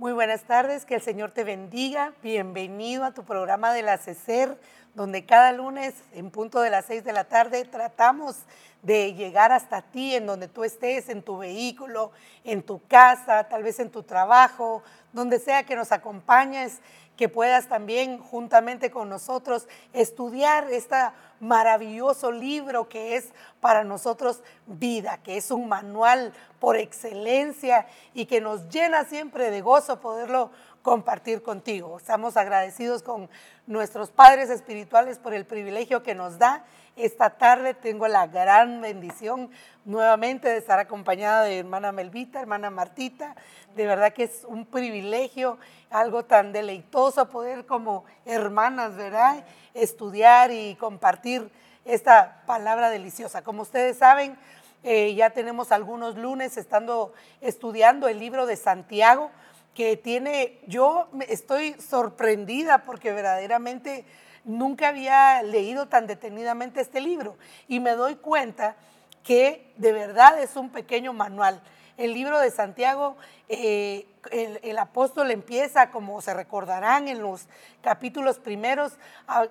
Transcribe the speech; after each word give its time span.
Muy 0.00 0.14
buenas 0.14 0.44
tardes, 0.44 0.86
que 0.86 0.94
el 0.94 1.02
Señor 1.02 1.32
te 1.32 1.44
bendiga. 1.44 2.14
Bienvenido 2.22 3.04
a 3.04 3.12
tu 3.12 3.22
programa 3.22 3.74
de 3.74 3.82
la 3.82 3.98
CECER, 3.98 4.58
donde 4.94 5.26
cada 5.26 5.52
lunes 5.52 5.92
en 6.14 6.30
punto 6.30 6.62
de 6.62 6.70
las 6.70 6.86
seis 6.86 7.04
de 7.04 7.12
la 7.12 7.24
tarde 7.24 7.66
tratamos 7.66 8.36
de 8.82 9.14
llegar 9.14 9.52
hasta 9.52 9.82
ti, 9.82 10.14
en 10.14 10.26
donde 10.26 10.48
tú 10.48 10.64
estés, 10.64 11.08
en 11.08 11.22
tu 11.22 11.38
vehículo, 11.38 12.12
en 12.44 12.62
tu 12.62 12.80
casa, 12.86 13.44
tal 13.44 13.62
vez 13.62 13.78
en 13.80 13.90
tu 13.90 14.02
trabajo, 14.02 14.82
donde 15.12 15.38
sea 15.38 15.64
que 15.64 15.76
nos 15.76 15.92
acompañes, 15.92 16.80
que 17.16 17.28
puedas 17.28 17.68
también 17.68 18.18
juntamente 18.18 18.90
con 18.90 19.10
nosotros 19.10 19.68
estudiar 19.92 20.70
este 20.70 20.96
maravilloso 21.38 22.32
libro 22.32 22.88
que 22.88 23.16
es 23.16 23.34
para 23.60 23.84
nosotros 23.84 24.40
vida, 24.66 25.18
que 25.22 25.36
es 25.36 25.50
un 25.50 25.68
manual 25.68 26.32
por 26.58 26.76
excelencia 26.76 27.86
y 28.14 28.24
que 28.24 28.40
nos 28.40 28.70
llena 28.70 29.04
siempre 29.04 29.50
de 29.50 29.60
gozo 29.60 30.00
poderlo 30.00 30.50
compartir 30.80 31.42
contigo. 31.42 31.98
Estamos 31.98 32.38
agradecidos 32.38 33.02
con 33.02 33.28
nuestros 33.66 34.10
padres 34.10 34.48
espirituales 34.48 35.18
por 35.18 35.34
el 35.34 35.44
privilegio 35.44 36.02
que 36.02 36.14
nos 36.14 36.38
da 36.38 36.64
esta 37.04 37.30
tarde 37.30 37.74
tengo 37.74 38.06
la 38.08 38.26
gran 38.26 38.80
bendición 38.80 39.50
nuevamente 39.84 40.48
de 40.48 40.58
estar 40.58 40.78
acompañada 40.78 41.44
de 41.44 41.58
hermana 41.58 41.92
Melvita, 41.92 42.40
hermana 42.40 42.70
Martita. 42.70 43.34
De 43.74 43.86
verdad 43.86 44.12
que 44.12 44.24
es 44.24 44.44
un 44.46 44.66
privilegio, 44.66 45.58
algo 45.90 46.24
tan 46.24 46.52
deleitoso 46.52 47.28
poder 47.28 47.64
como 47.64 48.04
hermanas, 48.26 48.96
¿verdad? 48.96 49.44
Estudiar 49.72 50.50
y 50.50 50.74
compartir 50.74 51.50
esta 51.84 52.42
palabra 52.46 52.90
deliciosa. 52.90 53.42
Como 53.42 53.62
ustedes 53.62 53.96
saben, 53.96 54.36
eh, 54.82 55.14
ya 55.14 55.30
tenemos 55.30 55.72
algunos 55.72 56.16
lunes 56.16 56.56
estando 56.56 57.14
estudiando 57.40 58.08
el 58.08 58.18
libro 58.18 58.46
de 58.46 58.56
Santiago, 58.56 59.30
que 59.74 59.96
tiene, 59.96 60.58
yo 60.66 61.08
estoy 61.28 61.74
sorprendida 61.80 62.78
porque 62.84 63.12
verdaderamente 63.12 64.04
nunca 64.44 64.88
había 64.88 65.42
leído 65.42 65.86
tan 65.86 66.06
detenidamente 66.06 66.80
este 66.80 67.00
libro 67.00 67.36
y 67.68 67.80
me 67.80 67.92
doy 67.92 68.16
cuenta 68.16 68.76
que 69.22 69.72
de 69.76 69.92
verdad 69.92 70.40
es 70.42 70.56
un 70.56 70.70
pequeño 70.70 71.12
manual. 71.12 71.60
El 71.96 72.14
libro 72.14 72.38
de 72.38 72.50
Santiago, 72.50 73.16
eh, 73.48 74.06
el, 74.30 74.78
apóstol 74.78 75.30
empieza, 75.30 75.90
como 75.90 76.22
se 76.22 76.32
recordarán 76.32 77.08
en 77.08 77.20
los 77.20 77.46
capítulos 77.82 78.38
primeros, 78.38 78.94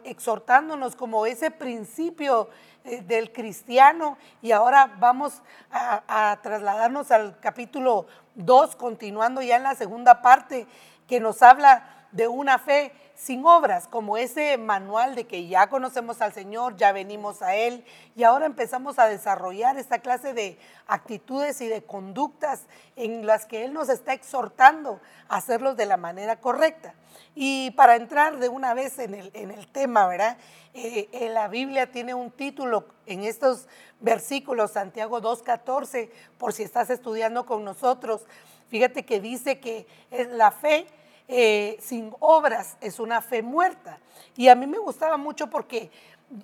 exhortándonos 0.03 0.95
como 0.95 1.27
ese 1.27 1.51
principio 1.51 2.49
eh, 2.85 3.01
del 3.01 3.31
cristiano 3.31 4.17
y 4.41 4.51
ahora 4.51 4.95
vamos 4.99 5.43
a, 5.69 6.31
a 6.31 6.41
trasladarnos 6.41 7.11
al 7.11 7.39
capítulo 7.39 8.07
2, 8.33 8.75
continuando 8.77 9.43
ya 9.43 9.57
en 9.57 9.63
la 9.63 9.75
segunda 9.75 10.23
parte, 10.23 10.65
que 11.07 11.19
nos 11.19 11.43
habla 11.43 11.98
de 12.11 12.27
una 12.27 12.59
fe 12.59 12.91
sin 13.15 13.45
obras, 13.45 13.87
como 13.89 14.15
ese 14.15 14.57
manual 14.57 15.13
de 15.13 15.27
que 15.27 15.47
ya 15.47 15.67
conocemos 15.67 16.21
al 16.21 16.31
Señor, 16.31 16.77
ya 16.77 16.93
venimos 16.93 17.41
a 17.41 17.53
Él 17.55 17.83
y 18.15 18.23
ahora 18.23 18.45
empezamos 18.45 18.97
a 18.97 19.07
desarrollar 19.07 19.77
esta 19.77 19.99
clase 19.99 20.33
de 20.33 20.57
actitudes 20.87 21.59
y 21.59 21.67
de 21.67 21.83
conductas 21.83 22.61
en 22.95 23.25
las 23.25 23.45
que 23.45 23.65
Él 23.65 23.73
nos 23.73 23.89
está 23.89 24.13
exhortando 24.13 25.01
a 25.27 25.35
hacerlos 25.35 25.75
de 25.75 25.85
la 25.85 25.97
manera 25.97 26.39
correcta. 26.39 26.93
Y 27.35 27.71
para 27.71 27.97
entrar 27.97 28.39
de 28.39 28.47
una 28.47 28.73
vez 28.73 28.97
en 28.99 29.13
el, 29.13 29.31
en 29.33 29.51
el 29.51 29.67
tema, 29.69 30.07
¿verdad? 30.07 30.37
Eh, 30.73 31.09
eh, 31.11 31.29
la 31.29 31.49
Biblia 31.49 31.91
tiene 31.91 32.13
un 32.13 32.31
título 32.31 32.85
en 33.05 33.25
estos 33.25 33.67
versículos, 33.99 34.71
Santiago 34.71 35.21
2.14, 35.21 36.09
por 36.37 36.53
si 36.53 36.63
estás 36.63 36.89
estudiando 36.89 37.45
con 37.45 37.65
nosotros. 37.65 38.25
Fíjate 38.69 39.03
que 39.03 39.19
dice 39.19 39.59
que 39.59 39.87
la 40.31 40.51
fe 40.51 40.87
eh, 41.31 41.77
sin 41.79 42.11
obras 42.19 42.75
es 42.81 42.99
una 42.99 43.21
fe 43.21 43.43
muerta. 43.43 43.99
Y 44.35 44.47
a 44.49 44.55
mí 44.55 44.65
me 44.65 44.79
gustaba 44.79 45.15
mucho 45.15 45.47
porque 45.47 45.91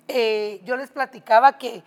eh, 0.06 0.60
yo 0.64 0.76
les 0.76 0.90
platicaba 0.90 1.58
que 1.58 1.82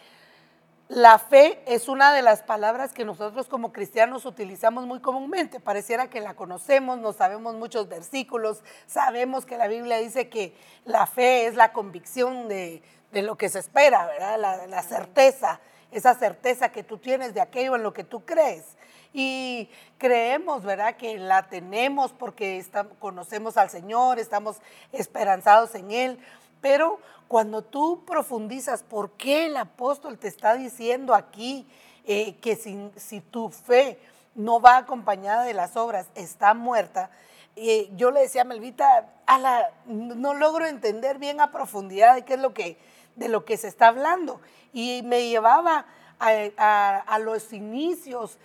la 0.90 1.18
fe 1.18 1.64
es 1.66 1.88
una 1.88 2.12
de 2.12 2.22
las 2.22 2.44
palabras 2.44 2.92
que 2.92 3.06
nosotros 3.06 3.48
como 3.48 3.72
cristianos 3.72 4.26
utilizamos 4.26 4.86
muy 4.86 5.00
comúnmente. 5.00 5.62
Pareciera 5.62 6.10
que 6.10 6.20
la 6.20 6.34
conocemos, 6.34 7.00
no 7.00 7.14
sabemos 7.14 7.56
muchos 7.56 7.88
versículos, 7.88 8.64
sabemos 8.86 9.46
que 9.46 9.58
la 9.58 9.68
Biblia 9.68 10.00
dice 10.00 10.28
que 10.28 10.54
la 10.84 11.08
fe 11.08 11.46
es 11.46 11.56
la 11.56 11.72
convicción 11.72 12.50
de, 12.50 12.84
lo 13.14 13.38
que 13.38 13.48
se 13.48 13.60
espera, 13.60 14.08
¿verdad? 14.08 14.68
La 14.68 14.84
certeza, 14.84 15.62
esa 15.92 16.16
certeza 16.16 16.74
que 16.74 16.84
tú 16.84 16.98
tienes 16.98 17.34
de 17.34 17.40
aquello 17.40 17.78
en 17.78 17.84
lo 17.84 17.94
que 17.94 18.04
tú 18.04 18.26
crees 18.26 18.76
y 19.14 19.70
creemos, 19.98 20.64
¿verdad? 20.64 20.96
Que 20.96 21.18
la 21.18 21.48
tenemos 21.50 22.12
porque 22.14 22.66
conocemos 23.00 23.58
al 23.58 23.70
Señor, 23.70 24.20
estamos 24.20 24.58
esperanzados 24.92 25.76
en 25.76 25.92
Él, 25.92 26.20
pero 26.62 27.00
cuando 27.28 27.64
tú 27.64 28.04
profundizas 28.06 28.84
por 28.84 29.12
qué 29.12 29.48
el 29.48 29.58
apóstol 29.58 30.18
te 30.18 30.28
está 30.28 30.56
diciendo 30.56 31.14
aquí 31.14 31.68
eh, 32.06 32.36
que 32.42 32.56
si, 32.56 32.92
si, 32.96 33.22
tu 33.22 33.50
fe 33.50 34.00
no 34.36 34.60
va 34.60 34.78
acompañada 34.78 35.44
de 35.44 35.54
las 35.54 35.78
obras, 35.78 36.08
está 36.16 36.54
muerta, 36.54 37.12
eh, 37.56 37.90
yo 37.96 38.12
le 38.12 38.22
decía 38.22 38.44
a 38.44 38.46
Melvita, 38.46 39.10
a 39.26 39.38
la, 39.38 39.72
no 39.86 40.34
logro 40.34 40.66
entender 40.66 41.18
bien 41.18 41.42
a 41.42 41.52
profundidad 41.52 42.16
de 42.16 42.24
qué 42.24 42.36
es 42.36 42.40
lo 42.40 42.54
que, 42.54 42.78
de 43.16 43.28
lo 43.28 43.44
que 43.44 43.58
se 43.58 43.68
está 43.68 43.88
hablando. 43.90 44.40
Y 44.72 45.02
me 45.04 45.28
llevaba 45.28 45.86
a, 46.20 47.20
los 47.20 47.54
inicios, 47.54 48.38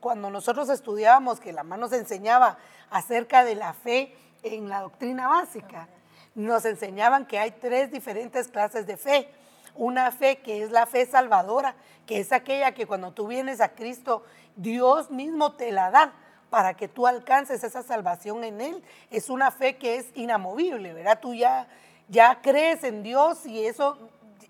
cuando 0.00 0.30
nosotros 0.30 0.68
estudiábamos, 0.68 1.40
que 1.40 1.52
la 1.52 1.64
mano 1.64 1.82
nos 1.82 1.92
enseñaba 1.92 2.58
acerca 2.90 3.44
de 3.44 3.54
la 3.54 3.72
fe 3.74 4.14
en 4.42 4.68
la 4.68 4.82
doctrina 4.82 5.28
básica, 5.28 5.88
nos 6.34 6.64
enseñaban 6.64 7.26
que 7.26 7.38
hay 7.38 7.50
tres 7.50 7.90
diferentes 7.90 8.48
clases 8.48 8.86
de 8.86 8.96
fe. 8.96 9.28
Una 9.74 10.10
fe 10.10 10.38
que 10.38 10.62
es 10.62 10.70
la 10.70 10.86
fe 10.86 11.06
salvadora, 11.06 11.74
que 12.06 12.20
es 12.20 12.32
aquella 12.32 12.72
que 12.72 12.86
cuando 12.86 13.12
tú 13.12 13.26
vienes 13.26 13.60
a 13.60 13.70
Cristo, 13.70 14.24
Dios 14.56 15.10
mismo 15.10 15.52
te 15.52 15.72
la 15.72 15.90
da 15.90 16.12
para 16.50 16.74
que 16.74 16.88
tú 16.88 17.06
alcances 17.06 17.62
esa 17.62 17.82
salvación 17.82 18.44
en 18.44 18.60
Él. 18.60 18.82
Es 19.10 19.28
una 19.28 19.50
fe 19.50 19.76
que 19.76 19.96
es 19.96 20.06
inamovible, 20.14 20.94
¿verdad? 20.94 21.20
Tú 21.20 21.34
ya, 21.34 21.68
ya 22.08 22.40
crees 22.40 22.82
en 22.84 23.02
Dios 23.02 23.44
y 23.46 23.66
eso 23.66 23.98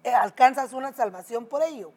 eh, 0.05 0.13
alcanzas 0.13 0.73
una 0.73 0.93
salvación 0.93 1.47
por 1.47 1.63
ello 1.63 1.93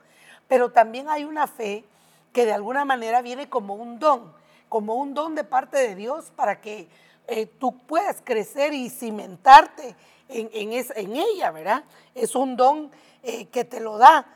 pero 0.52 0.70
también 0.70 1.08
hay 1.08 1.24
una 1.24 1.48
fe 1.48 1.86
que 2.34 2.46
de 2.46 2.52
alguna 2.52 2.84
manera 2.84 3.22
viene 3.22 3.48
como 3.48 3.76
un 3.76 4.00
don, 4.00 4.34
como 4.68 4.96
un 4.96 5.14
don 5.14 5.34
de 5.34 5.46
parte 5.46 5.78
de 5.78 5.96
Dios 5.96 6.30
para 6.36 6.60
que 6.60 6.90
eh, 7.28 7.46
tú 7.46 7.78
puedas 7.88 8.18
crecer 8.22 8.74
y 8.74 8.90
cimentarte 8.90 9.96
en, 10.28 10.50
en, 10.52 11.16
ella, 11.16 11.52
¿verdad? 11.52 11.86
Es 12.14 12.36
un 12.36 12.58
don 12.58 12.92
eh, 13.24 13.46
que 13.46 13.64
te 13.64 13.80
lo 13.80 13.98
da 13.98 14.28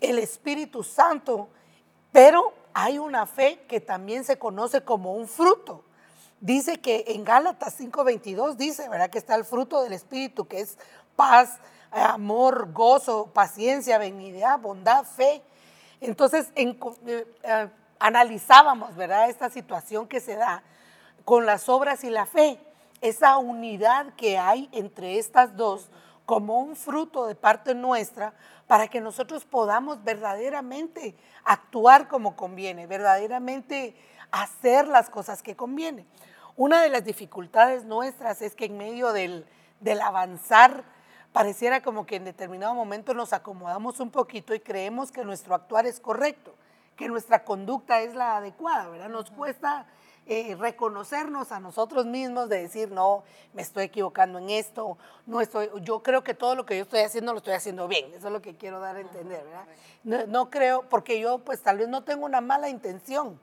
el 0.00 0.18
Espíritu 0.18 0.82
Santo, 0.82 1.48
pero 2.10 2.52
hay 2.74 2.98
una 2.98 3.24
fe 3.24 3.60
que 3.68 3.80
también 3.80 4.24
se 4.24 4.40
conoce 4.40 4.80
como 4.80 5.14
un 5.14 5.28
fruto. 5.28 5.84
Dice 6.40 6.80
que 6.80 7.04
en 7.06 7.22
Gálatas 7.22 7.78
5:22 7.78 8.56
dice, 8.56 8.88
¿verdad? 8.88 9.10
Que 9.10 9.18
está 9.18 9.36
el 9.36 9.44
fruto 9.44 9.84
del 9.84 9.92
Espíritu, 9.92 10.48
que 10.48 10.58
es 10.58 10.76
paz, 11.14 11.60
amor, 11.90 12.72
gozo, 12.72 13.26
paciencia, 13.32 13.98
benignidad, 13.98 14.58
bondad, 14.58 15.04
fe. 15.04 15.42
Entonces 16.00 16.50
eh, 16.54 16.76
eh, 17.42 17.68
analizábamos, 17.98 18.94
¿verdad? 18.96 19.30
Esta 19.30 19.50
situación 19.50 20.06
que 20.06 20.20
se 20.20 20.36
da 20.36 20.62
con 21.24 21.46
las 21.46 21.68
obras 21.68 22.04
y 22.04 22.10
la 22.10 22.26
fe, 22.26 22.58
esa 23.00 23.38
unidad 23.38 24.14
que 24.16 24.38
hay 24.38 24.68
entre 24.72 25.18
estas 25.18 25.56
dos 25.56 25.90
como 26.24 26.58
un 26.60 26.76
fruto 26.76 27.26
de 27.26 27.34
parte 27.34 27.74
nuestra 27.74 28.34
para 28.66 28.88
que 28.88 29.00
nosotros 29.00 29.44
podamos 29.44 30.02
verdaderamente 30.02 31.16
actuar 31.44 32.08
como 32.08 32.36
conviene, 32.36 32.86
verdaderamente 32.86 33.96
hacer 34.32 34.88
las 34.88 35.08
cosas 35.08 35.42
que 35.42 35.54
conviene. 35.54 36.04
Una 36.56 36.82
de 36.82 36.88
las 36.88 37.04
dificultades 37.04 37.84
nuestras 37.84 38.42
es 38.42 38.54
que 38.56 38.64
en 38.64 38.76
medio 38.76 39.12
del, 39.12 39.46
del 39.80 40.00
avanzar 40.00 40.84
pareciera 41.36 41.82
como 41.82 42.06
que 42.06 42.16
en 42.16 42.24
determinado 42.24 42.74
momento 42.74 43.12
nos 43.12 43.34
acomodamos 43.34 44.00
un 44.00 44.10
poquito 44.10 44.54
y 44.54 44.60
creemos 44.60 45.12
que 45.12 45.22
nuestro 45.22 45.54
actuar 45.54 45.84
es 45.84 46.00
correcto, 46.00 46.54
que 46.96 47.08
nuestra 47.08 47.44
conducta 47.44 48.00
es 48.00 48.14
la 48.14 48.38
adecuada, 48.38 48.88
¿verdad? 48.88 49.10
Nos 49.10 49.30
cuesta 49.30 49.84
eh, 50.24 50.56
reconocernos 50.58 51.52
a 51.52 51.60
nosotros 51.60 52.06
mismos 52.06 52.48
de 52.48 52.62
decir, 52.62 52.90
no, 52.90 53.22
me 53.52 53.60
estoy 53.60 53.84
equivocando 53.84 54.38
en 54.38 54.48
esto, 54.48 54.96
no 55.26 55.42
estoy, 55.42 55.68
yo 55.82 56.02
creo 56.02 56.24
que 56.24 56.32
todo 56.32 56.54
lo 56.54 56.64
que 56.64 56.78
yo 56.78 56.84
estoy 56.84 57.00
haciendo 57.00 57.32
lo 57.32 57.38
estoy 57.40 57.52
haciendo 57.52 57.86
bien, 57.86 58.06
eso 58.14 58.28
es 58.28 58.32
lo 58.32 58.40
que 58.40 58.56
quiero 58.56 58.80
dar 58.80 58.96
a 58.96 59.00
entender, 59.00 59.44
¿verdad? 59.44 60.26
No, 60.28 60.48
creo, 60.48 60.88
porque 60.88 61.20
yo 61.20 61.40
pues 61.40 61.62
tal 61.62 61.76
vez 61.76 61.88
no 61.88 62.02
tengo 62.02 62.24
una 62.24 62.40
mala 62.40 62.70
intención, 62.70 63.38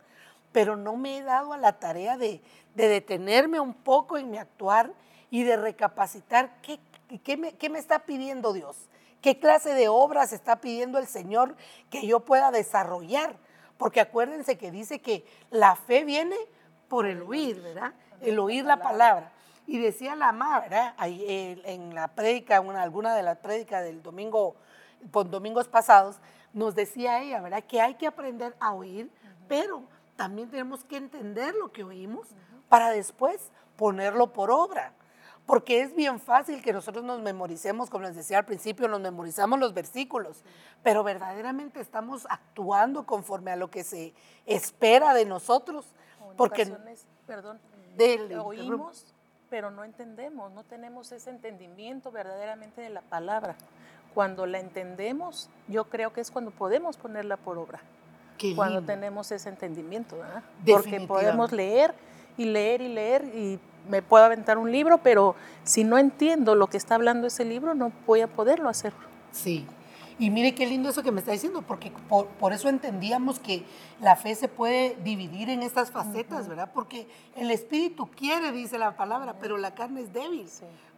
pero 0.52 0.76
no 0.76 0.96
me 0.96 1.20
he 1.20 1.22
dado 1.22 1.54
a 1.54 1.58
la 1.58 1.74
tarea 1.74 2.18
de, 2.18 2.42
de 2.74 2.88
detenerme 2.88 3.60
un 3.60 3.76
poco 3.76 4.18
en 4.18 4.32
mi 4.32 4.40
actuar 4.40 4.92
y 5.30 5.44
de 5.44 5.58
recapacitar 5.58 6.60
qué 6.64 6.80
qué 7.20 7.38
me, 7.38 7.56
qué 7.56 7.70
me 7.70 7.80
está 7.80 8.00
pidiendo 8.00 8.54
Dios? 8.54 8.90
¿Qué 9.22 9.40
clase 9.40 9.74
de 9.74 9.88
obras 9.88 10.34
está 10.34 10.60
pidiendo 10.60 10.98
el 10.98 11.08
Señor 11.08 11.56
que 11.90 12.06
yo 12.06 12.20
pueda 12.22 12.52
desarrollar? 12.52 13.38
Porque 13.78 14.02
acuérdense 14.02 14.58
que 14.58 14.72
dice 14.72 15.00
que 15.00 15.26
la 15.50 15.76
fe 15.76 16.04
viene 16.04 16.36
por 16.90 17.06
el 17.06 17.22
oír, 17.22 17.62
¿verdad? 17.62 17.94
El 18.22 18.38
oír 18.40 18.66
la 18.66 18.78
palabra. 18.78 19.32
Y 19.66 19.80
decía 19.80 20.16
la 20.16 20.32
mamá, 20.32 20.60
¿verdad? 20.60 20.94
Eh, 21.06 21.62
en 21.66 21.96
la 21.96 22.10
prédica, 22.10 22.60
una, 22.60 22.82
alguna 22.82 23.16
de 23.16 23.24
las 23.24 23.38
prédicas 23.38 23.84
del 23.84 24.04
domingo, 24.04 24.56
por 25.12 25.30
domingos 25.30 25.68
pasados, 25.68 26.18
nos 26.54 26.76
decía 26.76 27.22
ella, 27.22 27.42
¿verdad? 27.42 27.64
Que 27.64 27.82
hay 27.82 27.96
que 27.96 28.08
aprender 28.08 28.56
a 28.60 28.74
oír, 28.74 29.10
pero 29.48 29.84
también 30.16 30.50
tenemos 30.50 30.84
que 30.84 30.98
entender 30.98 31.56
lo 31.56 31.72
que 31.72 31.84
oímos 31.84 32.28
para 32.70 32.90
después 32.90 33.52
ponerlo 33.76 34.34
por 34.34 34.52
obra. 34.52 34.94
Porque 35.46 35.82
es 35.82 35.94
bien 35.96 36.20
fácil 36.20 36.62
que 36.62 36.72
nosotros 36.72 37.04
nos 37.04 37.22
memoricemos, 37.22 37.90
como 37.90 38.06
les 38.06 38.16
decía 38.16 38.38
al 38.38 38.46
principio, 38.46 38.88
nos 38.88 39.02
memorizamos 39.02 39.60
los 39.60 39.74
versículos, 39.74 40.42
pero 40.84 41.04
verdaderamente 41.04 41.82
estamos 41.82 42.26
actuando 42.30 43.06
conforme 43.06 43.52
a 43.52 43.56
lo 43.58 43.70
que 43.70 43.84
se 43.84 44.14
espera 44.46 45.14
de 45.14 45.26
nosotros. 45.26 45.86
porque, 46.38 46.74
perdón, 47.28 47.60
oímos, 48.42 49.14
pero 49.50 49.70
no 49.70 49.84
entendemos, 49.84 50.52
no 50.52 50.64
tenemos 50.64 51.12
ese 51.12 51.30
entendimiento 51.30 52.12
verdaderamente 52.12 52.82
de 52.82 52.90
la 52.90 53.02
palabra. 53.02 53.56
Cuando 54.14 54.46
la 54.46 54.60
entendemos, 54.60 55.50
yo 55.68 55.86
creo 55.86 56.14
que 56.14 56.22
es 56.22 56.32
cuando 56.32 56.52
podemos 56.52 56.98
ponerla 56.98 57.36
por 57.38 57.58
obra. 57.58 57.82
cuando 58.56 58.82
tenemos 58.82 59.32
ese 59.32 59.50
entendimiento, 59.50 60.18
¿verdad? 60.18 60.44
Porque 60.66 61.02
podemos 61.02 61.52
leer 61.52 61.94
y 62.38 62.46
leer 62.46 62.82
y 62.82 62.88
leer 62.88 63.26
y 63.26 63.60
me 63.90 64.02
puedo 64.02 64.24
aventar 64.24 64.58
un 64.58 64.72
libro, 64.72 65.00
pero 65.00 65.36
si 65.64 65.84
no 65.84 65.98
entiendo 65.98 66.56
lo 66.56 66.68
que 66.68 66.78
está 66.78 66.96
hablando 66.96 67.28
ese 67.28 67.46
libro, 67.46 67.74
no 67.74 67.92
voy 68.06 68.22
a 68.22 68.28
poderlo 68.28 68.70
hacer. 68.70 68.94
Sí. 69.32 69.66
Y 70.20 70.30
mire 70.30 70.54
qué 70.54 70.68
lindo 70.68 70.90
eso 70.90 71.02
que 71.02 71.12
me 71.12 71.20
está 71.20 71.32
diciendo, 71.32 71.64
porque 71.64 71.92
por, 72.08 72.54
eso 72.54 72.70
entendíamos 72.70 73.40
que 73.40 73.66
la 74.00 74.16
fe 74.16 74.36
se 74.36 74.48
puede 74.48 74.96
dividir 75.04 75.50
en 75.50 75.64
estas 75.64 75.92
facetas, 75.92 76.48
¿verdad? 76.48 76.70
Porque 76.72 77.08
el 77.36 77.50
espíritu 77.50 78.08
quiere, 78.08 78.52
dice 78.52 78.78
la 78.78 78.96
palabra, 78.96 79.36
pero 79.40 79.58
la 79.58 79.74
carne 79.74 80.02
es 80.02 80.14
débil, 80.14 80.48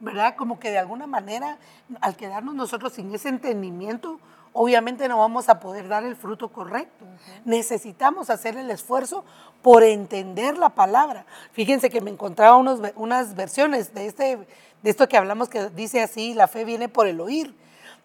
¿verdad? 0.02 0.36
Como 0.36 0.60
que 0.60 0.70
de 0.70 0.80
alguna 0.80 1.08
manera, 1.08 1.58
al 2.02 2.18
quedarnos 2.18 2.56
nosotros 2.56 2.94
sin 2.94 3.14
ese 3.16 3.30
entendimiento, 3.30 4.20
obviamente 4.58 5.10
no 5.10 5.20
vamos 5.20 5.50
a 5.50 5.60
poder 5.60 5.90
dar 5.90 6.06
el 6.06 6.16
fruto 6.16 6.48
correcto. 6.48 7.06
Necesitamos 7.44 8.30
hacer 8.30 8.56
el 8.56 8.72
esfuerzo 8.72 9.26
por 9.62 9.84
entender 9.84 10.58
la 10.58 10.70
palabra. 10.70 11.26
Fíjense 11.52 11.90
que 11.90 12.00
me 12.00 12.10
encontraba 12.10 12.56
unos, 12.56 12.80
unas 12.96 13.36
versiones 13.36 13.94
de, 13.94 14.08
este, 14.08 14.38
de 14.82 14.90
esto 14.90 15.10
que 15.10 15.18
hablamos 15.18 15.50
que 15.50 15.70
dice 15.72 16.02
así, 16.02 16.34
la 16.34 16.48
fe 16.48 16.64
viene 16.64 16.88
por 16.88 17.06
el 17.06 17.20
oír. 17.20 17.54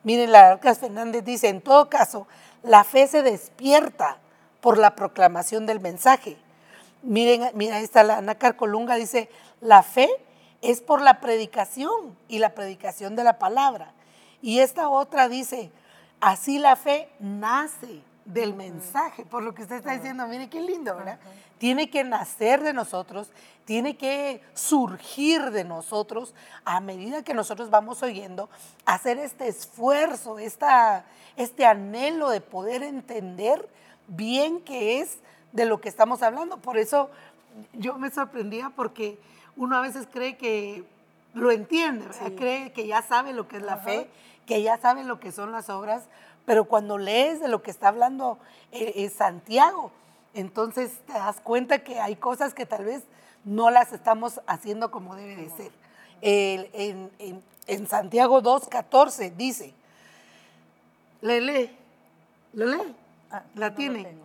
Miren, 0.02 0.32
la 0.32 0.50
Arcas 0.50 0.80
Fernández 0.80 1.24
dice, 1.24 1.48
en 1.48 1.60
todo 1.60 1.88
caso, 1.88 2.26
la 2.64 2.82
fe 2.82 3.06
se 3.06 3.22
despierta 3.22 4.18
por 4.60 4.76
la 4.76 4.96
proclamación 4.96 5.66
del 5.66 5.78
mensaje. 5.78 6.36
Miren, 7.02 7.52
mira, 7.54 7.76
ahí 7.76 7.84
está 7.84 8.02
la 8.02 8.18
Ana 8.18 8.34
Carcolunga, 8.34 8.96
dice, 8.96 9.30
la 9.60 9.84
fe 9.84 10.08
es 10.62 10.80
por 10.80 11.00
la 11.00 11.20
predicación 11.20 12.16
y 12.26 12.40
la 12.40 12.54
predicación 12.54 13.14
de 13.14 13.22
la 13.22 13.38
palabra. 13.38 13.92
Y 14.42 14.58
esta 14.58 14.88
otra 14.88 15.28
dice, 15.28 15.70
Así 16.20 16.58
la 16.58 16.76
fe 16.76 17.08
nace 17.18 18.02
del 18.24 18.54
mensaje, 18.54 19.24
por 19.24 19.42
lo 19.42 19.54
que 19.54 19.62
usted 19.62 19.76
está 19.76 19.92
diciendo, 19.92 20.26
mire 20.26 20.48
qué 20.48 20.60
lindo, 20.60 20.94
¿verdad? 20.94 21.18
Tiene 21.58 21.90
que 21.90 22.04
nacer 22.04 22.62
de 22.62 22.72
nosotros, 22.72 23.30
tiene 23.64 23.96
que 23.96 24.42
surgir 24.54 25.50
de 25.50 25.64
nosotros 25.64 26.34
a 26.64 26.80
medida 26.80 27.22
que 27.22 27.34
nosotros 27.34 27.70
vamos 27.70 28.02
oyendo, 28.02 28.48
hacer 28.84 29.18
este 29.18 29.48
esfuerzo, 29.48 30.38
esta, 30.38 31.04
este 31.36 31.66
anhelo 31.66 32.30
de 32.30 32.40
poder 32.40 32.82
entender 32.82 33.68
bien 34.06 34.60
qué 34.60 35.00
es 35.00 35.18
de 35.52 35.64
lo 35.64 35.80
que 35.80 35.88
estamos 35.88 36.22
hablando. 36.22 36.58
Por 36.58 36.78
eso 36.78 37.10
yo 37.72 37.96
me 37.96 38.10
sorprendía 38.10 38.70
porque 38.70 39.18
uno 39.56 39.76
a 39.76 39.80
veces 39.80 40.06
cree 40.10 40.36
que 40.36 40.84
lo 41.34 41.50
entiende, 41.50 42.06
cree 42.36 42.72
que 42.72 42.86
ya 42.86 43.02
sabe 43.02 43.32
lo 43.32 43.48
que 43.48 43.56
es 43.56 43.62
la 43.62 43.76
fe 43.76 44.08
que 44.50 44.62
ya 44.62 44.78
saben 44.78 45.06
lo 45.06 45.20
que 45.20 45.30
son 45.30 45.52
las 45.52 45.70
obras, 45.70 46.02
pero 46.44 46.64
cuando 46.64 46.98
lees 46.98 47.38
de 47.38 47.46
lo 47.46 47.62
que 47.62 47.70
está 47.70 47.86
hablando 47.86 48.36
eh, 48.72 49.08
Santiago, 49.08 49.92
entonces 50.34 50.90
te 51.06 51.12
das 51.12 51.38
cuenta 51.40 51.84
que 51.84 52.00
hay 52.00 52.16
cosas 52.16 52.52
que 52.52 52.66
tal 52.66 52.84
vez 52.84 53.04
no 53.44 53.70
las 53.70 53.92
estamos 53.92 54.40
haciendo 54.48 54.90
como 54.90 55.14
debe 55.14 55.36
de 55.36 55.50
ser. 55.50 55.70
en, 56.20 57.86
Santiago 57.86 58.42
2.14 58.42 59.36
dice, 59.36 59.72
le 61.20 61.40
lee, 61.40 61.78
lo 62.52 62.66
lee, 62.66 62.96
ah, 63.30 63.44
la 63.54 63.72
tiene. 63.76 64.16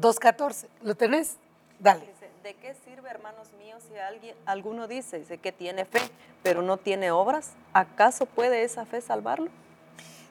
2.14, 0.00 0.68
¿lo 0.80 0.94
tenés? 0.94 1.36
Dale. 1.78 2.15
¿De 2.46 2.54
qué 2.54 2.76
sirve, 2.84 3.10
hermanos 3.10 3.48
míos, 3.58 3.82
si 3.90 3.98
alguien, 3.98 4.36
alguno 4.46 4.86
dice, 4.86 5.18
dice 5.18 5.36
que 5.36 5.50
tiene 5.50 5.84
fe, 5.84 5.98
pero 6.44 6.62
no 6.62 6.76
tiene 6.76 7.10
obras? 7.10 7.54
¿Acaso 7.72 8.24
puede 8.24 8.62
esa 8.62 8.86
fe 8.86 9.00
salvarlo? 9.00 9.48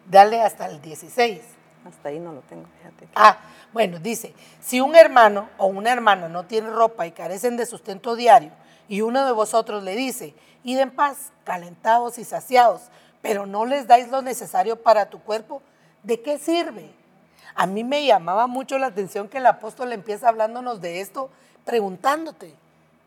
Dale 0.10 0.42
hasta 0.42 0.68
el 0.68 0.82
16. 0.82 1.42
Hasta 1.86 2.08
ahí 2.08 2.22
no 2.22 2.32
lo 2.32 2.40
tengo, 2.40 2.68
fíjate. 2.78 3.10
Ah, 3.16 3.40
bueno, 3.74 4.00
dice, 4.00 4.34
si 4.62 4.80
un 4.80 4.96
hermano 4.96 5.50
o 5.58 5.66
una 5.66 5.92
hermana 5.92 6.30
no 6.30 6.46
tiene 6.46 6.70
ropa 6.70 7.06
y 7.06 7.12
carecen 7.12 7.58
de 7.58 7.66
sustento 7.66 8.16
diario, 8.16 8.52
y 8.88 9.02
uno 9.02 9.26
de 9.26 9.34
vosotros 9.34 9.84
le 9.84 9.98
dice, 9.98 10.34
id 10.64 10.80
en 10.80 10.92
paz, 10.92 11.34
calentados 11.44 12.18
y 12.18 12.24
saciados, 12.24 12.84
pero 13.22 13.46
no 13.46 13.66
les 13.66 13.88
dais 13.88 14.08
lo 14.08 14.22
necesario 14.22 14.82
para 14.82 15.10
tu 15.10 15.20
cuerpo, 15.20 15.62
¿de 16.02 16.22
qué 16.22 16.38
sirve? 16.38 16.94
A 17.56 17.66
mí 17.68 17.84
me 17.84 18.06
llamaba 18.06 18.48
mucho 18.48 18.78
la 18.78 18.88
atención 18.88 19.28
que 19.28 19.40
el 19.40 19.46
apóstol 19.48 19.92
empieza 19.92 20.30
hablándonos 20.30 20.80
de 20.80 21.02
esto 21.02 21.30
preguntándote, 21.66 22.54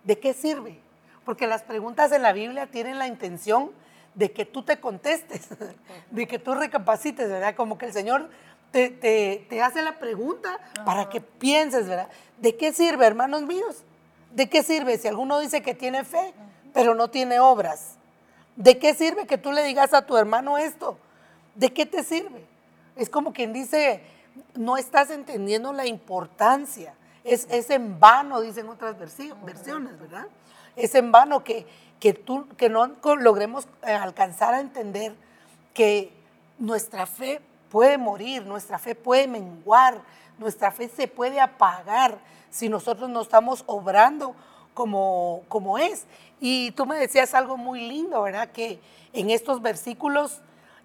¿de 0.04 0.18
qué 0.18 0.34
sirve? 0.34 0.78
Porque 1.24 1.46
las 1.46 1.62
preguntas 1.62 2.12
en 2.12 2.22
la 2.22 2.32
Biblia 2.32 2.66
tienen 2.66 2.98
la 2.98 3.06
intención 3.06 3.70
de 4.14 4.32
que 4.32 4.44
tú 4.44 4.62
te 4.62 4.80
contestes, 4.80 5.48
de 6.10 6.26
que 6.26 6.38
tú 6.38 6.54
recapacites, 6.54 7.28
¿verdad? 7.28 7.54
Como 7.54 7.78
que 7.78 7.86
el 7.86 7.92
Señor 7.92 8.28
te, 8.72 9.60
hace 9.62 9.82
la 9.82 9.98
pregunta 9.98 10.58
para 10.84 11.08
que 11.08 11.20
pienses, 11.20 11.88
¿verdad? 11.88 12.08
¿De 12.38 12.56
qué 12.56 12.72
sirve, 12.72 13.06
hermanos 13.06 13.42
míos? 13.42 13.84
¿De 14.34 14.48
qué 14.48 14.62
sirve 14.62 14.98
si 14.98 15.08
alguno 15.08 15.38
dice 15.38 15.62
que 15.62 15.74
tiene 15.74 16.04
fe, 16.04 16.34
pero 16.74 16.94
no 16.94 17.08
tiene 17.08 17.40
obras? 17.40 17.94
¿De 18.56 18.78
qué 18.78 18.92
sirve 18.92 19.26
que 19.26 19.38
tú 19.38 19.52
le 19.52 19.62
digas 19.62 19.94
a 19.94 20.04
tu 20.04 20.16
hermano 20.16 20.58
esto? 20.58 20.98
¿De 21.54 21.72
qué 21.72 21.86
te 21.86 22.02
sirve? 22.02 22.44
Es 22.96 23.08
como 23.08 23.32
quien 23.32 23.52
dice, 23.52 24.02
no 24.54 24.76
estás 24.76 25.10
entendiendo 25.10 25.72
la 25.72 25.86
importancia 25.86 26.92
es, 27.28 27.70
en 27.70 27.98
vano, 28.00 28.40
dicen 28.40 28.68
otras 28.68 28.98
versiones, 28.98 29.98
¿verdad? 30.00 30.26
Es 30.76 30.94
en 30.94 31.12
vano 31.12 31.44
que, 31.44 31.66
que, 32.00 32.12
tú, 32.12 32.48
que 32.56 32.68
no 32.68 32.90
logremos 33.20 33.66
eh, 33.86 33.92
alcanzar 33.92 34.54
a 34.54 34.60
entender 34.60 35.14
que 35.74 36.12
nuestra 36.58 37.06
fe 37.06 37.40
puede 37.70 37.98
morir, 37.98 38.44
nuestra 38.46 38.78
fe 38.78 38.94
puede 38.94 39.26
menguar, 39.26 40.00
nuestra 40.38 40.70
fe 40.70 40.88
se 40.88 41.08
puede 41.08 41.40
apagar 41.40 42.18
si 42.50 42.68
nosotros 42.68 43.10
no 43.10 43.20
estamos 43.20 43.64
obrando 43.66 44.34
como, 44.74 45.42
como 45.48 45.78
es. 45.78 46.06
Y 46.40 46.70
tú 46.72 46.86
me 46.86 46.96
decías 46.96 47.34
algo 47.34 47.56
muy 47.56 47.88
lindo, 47.88 48.22
¿verdad? 48.22 48.50
Que 48.50 48.80
en 49.12 49.30
estos 49.30 49.60
versículos 49.60 50.40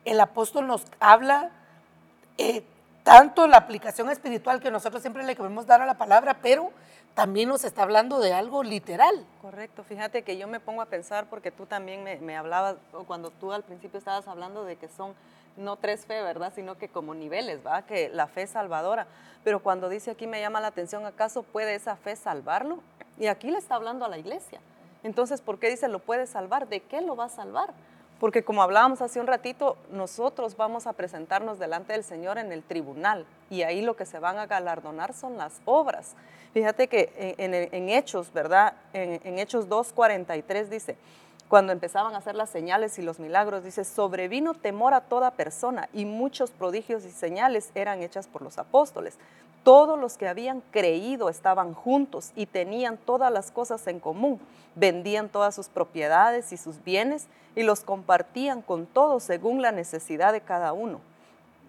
el 0.06 0.20
apóstol 0.20 0.68
nos 0.68 0.84
habla 1.00 1.52
eh, 2.38 2.64
tanto 3.04 3.48
la 3.48 3.58
aplicación 3.58 4.10
espiritual 4.10 4.62
que 4.62 4.72
nosotros 4.72 5.02
siempre 5.02 5.24
le 5.24 5.36
queremos 5.36 5.66
dar 5.66 5.82
a 5.82 5.86
la 5.86 5.98
palabra, 5.98 6.38
pero 6.42 6.72
también 7.14 7.50
nos 7.50 7.64
está 7.64 7.84
hablando 7.84 8.20
de 8.20 8.34
algo 8.34 8.64
literal. 8.64 9.26
Correcto, 9.42 9.84
fíjate 9.84 10.24
que 10.24 10.38
yo 10.38 10.48
me 10.48 10.60
pongo 10.60 10.82
a 10.82 10.88
pensar 10.88 11.28
porque 11.30 11.52
tú 11.52 11.66
también 11.66 12.04
me, 12.04 12.38
hablabas, 12.38 12.78
o 12.94 13.04
cuando 13.04 13.30
tú 13.30 13.52
al 13.52 13.64
principio 13.64 14.00
estabas 14.00 14.28
hablando 14.28 14.64
de 14.66 14.78
que 14.78 14.88
son 14.88 15.14
no 15.56 15.76
tres 15.76 16.06
fe, 16.06 16.24
¿verdad? 16.24 16.52
Sino 16.56 16.78
que 16.78 16.90
como 16.90 17.14
niveles, 17.14 17.66
¿va? 17.66 17.84
Que 17.84 18.10
la 18.10 18.28
fe 18.28 18.48
salvadora. 18.48 19.06
Pero 19.44 19.62
cuando 19.62 19.90
dice 19.90 20.12
aquí 20.12 20.26
me 20.26 20.42
llama 20.42 20.62
la 20.62 20.68
atención, 20.68 21.06
¿acaso 21.06 21.44
puede 21.44 21.76
esa 21.76 21.96
fe 21.96 22.16
salvarlo? 22.16 22.80
Y 23.20 23.28
aquí 23.28 23.52
le 23.52 23.60
está 23.60 23.76
hablando 23.76 24.06
a 24.06 24.10
la 24.10 24.18
iglesia. 24.18 24.60
Entonces, 25.04 25.42
¿por 25.42 25.60
qué 25.60 25.70
dice 25.70 25.88
lo 25.90 26.00
puede 26.00 26.26
salvar? 26.26 26.68
¿De 26.68 26.80
qué 26.80 27.02
lo 27.02 27.16
va 27.16 27.26
a 27.26 27.30
salvar? 27.30 27.74
Porque 28.24 28.46
como 28.46 28.64
hablábamos 28.64 29.02
hace 29.02 29.20
un 29.20 29.28
ratito, 29.28 29.76
nosotros 29.92 30.56
vamos 30.56 30.88
a 30.88 30.94
presentarnos 30.94 31.60
delante 31.60 31.92
del 31.92 32.06
Señor 32.06 32.38
en 32.38 32.54
el 32.54 32.64
tribunal 32.64 33.26
y 33.50 33.64
ahí 33.64 33.82
lo 33.82 33.98
que 33.98 34.06
se 34.06 34.18
van 34.18 34.38
a 34.38 34.46
galardonar 34.46 35.14
son 35.14 35.38
las 35.38 35.60
obras. 35.66 36.16
Fíjate 36.54 36.88
que 36.88 37.36
en, 37.38 37.90
Hechos, 37.90 38.32
¿verdad? 38.32 38.76
En, 38.94 39.20
en 39.26 39.40
Hechos 39.40 39.68
2.43 39.68 40.68
dice, 40.70 40.96
cuando 41.50 41.74
empezaban 41.74 42.16
a 42.16 42.20
hacer 42.20 42.36
las 42.36 42.50
señales 42.50 42.98
y 42.98 43.02
los 43.02 43.20
milagros, 43.20 43.66
dice, 43.66 43.84
sobrevino 43.84 44.54
temor 44.54 44.94
a 44.94 45.02
toda 45.02 45.32
persona 45.32 45.90
y 45.92 46.06
muchos 46.06 46.50
prodigios 46.50 47.04
y 47.04 47.12
señales 47.12 47.72
eran 47.76 48.02
hechas 48.02 48.28
por 48.28 48.42
los 48.42 48.58
apóstoles. 48.58 49.18
Todos 49.64 49.98
los 49.98 50.18
que 50.18 50.28
habían 50.28 50.62
creído 50.72 51.30
estaban 51.30 51.74
juntos 51.74 52.32
y 52.36 52.48
tenían 52.48 52.98
todas 52.98 53.32
las 53.32 53.50
cosas 53.50 53.88
en 53.88 54.00
común. 54.00 54.40
Vendían 54.76 55.30
todas 55.30 55.56
sus 55.56 55.70
propiedades 55.70 56.52
y 56.52 56.58
sus 56.58 56.84
bienes 56.84 57.28
y 57.56 57.64
los 57.64 57.82
compartían 57.82 58.62
con 58.62 58.86
todos 58.86 59.24
según 59.24 59.62
la 59.62 59.72
necesidad 59.72 60.34
de 60.34 60.42
cada 60.42 60.74
uno. 60.74 61.00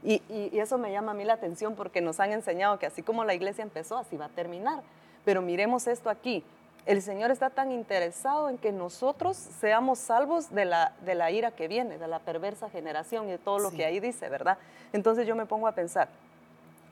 Y, 0.02 0.20
eso 0.58 0.76
me 0.76 0.92
llama 0.92 1.12
a 1.12 1.14
mí 1.14 1.24
la 1.24 1.34
atención 1.34 1.76
porque 1.76 2.00
nos 2.00 2.20
han 2.20 2.32
enseñado 2.32 2.78
que 2.78 2.86
así 2.86 3.02
como 3.02 3.24
la 3.24 3.34
iglesia 3.34 3.62
empezó, 3.62 3.96
así 3.96 4.16
va 4.16 4.26
a 4.26 4.30
terminar. 4.30 4.82
Pero 5.24 5.40
miremos 5.40 5.86
esto 5.86 6.10
aquí. 6.10 6.44
El 6.84 7.00
Señor 7.00 7.30
está 7.30 7.48
tan 7.48 7.72
interesado 7.72 8.50
en 8.50 8.58
que 8.58 8.70
nosotros 8.70 9.36
seamos 9.36 9.98
salvos 9.98 10.50
de 10.50 10.66
la, 10.66 10.92
de 11.06 11.14
la 11.14 11.30
ira 11.30 11.52
que 11.52 11.68
viene, 11.68 11.96
de 11.96 12.08
la 12.08 12.18
perversa 12.18 12.68
generación 12.68 13.28
y 13.28 13.32
de 13.32 13.38
todo 13.38 13.58
lo 13.58 13.70
que 13.70 13.86
ahí 13.86 14.00
dice, 14.00 14.28
¿verdad? 14.28 14.58
Entonces 14.92 15.26
yo 15.26 15.34
me 15.34 15.46
pongo 15.46 15.66
a 15.66 15.72
pensar, 15.72 16.08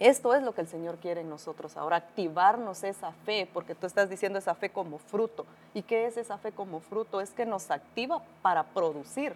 esto 0.09 0.35
es 0.35 0.43
lo 0.43 0.53
que 0.53 0.63
el 0.63 0.67
Señor 0.67 0.97
quiere 0.99 1.21
en 1.21 1.31
nosotros 1.31 1.77
ahora, 1.77 1.97
activarnos 1.97 2.83
esa 2.83 3.13
fe, 3.25 3.49
porque 3.53 3.75
tú 3.75 3.87
estás 3.87 4.11
diciendo 4.11 4.39
esa 4.39 4.55
fe 4.55 4.71
como 4.71 4.99
fruto. 4.99 5.47
¿Y 5.75 5.83
qué 5.83 6.07
es 6.07 6.17
esa 6.17 6.39
fe 6.39 6.51
como 6.51 6.81
fruto? 6.81 7.21
Es 7.21 7.31
que 7.31 7.47
nos 7.47 7.71
activa 7.71 8.21
para 8.43 8.65
producir, 8.65 9.35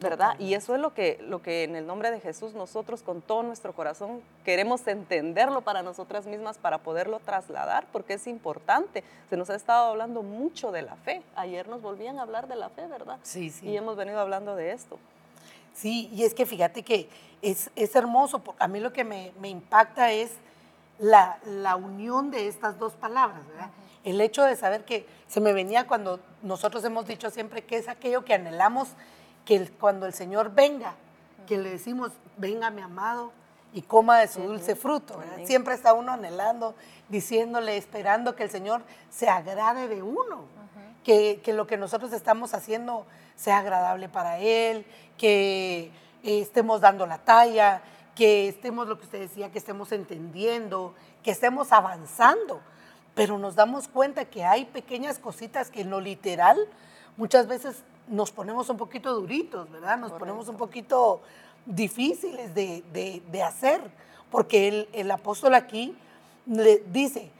¿verdad? 0.00 0.38
Y 0.38 0.52
eso 0.52 0.74
es 0.74 0.80
lo 0.80 0.92
que, 0.92 1.18
lo 1.26 1.40
que 1.40 1.64
en 1.64 1.74
el 1.74 1.86
nombre 1.86 2.10
de 2.10 2.20
Jesús 2.20 2.52
nosotros 2.52 3.02
con 3.02 3.22
todo 3.22 3.42
nuestro 3.42 3.72
corazón 3.72 4.20
queremos 4.44 4.86
entenderlo 4.86 5.62
para 5.62 5.82
nosotras 5.82 6.26
mismas, 6.26 6.58
para 6.58 6.78
poderlo 6.78 7.18
trasladar, 7.20 7.86
porque 7.90 8.14
es 8.14 8.26
importante. 8.26 9.04
Se 9.30 9.38
nos 9.38 9.48
ha 9.48 9.54
estado 9.54 9.86
hablando 9.86 10.22
mucho 10.22 10.70
de 10.70 10.82
la 10.82 10.96
fe. 10.96 11.22
Ayer 11.34 11.66
nos 11.66 11.80
volvían 11.80 12.18
a 12.18 12.22
hablar 12.22 12.46
de 12.46 12.56
la 12.56 12.68
fe, 12.68 12.86
¿verdad? 12.86 13.18
Sí, 13.22 13.48
sí. 13.48 13.68
Y 13.68 13.76
hemos 13.76 13.96
venido 13.96 14.20
hablando 14.20 14.54
de 14.54 14.72
esto. 14.72 14.98
Sí, 15.74 16.08
y 16.12 16.24
es 16.24 16.34
que 16.34 16.46
fíjate 16.46 16.82
que 16.82 17.08
es, 17.42 17.70
es 17.76 17.94
hermoso. 17.94 18.42
A 18.58 18.68
mí 18.68 18.80
lo 18.80 18.92
que 18.92 19.04
me, 19.04 19.32
me 19.40 19.48
impacta 19.48 20.12
es 20.12 20.32
la, 20.98 21.38
la, 21.44 21.76
unión 21.76 22.30
de 22.30 22.48
estas 22.48 22.78
dos 22.78 22.92
palabras, 22.94 23.46
¿verdad? 23.48 23.70
El 24.04 24.20
hecho 24.20 24.44
de 24.44 24.54
saber 24.54 24.84
que 24.84 25.06
se 25.26 25.40
me 25.40 25.52
venía 25.52 25.86
cuando 25.86 26.20
nosotros 26.42 26.84
hemos 26.84 27.06
dicho 27.06 27.30
siempre 27.30 27.64
que 27.64 27.76
es 27.76 27.88
aquello 27.88 28.24
que 28.24 28.34
anhelamos 28.34 28.90
que 29.44 29.68
cuando 29.68 30.06
el 30.06 30.14
Señor 30.14 30.54
venga, 30.54 30.94
que 31.46 31.58
le 31.58 31.70
decimos, 31.70 32.12
venga 32.36 32.70
mi 32.70 32.82
amado 32.82 33.32
y 33.72 33.82
coma 33.82 34.18
de 34.18 34.28
su 34.28 34.40
dulce 34.40 34.76
fruto. 34.76 35.20
Siempre 35.44 35.74
está 35.74 35.92
uno 35.92 36.12
anhelando, 36.12 36.74
diciéndole, 37.08 37.76
esperando 37.76 38.36
que 38.36 38.44
el 38.44 38.50
Señor 38.50 38.82
se 39.10 39.28
agrade 39.28 39.88
de 39.88 40.02
uno, 40.02 40.44
que, 41.04 41.40
que, 41.44 41.52
lo 41.52 41.66
que 41.66 41.76
nosotros 41.76 42.12
estamos 42.12 42.54
haciendo 42.54 43.06
sea 43.36 43.58
agradable 43.58 44.08
para 44.08 44.38
Él, 44.38 44.84
que 45.18 45.90
eh, 46.22 46.40
estemos 46.40 46.80
dando 46.80 47.06
la 47.06 47.18
talla, 47.18 47.82
que 48.14 48.48
estemos, 48.48 48.88
lo 48.88 48.98
que 48.98 49.04
usted 49.04 49.20
decía, 49.20 49.50
que 49.50 49.58
estemos 49.58 49.92
entendiendo, 49.92 50.94
que 51.22 51.30
estemos 51.30 51.72
avanzando. 51.72 52.60
Pero 53.14 53.38
nos 53.38 53.54
damos 53.54 53.88
cuenta 53.88 54.24
que 54.24 54.44
hay 54.44 54.64
pequeñas 54.64 55.18
cositas 55.18 55.70
que 55.70 55.82
en 55.82 55.90
lo 55.90 56.00
literal 56.00 56.58
muchas 57.16 57.46
veces 57.46 57.84
nos 58.08 58.32
ponemos 58.32 58.68
un 58.70 58.76
poquito 58.76 59.14
duritos, 59.14 59.70
¿verdad? 59.70 59.98
Nos 59.98 60.12
ponemos 60.12 60.48
un 60.48 60.56
poquito 60.56 61.22
difíciles 61.64 62.54
de, 62.54 62.82
de, 62.92 63.42
hacer, 63.42 63.80
porque 64.30 64.68
el, 64.68 64.88
el, 64.92 65.10
apóstol 65.10 65.54
aquí 65.54 65.96
le 66.46 66.82
dice, 66.92 67.30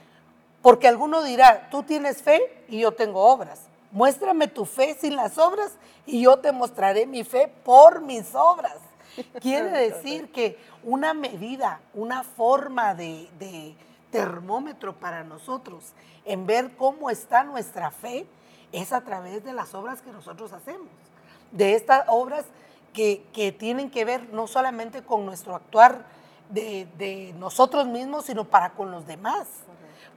porque 0.64 0.88
alguno 0.88 1.23
dirá, 1.23 1.68
tú 1.71 1.83
tienes 1.83 2.23
fe 2.23 2.64
y 2.68 2.78
yo 2.78 2.92
tengo 2.92 3.21
obras. 3.21 3.61
Muéstrame 3.90 4.49
tu 4.49 4.64
fe 4.64 4.97
sin 4.99 5.14
las 5.14 5.37
obras 5.37 5.73
y 6.06 6.23
yo 6.23 6.38
te 6.38 6.52
mostraré 6.52 7.04
mi 7.04 7.23
fe 7.23 7.52
por 7.62 8.00
mis 8.00 8.35
obras. 8.35 8.78
Quiere 9.42 9.68
decir 9.90 10.33
que 10.33 10.59
una 10.83 11.12
medida, 11.12 11.83
una 11.92 12.23
forma 12.23 12.94
de, 12.94 13.28
de 13.38 13.75
termómetro 14.11 14.94
para 14.94 15.23
nosotros 15.23 15.92
en 16.25 16.47
ver 16.47 16.75
cómo 16.78 17.11
está 17.11 17.44
nuestra 17.44 17.90
fe, 17.90 18.26
es 18.73 18.94
a 18.94 19.02
través 19.02 19.44
de 19.44 19.52
las 19.52 19.75
obras 19.75 20.00
que 20.00 20.12
nosotros 20.12 20.54
hacemos, 20.54 20.88
de 21.52 21.75
estas 21.75 22.04
obras 22.09 22.47
que, 22.94 23.23
que 23.35 23.52
tienen 23.52 23.90
que 23.90 24.06
ver 24.06 24.33
no 24.33 24.47
solamente 24.47 25.02
con 25.02 25.26
nuestro 25.26 25.56
actuar 25.56 26.06
de, 26.49 26.88
de, 26.97 27.35
nosotros 27.38 27.87
mismos, 27.87 28.25
sino 28.25 28.44
para 28.47 28.71
con 28.71 28.90
los 28.90 29.06
demás. 29.06 29.47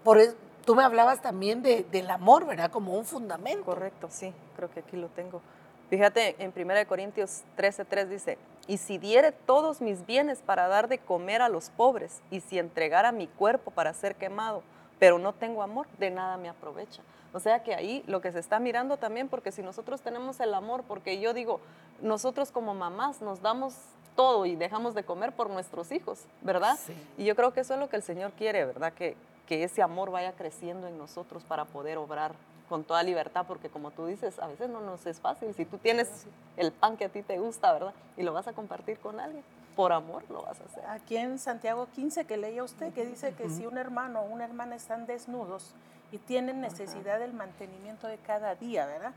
Por 0.04 0.20
eso, 0.20 0.36
tú 0.66 0.76
me 0.76 0.84
hablabas 0.84 1.22
también 1.22 1.62
de, 1.62 1.86
del 1.92 2.10
amor, 2.10 2.46
¿verdad? 2.46 2.72
Como 2.72 2.94
un 2.96 3.06
fundamento. 3.06 3.64
Correcto, 3.64 4.08
sí, 4.10 4.34
creo 4.56 4.70
que 4.70 4.82
aquí 4.82 4.98
lo 4.98 5.08
tengo. 5.08 5.42
Fíjate, 5.90 6.36
en 6.40 6.54
1 6.56 6.88
Corintios 6.88 7.44
13:3 7.58 8.08
dice, 8.08 8.38
y 8.68 8.78
si 8.78 8.98
diere 8.98 9.32
todos 9.32 9.80
mis 9.80 10.06
bienes 10.06 10.40
para 10.40 10.68
dar 10.68 10.90
de 10.90 10.98
comer 10.98 11.42
a 11.42 11.48
los 11.48 11.70
pobres, 11.70 12.22
y 12.30 12.42
si 12.42 12.60
entregara 12.60 13.14
mi 13.14 13.28
cuerpo 13.28 13.72
para 13.72 13.94
ser 13.94 14.16
quemado, 14.16 14.64
pero 15.00 15.20
no 15.20 15.34
tengo 15.34 15.64
amor, 15.64 15.88
de 16.00 16.12
nada 16.12 16.38
me 16.38 16.50
aprovecha. 16.50 17.02
O 17.34 17.40
sea 17.40 17.64
que 17.64 17.74
ahí 17.74 18.04
lo 18.08 18.20
que 18.20 18.32
se 18.32 18.40
está 18.40 18.60
mirando 18.60 18.98
también, 18.98 19.30
porque 19.30 19.52
si 19.52 19.62
nosotros 19.62 20.02
tenemos 20.02 20.40
el 20.40 20.54
amor, 20.54 20.84
porque 20.88 21.20
yo 21.20 21.34
digo, 21.34 21.62
nosotros 22.02 22.52
como 22.52 22.74
mamás 22.74 23.22
nos 23.22 23.42
damos 23.42 23.76
todo 24.16 24.46
y 24.46 24.56
dejamos 24.56 24.96
de 24.96 25.04
comer 25.04 25.32
por 25.32 25.50
nuestros 25.50 25.92
hijos, 25.92 26.20
¿verdad? 26.42 26.78
Y 27.18 27.26
yo 27.26 27.36
creo 27.36 27.54
que 27.54 27.62
eso 27.62 27.76
es 27.76 27.80
lo 27.80 27.90
que 27.90 27.96
el 27.96 28.04
Señor 28.04 28.32
quiere, 28.32 28.66
¿verdad? 28.66 28.92
Que, 28.94 29.16
que 29.48 29.64
ese 29.64 29.82
amor 29.82 30.12
vaya 30.12 30.34
creciendo 30.34 30.88
en 30.88 30.98
nosotros 30.98 31.44
para 31.44 31.66
poder 31.66 31.98
obrar 31.98 32.36
con 32.68 32.84
toda 32.84 33.02
libertad, 33.04 33.46
porque 33.48 33.70
como 33.70 33.92
tú 33.92 34.06
dices, 34.06 34.40
a 34.40 34.48
veces 34.48 34.70
no 34.70 34.82
nos 34.82 35.06
es 35.06 35.20
fácil. 35.20 35.54
Si 35.56 35.66
tú 35.66 35.78
tienes 35.78 36.26
el 36.58 36.72
pan 36.72 36.98
que 36.98 37.06
a 37.06 37.10
ti 37.10 37.24
te 37.24 37.40
gusta, 37.40 37.72
¿verdad? 37.72 37.94
Y 38.18 38.24
lo 38.24 38.34
vas 38.34 38.48
a 38.48 38.54
compartir 38.54 39.00
con 39.00 39.20
alguien, 39.20 39.44
por 39.76 39.94
amor 39.94 40.24
lo 40.30 40.42
vas 40.42 40.60
a 40.60 40.66
hacer. 40.66 40.86
Aquí 40.88 41.18
en 41.18 41.40
Santiago 41.40 41.88
15 41.96 42.26
que 42.26 42.38
leía 42.38 42.64
usted, 42.64 42.94
que 42.94 43.06
dice 43.06 43.34
que 43.34 43.50
si 43.50 43.66
un 43.66 43.78
hermano 43.78 44.22
o 44.22 44.26
una 44.26 44.44
hermana 44.44 44.76
están 44.76 45.06
desnudos 45.06 45.74
y 46.12 46.18
tienen 46.18 46.62
necesidad 46.62 47.20
del 47.20 47.34
mantenimiento 47.34 48.08
de 48.08 48.18
cada 48.18 48.56
día, 48.56 48.86
¿verdad? 48.86 49.14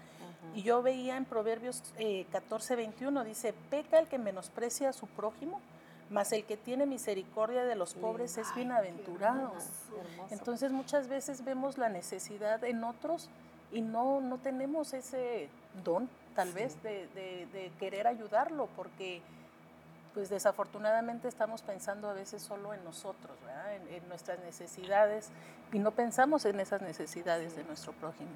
Y 0.55 0.63
yo 0.63 0.83
veía 0.83 1.17
en 1.17 1.25
Proverbios 1.25 1.83
eh, 1.99 2.27
14, 2.33 2.77
21, 2.77 3.25
dice, 3.25 3.53
peca 3.71 3.99
el 3.99 4.09
que 4.09 4.19
menosprecia 4.19 4.89
a 4.89 4.93
su 4.93 5.07
prójimo, 5.07 5.61
mas 6.11 6.33
el 6.33 6.45
que 6.45 6.57
tiene 6.57 6.87
misericordia 6.87 7.65
de 7.65 7.77
los 7.77 7.95
pobres 7.95 8.37
es 8.37 8.53
bienaventurado. 8.55 9.53
Entonces 10.31 10.73
muchas 10.73 11.09
veces 11.09 11.45
vemos 11.45 11.79
la 11.79 11.89
necesidad 11.89 12.63
en 12.65 12.83
otros 12.83 13.31
y 13.73 13.81
no, 13.81 14.21
no 14.21 14.39
tenemos 14.39 14.93
ese 14.93 15.49
don, 15.85 16.09
tal 16.35 16.53
vez, 16.53 16.83
de, 16.83 17.07
de, 17.15 17.71
querer 17.79 18.09
ayudarlo, 18.09 18.69
porque 18.77 19.23
pues 20.13 20.29
desafortunadamente 20.29 21.29
estamos 21.29 21.63
pensando 21.63 22.09
a 22.09 22.13
veces 22.13 22.43
solo 22.43 22.75
en 22.75 22.83
nosotros, 22.83 23.37
en, 23.71 23.95
en, 23.95 24.09
nuestras 24.09 24.41
necesidades 24.41 25.29
y 25.73 25.79
no 25.79 25.93
pensamos 25.93 26.45
en 26.45 26.59
esas 26.59 26.83
necesidades 26.83 27.55
de 27.55 27.63
nuestro 27.63 27.93
prójimo. 27.93 28.31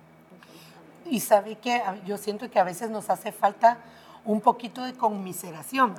Y 1.07 1.19
sabe 1.19 1.57
que 1.57 1.83
yo 2.07 2.17
siento 2.17 2.49
que 2.49 2.61
a 2.61 2.65
veces 2.65 2.91
nos 2.91 3.11
hace 3.11 3.33
falta 3.33 3.79
un 4.25 4.41
poquito 4.41 4.83
de 4.83 4.95
conmiseración, 4.95 5.95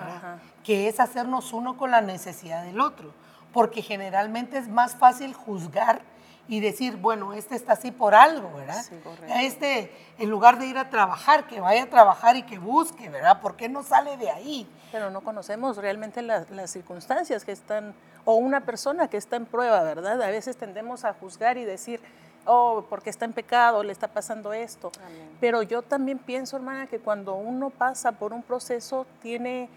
que 0.64 0.88
es 0.88 1.00
hacernos 1.00 1.54
uno 1.54 1.78
con 1.78 1.92
la 1.92 2.02
necesidad 2.02 2.64
del 2.64 2.80
otro, 2.80 3.12
porque 3.54 3.82
generalmente 3.82 4.58
es 4.58 4.68
más 4.68 4.96
fácil 4.96 5.34
juzgar 5.34 6.02
y 6.48 6.60
decir, 6.60 6.98
bueno, 6.98 7.34
este 7.34 7.56
está 7.56 7.74
así 7.74 7.92
por 7.92 8.14
algo, 8.14 8.52
¿verdad? 8.54 8.84
Sí, 8.84 8.96
este, 9.40 9.92
en 10.20 10.30
lugar 10.30 10.60
de 10.60 10.68
ir 10.68 10.78
a 10.78 10.90
trabajar, 10.90 11.48
que 11.48 11.60
vaya 11.60 11.84
a 11.84 11.90
trabajar 11.90 12.36
y 12.36 12.44
que 12.44 12.60
busque, 12.60 13.10
¿verdad? 13.10 13.42
¿Por 13.42 13.56
qué 13.56 13.68
no 13.68 13.82
sale 13.84 14.18
de 14.18 14.30
ahí? 14.30 14.68
Pero 14.92 15.10
no 15.10 15.22
conocemos 15.22 15.78
realmente 15.78 16.22
las, 16.22 16.46
circunstancias 16.70 17.46
que 17.46 17.52
están, 17.52 17.96
o 18.26 18.36
una 18.36 18.62
persona 18.62 19.08
que 19.08 19.18
está 19.18 19.38
en 19.38 19.46
prueba, 19.46 19.82
¿verdad? 19.84 20.22
A 20.22 20.28
veces 20.28 20.56
tendemos 20.58 21.04
a 21.04 21.14
juzgar 21.14 21.58
y 21.58 21.66
decir, 21.66 22.00
oh, 22.46 22.86
porque 22.90 23.10
está 23.10 23.26
en 23.26 23.34
pecado, 23.34 23.84
le 23.84 23.92
está 23.92 24.08
pasando 24.08 24.54
esto. 24.54 24.92
Pero 25.40 25.64
yo 25.64 25.82
también 25.82 26.18
pienso, 26.18 26.56
hermana, 26.58 26.88
que 26.88 27.00
cuando 27.00 27.36
uno 27.36 27.70
pasa 27.70 28.14
por 28.14 28.34
un 28.34 28.44
proceso, 28.44 29.06
tiene 29.22 29.70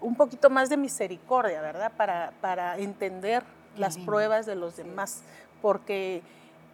un 0.00 0.16
poquito 0.16 0.50
más 0.50 0.68
de 0.68 0.76
misericordia, 0.76 1.60
¿verdad? 1.60 1.92
Para, 1.96 2.32
para 2.40 2.78
entender 2.78 3.42
las 3.76 3.96
pruebas 3.96 4.46
de 4.46 4.54
los 4.54 4.76
demás 4.76 5.22
porque 5.62 6.22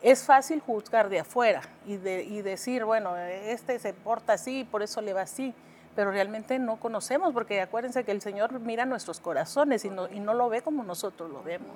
es 0.02 0.24
fácil 0.24 0.60
juzgar 0.60 1.10
de 1.10 1.20
afuera 1.20 1.60
y, 1.86 1.98
de, 1.98 2.24
y 2.24 2.42
decir, 2.42 2.84
bueno, 2.84 3.16
este 3.16 3.78
se 3.78 3.92
porta 3.92 4.32
así, 4.32 4.64
por 4.64 4.82
eso 4.82 5.00
le 5.00 5.12
va 5.12 5.22
así, 5.22 5.54
pero 5.94 6.10
realmente 6.10 6.58
no 6.58 6.76
conocemos, 6.76 7.34
porque 7.34 7.60
acuérdense 7.60 8.04
que 8.04 8.12
el 8.12 8.22
Señor 8.22 8.58
mira 8.60 8.86
nuestros 8.86 9.20
corazones 9.20 9.84
y 9.84 9.90
no, 9.90 10.08
y 10.08 10.18
no 10.18 10.34
lo 10.34 10.48
ve 10.48 10.62
como 10.62 10.82
nosotros 10.82 11.30
lo 11.30 11.42
vemos. 11.42 11.68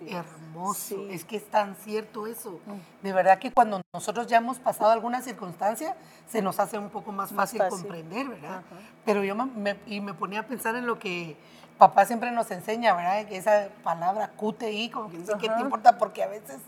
Hermoso, 0.00 1.08
es 1.08 1.24
que 1.24 1.36
es 1.36 1.50
tan 1.50 1.76
cierto 1.76 2.26
eso. 2.26 2.60
Mm. 2.66 3.04
De 3.04 3.12
verdad 3.12 3.38
que 3.38 3.52
cuando 3.52 3.80
nosotros 3.92 4.26
ya 4.26 4.38
hemos 4.38 4.58
pasado 4.58 4.90
alguna 4.90 5.22
circunstancia, 5.22 5.96
se 6.28 6.42
nos 6.42 6.58
hace 6.60 6.78
un 6.78 6.90
poco 6.90 7.12
más 7.12 7.32
fácil, 7.32 7.62
comprender, 7.68 8.28
¿verdad? 8.28 8.62
Pero 9.04 9.24
yo 9.24 9.34
me, 9.34 9.76
y 9.86 10.00
me 10.00 10.14
ponía 10.14 10.40
a 10.40 10.46
pensar 10.46 10.76
en 10.76 10.86
lo 10.86 10.98
que 10.98 11.36
papá 11.78 12.04
siempre 12.04 12.30
nos 12.30 12.50
enseña, 12.50 12.94
¿verdad? 12.94 13.26
Que 13.26 13.36
esa 13.36 13.68
palabra 13.82 14.32
QTI, 14.36 14.90
como 14.90 15.10
que 15.10 15.18
dice, 15.18 15.32
¿qué 15.40 15.48
te 15.48 15.60
importa? 15.60 15.98
Porque 15.98 16.22
a 16.22 16.28
veces 16.28 16.60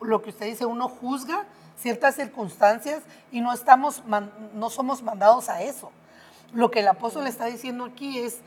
lo 0.00 0.22
que 0.22 0.30
usted 0.30 0.46
dice, 0.46 0.66
uno 0.66 0.88
juzga 0.88 1.44
ciertas 1.76 2.14
circunstancias 2.14 3.02
y 3.32 3.40
no, 3.40 3.52
estamos, 3.52 4.02
no 4.54 4.70
somos 4.70 5.02
mandados 5.02 5.48
a 5.48 5.62
eso. 5.62 5.90
Lo 6.52 6.70
que 6.70 6.80
el 6.80 6.88
apóstol 6.88 7.26
está 7.26 7.46
diciendo 7.46 7.84
aquí 7.84 8.18
es 8.18 8.40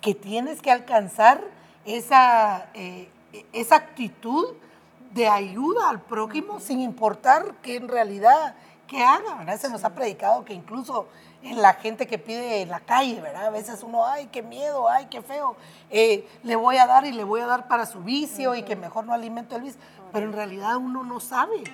que 0.00 0.14
tienes 0.14 0.60
que 0.60 0.70
alcanzar 0.70 1.42
esa, 1.84 2.68
eh, 2.74 3.08
esa 3.52 3.76
actitud 3.76 4.54
de 5.12 5.28
ayuda 5.28 5.88
al 5.90 6.00
prójimo 6.00 6.60
sin 6.60 6.80
importar 6.80 7.54
que 7.62 7.76
en 7.76 7.88
realidad 7.88 8.54
que 8.86 9.02
haga, 9.02 9.36
¿verdad? 9.36 9.58
Se 9.58 9.70
nos 9.70 9.84
ha 9.84 9.94
predicado 9.94 10.44
que 10.44 10.52
incluso 10.52 11.06
en 11.42 11.60
la 11.60 11.74
gente 11.74 12.06
que 12.06 12.18
pide 12.18 12.62
en 12.62 12.70
la 12.70 12.80
calle, 12.80 13.20
¿verdad? 13.20 13.46
A 13.46 13.50
veces 13.50 13.82
uno, 13.82 14.06
ay, 14.06 14.28
qué 14.32 14.42
miedo, 14.42 14.88
ay, 14.88 15.06
qué 15.10 15.22
feo, 15.22 15.56
eh, 15.90 16.26
le 16.42 16.56
voy 16.56 16.78
a 16.78 16.86
dar 16.86 17.04
y 17.06 17.12
le 17.12 17.24
voy 17.24 17.40
a 17.40 17.46
dar 17.46 17.68
para 17.68 17.86
su 17.86 18.00
vicio 18.00 18.54
y 18.54 18.62
que 18.62 18.76
mejor 18.76 19.04
no 19.04 19.12
alimento 19.12 19.56
el 19.56 19.62
vicio, 19.62 19.80
pero 20.12 20.26
en 20.26 20.32
realidad 20.32 20.76
uno 20.76 21.04
no 21.04 21.20
sabe. 21.20 21.64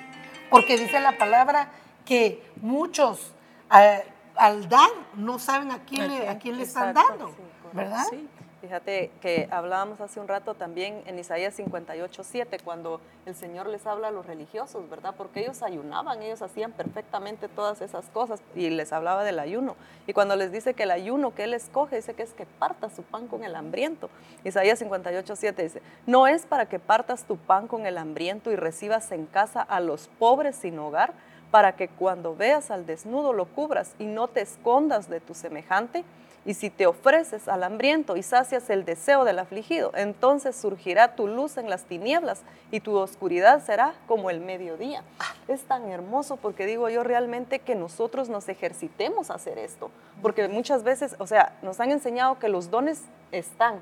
porque 0.51 0.77
dice 0.77 0.99
la 1.01 1.17
palabra 1.17 1.71
que 2.05 2.45
muchos 2.61 3.33
eh, 3.79 4.05
al 4.35 4.69
dar 4.69 4.91
no 5.15 5.39
saben 5.39 5.71
a 5.71 5.79
quién, 5.81 6.09
le, 6.09 6.29
a 6.29 6.39
quién 6.39 6.57
le 6.57 6.65
están 6.65 6.95
dando, 6.95 7.33
¿verdad? 7.73 8.05
Sí. 8.11 8.29
Fíjate 8.61 9.11
que 9.23 9.49
hablábamos 9.51 10.03
hace 10.03 10.21
un 10.21 10.29
rato 10.29 10.53
también 10.53 11.03
en 11.07 11.19
Isaías 11.19 11.55
58, 11.55 12.23
7, 12.23 12.59
cuando 12.63 13.01
el 13.25 13.35
Señor 13.35 13.67
les 13.67 13.87
habla 13.87 14.09
a 14.09 14.11
los 14.11 14.27
religiosos, 14.27 14.91
¿verdad? 14.91 15.15
Porque 15.17 15.41
ellos 15.41 15.63
ayunaban, 15.63 16.23
ellos 16.23 16.43
hacían 16.43 16.73
perfectamente 16.73 17.49
todas 17.49 17.81
esas 17.81 18.05
cosas 18.11 18.43
y 18.55 18.69
les 18.69 18.93
hablaba 18.93 19.25
del 19.25 19.39
ayuno. 19.39 19.77
Y 20.07 20.13
cuando 20.13 20.37
les 20.37 20.53
dice 20.53 20.75
que 20.75 20.83
el 20.83 20.91
ayuno 20.91 21.35
que 21.35 21.45
Él 21.45 21.55
escoge, 21.55 21.97
dice 21.97 22.13
que 22.13 22.23
es 22.23 22.35
que 22.35 22.45
parta 22.45 22.91
su 22.91 23.03
pan 23.03 23.29
con 23.29 23.45
el 23.45 23.57
hambriento. 23.57 24.11
Isaías 24.45 24.79
58, 24.81 25.37
7 25.37 25.63
dice, 25.63 25.83
no 26.07 26.27
es 26.27 26.45
para 26.45 26.67
que 26.67 26.79
partas 26.79 27.25
tu 27.25 27.39
pan 27.39 27.67
con 27.67 27.87
el 27.87 27.97
hambriento 27.97 28.53
y 28.53 28.57
recibas 28.57 29.11
en 29.11 29.25
casa 29.25 29.63
a 29.63 29.81
los 29.81 30.09
pobres 30.19 30.55
sin 30.55 30.79
hogar, 30.79 31.15
para 31.51 31.77
que 31.77 31.89
cuando 31.89 32.37
veas 32.37 32.71
al 32.71 32.85
desnudo 32.85 33.33
lo 33.33 33.47
cubras 33.47 33.95
y 33.99 34.05
no 34.05 34.29
te 34.29 34.43
escondas 34.43 35.09
de 35.09 35.21
tu 35.21 35.35
semejante 35.35 36.05
y 36.45 36.55
si 36.55 36.71
te 36.71 36.87
ofreces 36.87 37.49
al 37.49 37.63
hambriento 37.63 38.17
y 38.17 38.23
sacias 38.23 38.71
el 38.71 38.85
deseo 38.85 39.25
del 39.25 39.39
afligido, 39.39 39.93
entonces 39.95 40.57
surgirá 40.57 41.15
tu 41.15 41.27
luz 41.27 41.57
en 41.57 41.69
las 41.69 41.85
tinieblas 41.85 42.43
y 42.71 42.81
tu 42.81 42.97
oscuridad 42.97 43.63
será 43.65 43.95
como 44.07 44.31
el 44.31 44.41
mediodía. 44.41 45.03
Es 45.49 45.63
tan 45.63 45.89
hermoso 45.91 46.37
porque 46.37 46.67
digo 46.67 46.89
yo 46.89 47.05
realmente 47.05 47.59
que 47.59 47.75
nosotros 47.75 48.29
nos 48.29 48.49
ejercitemos 48.49 49.31
a 49.31 49.35
hacer 49.35 49.59
esto, 49.59 49.91
porque 50.23 50.49
muchas 50.49 50.83
veces, 50.83 51.15
o 51.19 51.27
sea, 51.27 51.59
nos 51.63 51.81
han 51.81 51.91
enseñado 51.91 52.39
que 52.39 52.49
los 52.49 52.71
dones 52.71 53.03
están, 53.33 53.81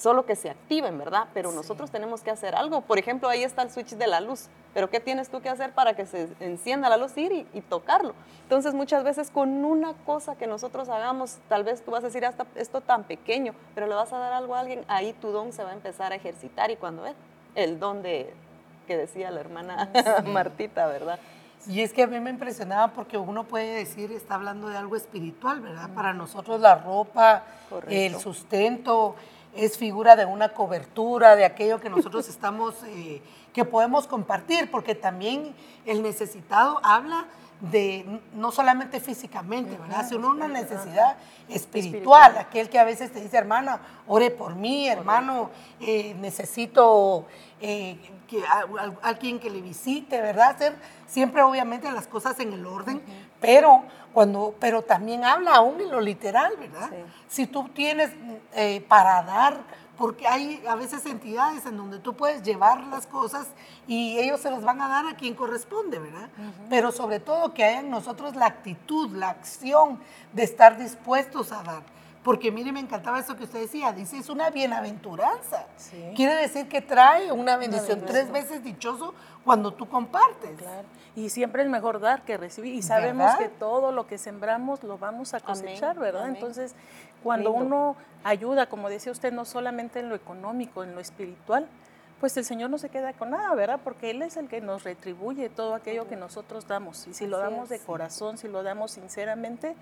solo 0.00 0.26
que 0.26 0.36
se 0.36 0.50
activen, 0.50 0.98
¿verdad? 0.98 1.28
Pero 1.34 1.52
nosotros 1.52 1.90
tenemos 1.90 2.22
que 2.22 2.30
hacer 2.30 2.54
algo. 2.54 2.82
Por 2.82 2.98
ejemplo, 2.98 3.28
ahí 3.28 3.42
está 3.42 3.62
el 3.62 3.70
switch 3.70 3.90
de 3.90 4.06
la 4.06 4.20
luz. 4.20 4.48
Pero 4.74 4.90
¿qué 4.90 5.00
tienes 5.00 5.28
tú 5.28 5.40
que 5.40 5.48
hacer 5.48 5.72
para 5.72 5.94
que 5.94 6.06
se 6.06 6.28
encienda 6.40 6.88
la 6.88 6.96
luz? 6.96 7.16
Ir 7.16 7.46
y, 7.52 7.60
tocarlo. 7.62 8.14
Entonces, 8.42 8.74
muchas 8.74 9.04
veces 9.04 9.30
con 9.30 9.64
una 9.64 9.94
cosa 10.06 10.36
que 10.36 10.46
nosotros 10.46 10.88
hagamos, 10.88 11.38
tal 11.48 11.64
vez 11.64 11.82
tú 11.82 11.90
vas 11.90 12.04
a 12.04 12.08
decir, 12.08 12.24
hasta 12.24 12.46
esto 12.54 12.80
tan 12.80 13.04
pequeño, 13.04 13.54
pero 13.74 13.86
le 13.86 13.94
vas 13.94 14.12
a 14.12 14.18
dar 14.18 14.32
algo 14.32 14.54
a 14.54 14.60
alguien, 14.60 14.84
ahí 14.88 15.12
tu 15.14 15.28
don 15.28 15.52
se 15.52 15.64
va 15.64 15.70
a 15.70 15.74
empezar 15.74 16.12
a 16.12 16.16
ejercitar. 16.16 16.70
Y 16.70 16.76
cuando 16.76 17.06
es 17.06 17.14
el 17.54 17.80
don 17.80 18.02
de, 18.02 18.32
que 18.86 18.96
decía 18.96 19.30
la 19.30 19.40
hermana 19.40 19.90
Martita, 20.26 20.86
¿verdad? 20.86 21.18
Y 21.66 21.82
es 21.82 21.92
que 21.92 22.02
a 22.02 22.06
mí 22.06 22.20
me 22.20 22.30
impresionaba 22.30 22.92
porque 22.92 23.18
uno 23.18 23.44
puede 23.44 23.74
decir, 23.74 24.12
está 24.12 24.36
hablando 24.36 24.68
de 24.68 24.76
algo 24.76 24.96
espiritual, 24.96 25.60
¿verdad? 25.60 25.90
Para 25.94 26.14
nosotros 26.14 26.60
la 26.60 26.76
ropa, 26.76 27.42
el 27.88 28.16
sustento, 28.16 29.16
es 29.58 29.76
figura 29.76 30.14
de 30.16 30.24
una 30.24 30.50
cobertura, 30.50 31.36
de 31.36 31.44
aquello 31.44 31.80
que 31.80 31.90
nosotros 31.90 32.28
estamos, 32.30 32.74
eh, 32.86 33.20
que 33.52 33.64
podemos 33.64 34.06
compartir, 34.06 34.70
porque 34.70 34.94
también 34.94 35.54
el 35.84 36.02
necesitado 36.02 36.80
habla 36.82 37.26
de 37.60 38.20
no 38.34 38.52
solamente 38.52 39.00
físicamente, 39.00 39.76
¿verdad? 39.76 40.08
Sino 40.08 40.30
una 40.30 40.46
necesidad 40.46 41.16
espiritual, 41.48 42.38
aquel 42.38 42.68
que 42.68 42.78
a 42.78 42.84
veces 42.84 43.12
te 43.12 43.20
dice, 43.20 43.36
hermana, 43.36 43.80
ore 44.06 44.30
por 44.30 44.54
mí, 44.54 44.88
hermano, 44.88 45.50
eh, 45.80 46.14
necesito 46.20 47.26
eh, 47.60 47.98
que, 48.28 48.44
alguien 49.02 49.40
que 49.40 49.50
le 49.50 49.60
visite, 49.60 50.20
¿verdad? 50.20 50.50
Hacer 50.50 50.76
siempre 51.08 51.42
obviamente 51.42 51.90
las 51.90 52.06
cosas 52.06 52.38
en 52.38 52.52
el 52.52 52.64
orden, 52.64 53.02
pero 53.40 53.82
cuando, 54.18 54.52
pero 54.58 54.82
también 54.82 55.24
habla 55.24 55.54
aún 55.54 55.80
en 55.80 55.92
lo 55.92 56.00
literal, 56.00 56.52
¿verdad? 56.58 56.90
Si 57.28 57.46
tú 57.46 57.68
tienes 57.68 58.10
eh, 58.52 58.84
para 58.88 59.22
dar, 59.22 59.60
porque 59.96 60.26
hay 60.26 60.60
a 60.68 60.74
veces 60.74 61.06
entidades 61.06 61.64
en 61.66 61.76
donde 61.76 62.00
tú 62.00 62.16
puedes 62.16 62.42
llevar 62.42 62.82
las 62.88 63.06
cosas 63.06 63.46
y 63.86 64.18
ellos 64.18 64.40
se 64.40 64.50
las 64.50 64.64
van 64.64 64.82
a 64.82 64.88
dar 64.88 65.06
a 65.06 65.14
quien 65.14 65.34
corresponde, 65.36 66.00
¿verdad? 66.00 66.30
Pero 66.68 66.90
sobre 66.90 67.20
todo 67.20 67.54
que 67.54 67.62
haya 67.62 67.78
en 67.78 67.90
nosotros 67.90 68.34
la 68.34 68.46
actitud, 68.46 69.14
la 69.14 69.28
acción 69.28 70.00
de 70.32 70.42
estar 70.42 70.76
dispuestos 70.78 71.52
a 71.52 71.62
dar. 71.62 71.84
Porque 72.24 72.50
mire, 72.50 72.72
me 72.72 72.80
encantaba 72.80 73.20
eso 73.20 73.36
que 73.36 73.44
usted 73.44 73.60
decía, 73.60 73.92
dice, 73.92 74.18
es 74.18 74.28
una 74.28 74.50
bienaventuranza. 74.50 75.64
Quiere 76.16 76.34
decir 76.34 76.66
que 76.68 76.82
trae 76.82 77.30
una 77.30 77.56
bendición, 77.56 78.04
tres 78.04 78.32
veces 78.32 78.64
dichoso 78.64 79.14
cuando 79.44 79.72
tú 79.74 79.88
compartes. 79.88 80.58
Claro. 80.58 80.88
Y 81.18 81.30
siempre 81.30 81.64
es 81.64 81.68
mejor 81.68 81.98
dar 81.98 82.22
que 82.22 82.36
recibir. 82.36 82.74
Y 82.74 82.82
sabemos 82.82 83.34
que 83.36 83.48
todo 83.48 83.90
lo 83.90 84.06
que 84.06 84.18
sembramos 84.18 84.84
lo 84.84 84.98
vamos 84.98 85.34
a 85.34 85.40
cosechar, 85.40 85.98
¿verdad? 85.98 86.28
Entonces, 86.28 86.76
cuando 87.24 87.50
uno 87.50 87.96
ayuda, 88.22 88.66
como 88.66 88.88
decía 88.88 89.10
usted, 89.10 89.32
no 89.32 89.44
solamente 89.44 89.98
en 89.98 90.10
lo 90.10 90.14
económico, 90.14 90.84
en 90.84 90.94
lo 90.94 91.00
espiritual, 91.00 91.66
pues 92.20 92.36
el 92.36 92.44
Señor 92.44 92.70
no 92.70 92.78
se 92.78 92.88
queda 92.88 93.12
con 93.14 93.30
nada, 93.30 93.52
¿verdad? 93.56 93.80
Porque 93.82 94.10
Él 94.10 94.22
es 94.22 94.36
el 94.36 94.48
que 94.48 94.60
nos 94.60 94.84
retribuye 94.84 95.48
todo 95.48 95.74
aquello 95.74 96.06
que 96.08 96.14
nosotros 96.14 96.68
damos. 96.68 97.08
Y 97.08 97.14
si 97.14 97.26
lo 97.26 97.38
damos 97.38 97.68
de 97.68 97.80
corazón, 97.80 98.38
si 98.38 98.46
lo 98.46 98.62
damos 98.62 98.92
sinceramente, 98.92 99.74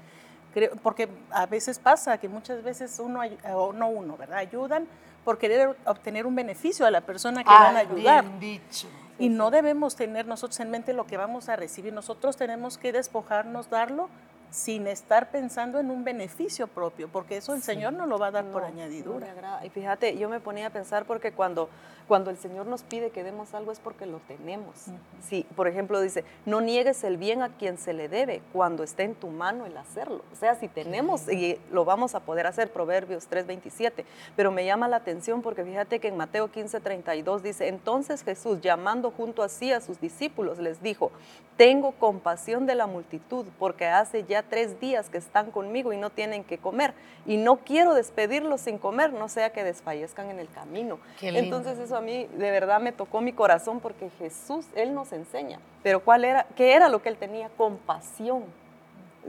porque 0.83 1.11
a 1.31 1.45
veces 1.45 1.79
pasa 1.79 2.17
que 2.17 2.31
muchas 2.31 2.63
veces 2.63 2.99
uno, 2.99 3.21
o 3.55 3.75
no 3.75 3.89
uno, 3.89 4.17
¿verdad? 4.17 4.39
Ayudan 4.39 4.87
por 5.23 5.37
querer 5.37 5.77
obtener 5.85 6.25
un 6.25 6.35
beneficio 6.35 6.87
a 6.87 6.91
la 6.91 7.03
persona 7.03 7.45
que 7.45 7.51
van 7.51 7.77
a 7.77 7.81
ayudar. 7.81 8.25
Bien 8.25 8.41
dicho. 8.41 8.89
Y 9.19 9.29
no 9.29 9.51
debemos 9.51 9.97
tener 9.97 10.27
nosotros 10.27 10.61
en 10.61 10.71
mente 10.71 10.93
lo 10.93 11.07
que 11.07 11.17
vamos 11.17 11.49
a 11.49 11.57
recibir. 11.57 11.93
Nosotros 11.93 12.37
tenemos 12.37 12.77
que 12.77 12.93
despojarnos, 12.93 13.71
darlo 13.71 14.09
sin 14.51 14.87
estar 14.87 15.31
pensando 15.31 15.79
en 15.79 15.91
un 15.91 16.05
beneficio 16.05 16.67
propio, 16.67 17.09
porque 17.09 17.37
eso 17.37 17.55
el 17.55 17.63
Señor 17.63 17.93
no 17.93 18.07
lo 18.07 18.19
va 18.19 18.29
a 18.29 18.31
dar 18.31 18.45
por 18.47 18.65
añadidura. 18.65 19.61
y 19.65 19.71
fíjate, 19.71 20.17
yo 20.17 20.29
me 20.29 20.41
ponía 20.41 20.69
a 20.69 20.71
pensar 20.71 21.05
porque 21.05 21.33
cuando, 21.33 21.69
cuando 22.09 22.31
el 22.31 22.37
Señor 22.37 22.67
nos 22.67 22.83
pide 22.83 23.11
que 23.11 23.25
demos 23.25 23.55
algo 23.55 23.73
es 23.73 23.81
porque 23.81 24.07
lo 24.07 24.19
tenemos. 24.21 24.87
Si, 25.29 25.43
por 25.57 25.67
ejemplo, 25.67 26.01
dice, 26.01 26.25
no 26.45 26.61
niegues 26.61 27.03
el 27.05 27.17
bien 27.17 27.43
a 27.43 27.51
quien 27.57 27.79
se 27.79 27.93
le 27.93 28.09
debe 28.09 28.43
cuando 28.53 28.83
esté 28.83 29.03
en 29.03 29.15
tu 29.15 29.29
mano 29.29 29.67
el 29.67 29.77
hacerlo. 29.77 30.23
O 30.33 30.37
sea, 30.37 30.55
si 30.55 30.69
tenemos 30.69 31.29
y 31.29 31.59
lo 31.71 31.85
vamos 31.85 32.15
a 32.15 32.21
poder 32.21 32.47
hacer, 32.47 32.73
Proverbios 32.73 33.29
3:27. 33.29 34.05
Pero 34.37 34.53
me 34.53 34.65
llama 34.65 34.89
la 34.89 34.97
atención 34.97 35.43
porque 35.43 35.65
fíjate 35.65 35.99
que 35.99 36.09
en 36.09 36.17
Mateo 36.17 36.51
15:32 36.51 37.41
dice, 37.43 37.69
entonces 37.69 38.23
Jesús, 38.23 38.61
llamando 38.61 39.11
junto 39.11 39.43
a 39.43 39.49
sí 39.49 39.73
a 39.73 39.81
sus 39.81 40.01
discípulos, 40.01 40.59
les 40.59 40.83
dijo, 40.83 41.11
tengo 41.57 41.93
compasión 41.93 42.67
de 42.67 42.75
la 42.75 42.87
multitud 42.87 43.47
porque 43.59 43.87
hace 43.87 44.25
ya 44.25 44.43
tres 44.43 44.79
días 44.79 45.09
que 45.09 45.19
están 45.19 45.51
conmigo 45.51 45.93
y 45.93 45.97
no 45.97 46.11
tienen 46.11 46.45
que 46.45 46.59
comer. 46.59 46.95
Y 47.25 47.39
no 47.39 47.57
quiero 47.57 47.95
despedirlos 47.95 48.61
sin 48.61 48.79
comer, 48.79 49.13
no 49.13 49.29
sea 49.29 49.51
que 49.51 49.65
desfallezcan 49.65 50.31
en 50.31 50.39
el 50.39 50.49
camino. 50.49 50.99
Entonces 51.21 51.79
eso 51.79 51.96
a 51.97 52.01
mí 52.01 52.27
de 52.33 52.51
verdad 52.51 52.81
me 52.81 52.93
tocó 52.93 53.21
mi 53.21 53.33
corazón 53.33 53.81
porque 53.81 54.11
Jesús, 54.19 54.67
Él 54.75 54.95
nos 54.95 55.13
enseña. 55.13 55.59
Pero 55.83 56.01
¿cuál 56.01 56.25
era? 56.25 56.47
¿Qué 56.57 56.75
era 56.75 56.89
lo 56.89 57.03
que 57.03 57.09
Él 57.09 57.17
tenía? 57.17 57.49
Compasión. 57.57 58.45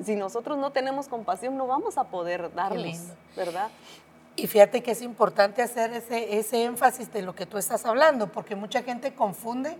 Si 0.03 0.15
nosotros 0.15 0.57
no 0.57 0.71
tenemos 0.71 1.07
compasión, 1.07 1.57
no 1.57 1.67
vamos 1.67 1.97
a 1.97 2.05
poder 2.05 2.53
darles, 2.53 3.13
¿verdad? 3.35 3.69
Y 4.35 4.45
fíjate 4.45 4.83
que 4.83 4.91
es 4.91 5.01
importante 5.01 5.63
hacer 5.63 5.91
ese, 5.93 6.37
ese 6.37 6.63
énfasis 6.63 7.11
de 7.11 7.23
lo 7.23 7.33
que 7.33 7.47
tú 7.47 7.57
estás 7.57 7.85
hablando, 7.85 8.27
porque 8.27 8.55
mucha 8.55 8.83
gente 8.83 9.15
confunde 9.15 9.75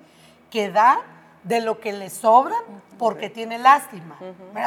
que 0.50 0.72
da 0.72 1.00
de 1.48 1.62
lo 1.62 1.80
que 1.80 1.94
le 1.94 2.10
sobra 2.10 2.56
porque 2.98 3.30
tiene 3.30 3.58
lástima. 3.58 4.18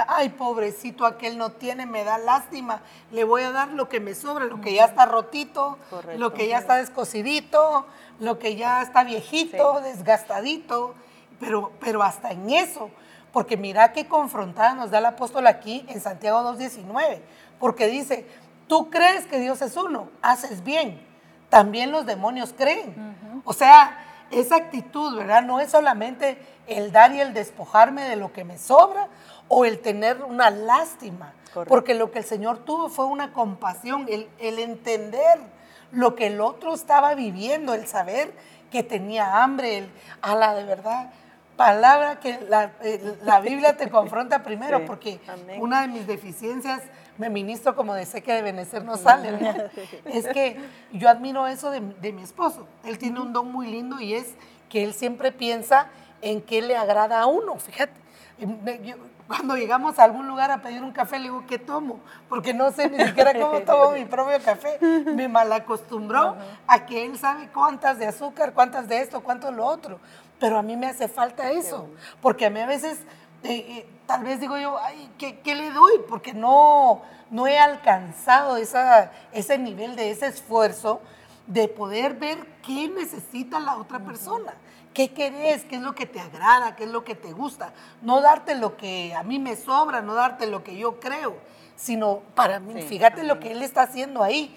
Ay, 0.08 0.30
pobrecito, 0.30 1.04
aquel 1.04 1.36
no 1.36 1.52
tiene, 1.52 1.84
me 1.84 2.04
da 2.04 2.18
lástima. 2.18 2.80
Le 3.10 3.24
voy 3.24 3.42
a 3.42 3.50
dar 3.50 3.68
lo 3.68 3.88
que 3.88 4.00
me 4.00 4.14
sobra, 4.14 4.44
lo 4.46 4.60
que 4.60 4.74
ya 4.74 4.84
está 4.84 5.04
rotito, 5.04 5.78
lo 6.16 6.32
que 6.32 6.48
ya 6.48 6.58
está 6.58 6.76
descosidito, 6.76 7.86
lo 8.18 8.38
que 8.38 8.56
ya 8.56 8.82
está 8.82 9.04
viejito, 9.04 9.80
desgastadito. 9.80 10.94
Pero, 11.38 11.72
pero 11.80 12.02
hasta 12.02 12.32
en 12.32 12.50
eso, 12.50 12.90
porque 13.32 13.56
mira 13.56 13.92
qué 13.92 14.06
confrontada 14.06 14.74
nos 14.74 14.90
da 14.90 14.98
el 14.98 15.06
apóstol 15.06 15.46
aquí 15.46 15.86
en 15.88 16.00
Santiago 16.00 16.40
2.19, 16.52 17.20
porque 17.58 17.86
dice, 17.86 18.26
tú 18.68 18.90
crees 18.90 19.24
que 19.26 19.38
Dios 19.38 19.62
es 19.62 19.74
uno, 19.76 20.10
haces 20.20 20.62
bien, 20.62 21.00
también 21.48 21.92
los 21.92 22.04
demonios 22.04 22.54
creen. 22.56 23.42
O 23.44 23.54
sea, 23.54 24.09
esa 24.30 24.56
actitud, 24.56 25.16
¿verdad? 25.16 25.42
No 25.42 25.60
es 25.60 25.70
solamente 25.70 26.38
el 26.66 26.92
dar 26.92 27.12
y 27.12 27.20
el 27.20 27.34
despojarme 27.34 28.02
de 28.02 28.16
lo 28.16 28.32
que 28.32 28.44
me 28.44 28.58
sobra 28.58 29.08
o 29.48 29.64
el 29.64 29.80
tener 29.80 30.22
una 30.22 30.50
lástima, 30.50 31.34
porque 31.66 31.94
lo 31.94 32.12
que 32.12 32.20
el 32.20 32.24
Señor 32.24 32.58
tuvo 32.58 32.88
fue 32.88 33.06
una 33.06 33.32
compasión, 33.32 34.06
el, 34.08 34.28
entender 34.58 35.38
lo 35.90 36.14
que 36.14 36.28
el 36.28 36.40
otro 36.40 36.72
estaba 36.72 37.14
viviendo, 37.14 37.74
el 37.74 37.88
saber 37.88 38.32
que 38.70 38.84
tenía 38.84 39.42
hambre, 39.42 39.78
el, 39.78 39.90
a 40.22 40.36
la 40.36 40.54
de 40.54 40.64
verdad, 40.64 41.10
palabra 41.56 42.20
que 42.20 42.38
la, 42.48 42.72
eh, 42.82 43.16
Biblia 43.42 43.76
te 43.76 43.90
confronta 43.90 44.44
primero, 44.44 44.86
porque 44.86 45.20
una 45.58 45.82
de 45.82 45.88
mis 45.88 46.06
deficiencias, 46.06 46.80
me 47.20 47.28
ministro 47.28 47.76
como 47.76 47.92
de 47.92 48.06
sé 48.06 48.22
que 48.22 48.33
de 48.33 48.40
Benecer 48.40 48.83
no 48.83 48.96
sale, 48.96 49.70
es 50.06 50.26
que 50.28 50.56
yo 50.90 51.11
admiro 51.11 51.46
eso 51.46 51.70
de, 51.70 51.80
de 51.80 52.12
mi 52.14 52.22
esposo. 52.22 52.66
Él 52.83 52.96
tiene 52.96 53.20
un 53.20 53.35
don 53.35 53.52
muy 53.52 53.66
lindo 53.66 54.00
y 54.00 54.14
es 54.14 54.35
que 54.70 54.83
él 54.83 54.94
siempre 54.94 55.30
piensa 55.30 55.88
en 56.22 56.40
qué 56.40 56.62
le 56.62 56.78
agrada 56.78 57.20
a 57.20 57.26
uno, 57.26 57.56
fíjate. 57.56 57.92
cuando 59.26 59.54
llegamos 59.54 59.98
a 59.98 60.04
algún 60.04 60.28
lugar 60.28 60.50
a 60.50 60.62
pedir 60.62 60.83
un 60.83 60.92
café, 60.92 61.18
le 61.18 61.24
digo, 61.24 61.44
¿qué 61.46 61.59
tomo? 61.59 62.00
Porque 62.30 62.54
no 62.54 62.72
sé 62.72 62.88
ni 62.88 63.04
siquiera 63.04 63.38
cómo 63.38 63.61
tomo 63.61 63.90
mi 63.90 64.06
propio 64.06 64.38
café. 64.42 64.78
Me 64.80 65.28
malacostumbró 65.28 66.37
a 66.66 66.87
que 66.87 67.04
él 67.04 67.18
sabe 67.18 67.50
cuántas 67.52 67.98
de 67.98 68.06
azúcar, 68.06 68.54
cuántas 68.54 68.88
de 68.88 68.98
esto, 69.02 69.20
cuánto 69.20 69.52
lo 69.52 69.66
otro. 69.66 70.00
pero 70.38 70.56
a 70.56 70.62
mí 70.62 70.74
me 70.74 70.87
hace 70.87 71.06
falta 71.06 71.50
eso, 71.52 71.87
porque 72.22 72.46
a 72.46 72.50
mí 72.50 72.61
a 72.61 72.66
veces, 72.66 72.98
eh, 73.42 73.59
eh, 73.68 73.87
tal 74.10 74.24
vez 74.24 74.40
digo 74.40 74.58
yo, 74.58 74.76
ay, 74.76 75.08
¿qué, 75.18 75.38
¿qué, 75.38 75.54
le 75.54 75.70
doy? 75.70 75.92
Porque 76.08 76.34
no, 76.34 77.00
no 77.30 77.46
he 77.46 77.60
alcanzado 77.60 78.56
esa, 78.56 79.12
ese 79.30 79.56
nivel 79.56 79.94
de 79.94 80.10
ese 80.10 80.26
esfuerzo 80.26 81.00
de 81.46 81.68
poder 81.68 82.14
ver 82.14 82.44
qué 82.60 82.88
necesita 82.88 83.60
la 83.60 83.76
otra 83.76 84.00
persona. 84.00 84.52
¿Qué 84.92 85.12
querés? 85.12 85.64
¿Qué 85.64 85.76
es 85.76 85.82
lo 85.82 85.94
que 85.94 86.06
te 86.06 86.18
agrada? 86.18 86.74
¿Qué 86.74 86.84
es 86.84 86.90
lo 86.90 87.04
que 87.04 87.14
te 87.14 87.32
gusta? 87.32 87.72
No 88.02 88.20
darte 88.20 88.56
lo 88.56 88.76
que 88.76 89.14
a 89.14 89.22
mí 89.22 89.38
me 89.38 89.54
sobra, 89.54 90.02
no 90.02 90.14
darte 90.14 90.48
lo 90.48 90.64
que 90.64 90.76
yo 90.76 90.98
creo, 90.98 91.36
sino 91.76 92.18
para 92.34 92.58
mí, 92.58 92.82
fíjate 92.82 93.22
lo 93.22 93.38
que 93.38 93.52
él 93.52 93.62
está 93.62 93.82
haciendo 93.82 94.24
ahí, 94.24 94.52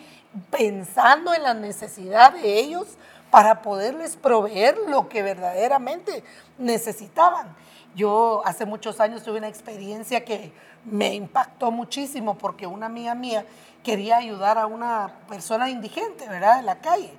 pensando 0.50 1.32
en 1.32 1.44
la 1.44 1.54
necesidad 1.54 2.34
de 2.34 2.58
ellos 2.58 2.98
para 3.30 3.62
poderles 3.62 4.16
proveer 4.16 4.80
lo 4.88 5.10
que 5.10 5.22
verdaderamente 5.22 6.24
necesitaban. 6.58 7.56
Yo 7.96 8.42
hace 8.46 8.66
muchos 8.66 9.00
años 9.00 9.24
tuve 9.24 9.38
una 9.38 9.48
experiencia 9.48 10.26
que 10.26 10.52
me 10.86 11.14
impactó 11.14 11.72
muchísimo 11.72 12.38
porque 12.38 12.66
una 12.66 12.88
amiga 12.88 13.14
mía 13.14 13.46
quería 13.84 14.18
ayudar 14.18 14.58
a 14.58 14.66
una 14.66 15.20
persona 15.28 15.70
indigente, 15.70 16.28
¿verdad? 16.28 16.60
En 16.60 16.66
la 16.66 16.80
calle. 16.80 17.14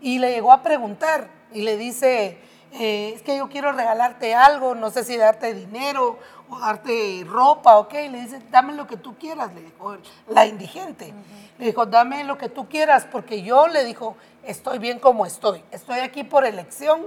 Y 0.00 0.18
le 0.18 0.30
llegó 0.32 0.52
a 0.52 0.62
preguntar 0.62 1.28
y 1.52 1.62
le 1.62 1.76
dice, 1.76 2.38
eh, 2.72 3.12
es 3.16 3.22
que 3.22 3.36
yo 3.36 3.48
quiero 3.48 3.72
regalarte 3.72 4.34
algo, 4.34 4.74
no 4.74 4.90
sé 4.90 5.04
si 5.04 5.16
darte 5.16 5.52
dinero 5.52 6.18
o 6.48 6.58
darte 6.60 7.24
ropa, 7.26 7.78
ok. 7.78 7.92
Le 7.92 8.22
dice, 8.22 8.40
dame 8.50 8.74
lo 8.74 8.86
que 8.86 8.96
tú 8.96 9.16
quieras, 9.18 9.52
le 9.52 9.62
dijo 9.62 9.96
la 10.28 10.46
indigente. 10.46 11.12
Le 11.58 11.66
dijo, 11.66 11.86
dame 11.86 12.22
lo 12.24 12.38
que 12.38 12.48
tú 12.48 12.68
quieras, 12.68 13.06
porque 13.10 13.42
yo 13.42 13.66
le 13.66 13.84
dijo, 13.84 14.16
estoy 14.44 14.78
bien 14.78 15.00
como 15.00 15.26
estoy, 15.26 15.62
estoy 15.72 15.98
aquí 15.98 16.22
por 16.22 16.46
elección. 16.46 17.02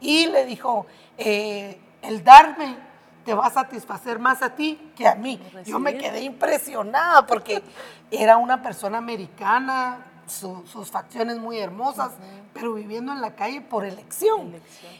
Y 0.00 0.26
le 0.26 0.44
dijo, 0.44 0.86
eh, 1.16 1.78
el 2.04 2.22
darme 2.22 2.76
te 3.24 3.34
va 3.34 3.46
a 3.46 3.50
satisfacer 3.50 4.18
más 4.18 4.42
a 4.42 4.54
ti 4.54 4.92
que 4.96 5.08
a 5.08 5.14
mí. 5.14 5.40
Yo 5.64 5.78
me 5.78 5.96
quedé 5.96 6.20
impresionada 6.22 7.26
porque 7.26 7.62
era 8.10 8.36
una 8.36 8.62
persona 8.62 8.98
americana, 8.98 9.98
sus 10.26 10.90
facciones 10.90 11.38
muy 11.38 11.58
hermosas, 11.58 12.12
pero 12.52 12.74
viviendo 12.74 13.12
en 13.12 13.20
la 13.20 13.34
calle 13.34 13.60
por 13.60 13.84
elección. 13.84 14.54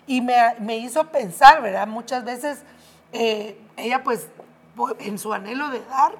Y 0.06 0.20
me, 0.20 0.76
hizo 0.78 1.04
pensar, 1.08 1.62
¿verdad? 1.62 1.86
Muchas 1.86 2.24
veces 2.24 2.62
eh, 3.12 3.60
ella 3.76 4.02
pues 4.02 4.28
en 4.98 5.18
su 5.18 5.32
anhelo 5.32 5.70
de 5.70 5.80
dar, 5.84 6.12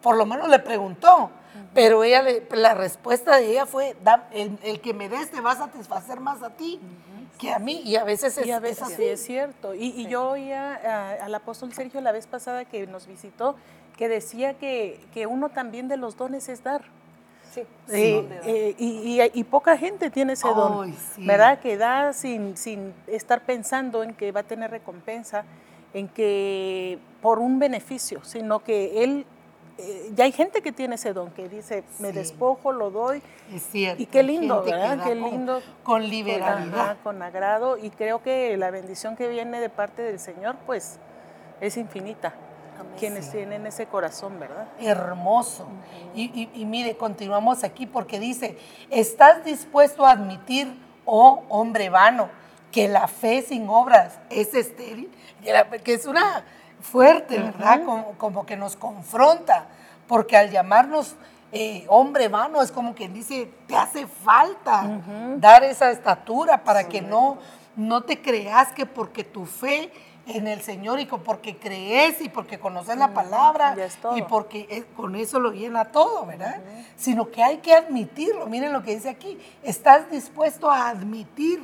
por 0.00 0.16
lo 0.16 0.26
menos 0.26 0.48
le 0.48 0.58
preguntó, 0.58 1.30
pero 1.72 2.04
ella 2.04 2.22
la 2.50 2.74
respuesta 2.74 3.36
de 3.36 3.52
ella 3.52 3.66
fue, 3.66 3.96
el, 4.32 4.80
que 4.80 4.94
me 4.94 5.08
des 5.08 5.30
te 5.30 5.40
va 5.40 5.52
a 5.52 5.56
satisfacer 5.56 6.20
más 6.20 6.42
a 6.42 6.50
ti 6.50 6.80
que 7.38 7.52
a 7.52 7.58
mí, 7.58 7.82
y 7.84 7.96
a 7.96 8.04
veces 8.04 8.38
es, 8.38 8.46
y 8.46 8.52
a 8.52 8.60
veces 8.60 8.82
así. 8.82 9.04
es 9.04 9.24
cierto. 9.24 9.74
Y, 9.74 10.06
yo 10.06 10.30
oía 10.30 11.16
al 11.20 11.34
apóstol 11.34 11.72
Sergio 11.72 12.00
la 12.00 12.12
vez 12.12 12.26
pasada 12.26 12.64
que 12.64 12.86
nos 12.86 13.06
visitó, 13.06 13.56
que 13.96 14.08
decía 14.08 14.54
que, 14.54 15.00
que 15.12 15.26
uno 15.26 15.48
también 15.48 15.88
de 15.88 15.96
los 15.96 16.16
dones 16.16 16.48
es 16.48 16.62
dar. 16.62 16.84
Eh, 17.88 18.74
y, 18.78 19.44
poca 19.44 19.76
gente 19.76 20.10
tiene 20.10 20.32
ese 20.32 20.48
don, 20.48 20.94
¿verdad? 21.18 21.60
Que 21.60 21.76
da 21.76 22.12
sin, 22.12 22.56
sin 22.56 22.92
estar 23.06 23.44
pensando 23.44 24.02
en 24.02 24.14
que 24.14 24.32
va 24.32 24.40
a 24.40 24.44
tener 24.44 24.70
recompensa, 24.70 25.44
en 25.92 26.08
que 26.08 26.98
por 27.22 27.38
un 27.38 27.58
beneficio, 27.58 28.24
sino 28.24 28.64
que 28.64 29.04
él, 29.04 29.26
eh, 29.76 30.12
ya 30.14 30.24
hay 30.24 30.32
gente 30.32 30.62
que 30.62 30.72
tiene 30.72 30.94
ese 30.94 31.12
don, 31.12 31.30
que 31.30 31.48
dice, 31.48 31.82
me 31.98 32.12
despojo, 32.12 32.72
lo 32.72 32.90
doy. 32.90 33.22
Es 33.52 33.62
cierto. 33.64 34.02
Y 34.02 34.06
qué 34.06 34.22
lindo, 34.22 34.62
¿verdad? 34.62 35.02
Qué 35.04 35.14
lindo. 35.14 35.60
Con, 35.82 36.08
liberalidad. 36.08 36.96
con 37.02 37.22
agrado. 37.22 37.76
Y 37.76 37.90
creo 37.90 38.22
que 38.22 38.56
la 38.56 38.70
bendición 38.70 39.16
que 39.16 39.28
viene 39.28 39.60
de 39.60 39.68
parte 39.68 40.02
del 40.02 40.20
Señor, 40.20 40.56
pues, 40.66 40.98
es 41.60 41.76
infinita 41.76 42.34
quienes 42.98 43.30
tienen 43.30 43.66
ese 43.66 43.86
corazón, 43.86 44.38
¿verdad? 44.38 44.68
Hermoso. 44.80 45.66
y, 46.14 46.64
mire, 46.64 46.96
continuamos 46.96 47.64
aquí 47.64 47.86
porque 47.86 48.18
dice, 48.18 48.58
¿estás 48.90 49.44
dispuesto 49.44 50.04
a 50.04 50.12
admitir, 50.12 50.76
oh 51.04 51.42
hombre 51.48 51.88
vano, 51.90 52.28
que 52.70 52.88
la 52.88 53.06
fe 53.08 53.42
sin 53.42 53.68
obras 53.68 54.18
es 54.30 54.54
estéril? 54.54 55.10
Que 55.84 55.94
es 55.94 56.06
una 56.06 56.44
fuerte, 56.84 57.38
¿verdad? 57.38 57.80
como, 58.18 58.46
que 58.46 58.56
nos 58.56 58.76
confronta, 58.76 59.66
porque 60.06 60.36
al 60.36 60.50
llamarnos 60.50 61.16
eh, 61.50 61.84
hombre 61.88 62.28
vano 62.28 62.60
es 62.60 62.70
como 62.70 62.94
quien 62.94 63.14
dice, 63.14 63.50
te 63.66 63.76
hace 63.76 64.06
falta 64.06 64.84
dar 65.38 65.64
esa 65.64 65.90
estatura 65.90 66.62
para 66.62 66.86
que 66.88 67.00
no, 67.00 67.38
no 67.74 68.02
te 68.02 68.20
creas 68.20 68.72
que 68.72 68.86
porque 68.86 69.24
tu 69.24 69.46
fe 69.46 69.90
en 70.26 70.46
el 70.46 70.62
Señor 70.62 71.00
y 71.00 71.06
porque 71.06 71.56
crees 71.56 72.20
y 72.20 72.28
porque 72.28 72.58
conoces 72.58 72.96
la 72.96 73.12
palabra 73.12 73.76
y 74.16 74.22
porque 74.22 74.84
con 74.96 75.16
eso 75.16 75.38
lo 75.38 75.52
llena 75.52 75.86
todo, 75.86 76.24
¿verdad? 76.24 76.60
Sino 76.96 77.30
que 77.30 77.42
hay 77.42 77.58
que 77.58 77.74
admitirlo. 77.74 78.46
Miren 78.46 78.72
lo 78.72 78.82
que 78.82 78.94
dice 78.94 79.10
aquí. 79.10 79.38
Estás 79.62 80.10
dispuesto 80.10 80.70
a 80.70 80.88
admitir. 80.88 81.62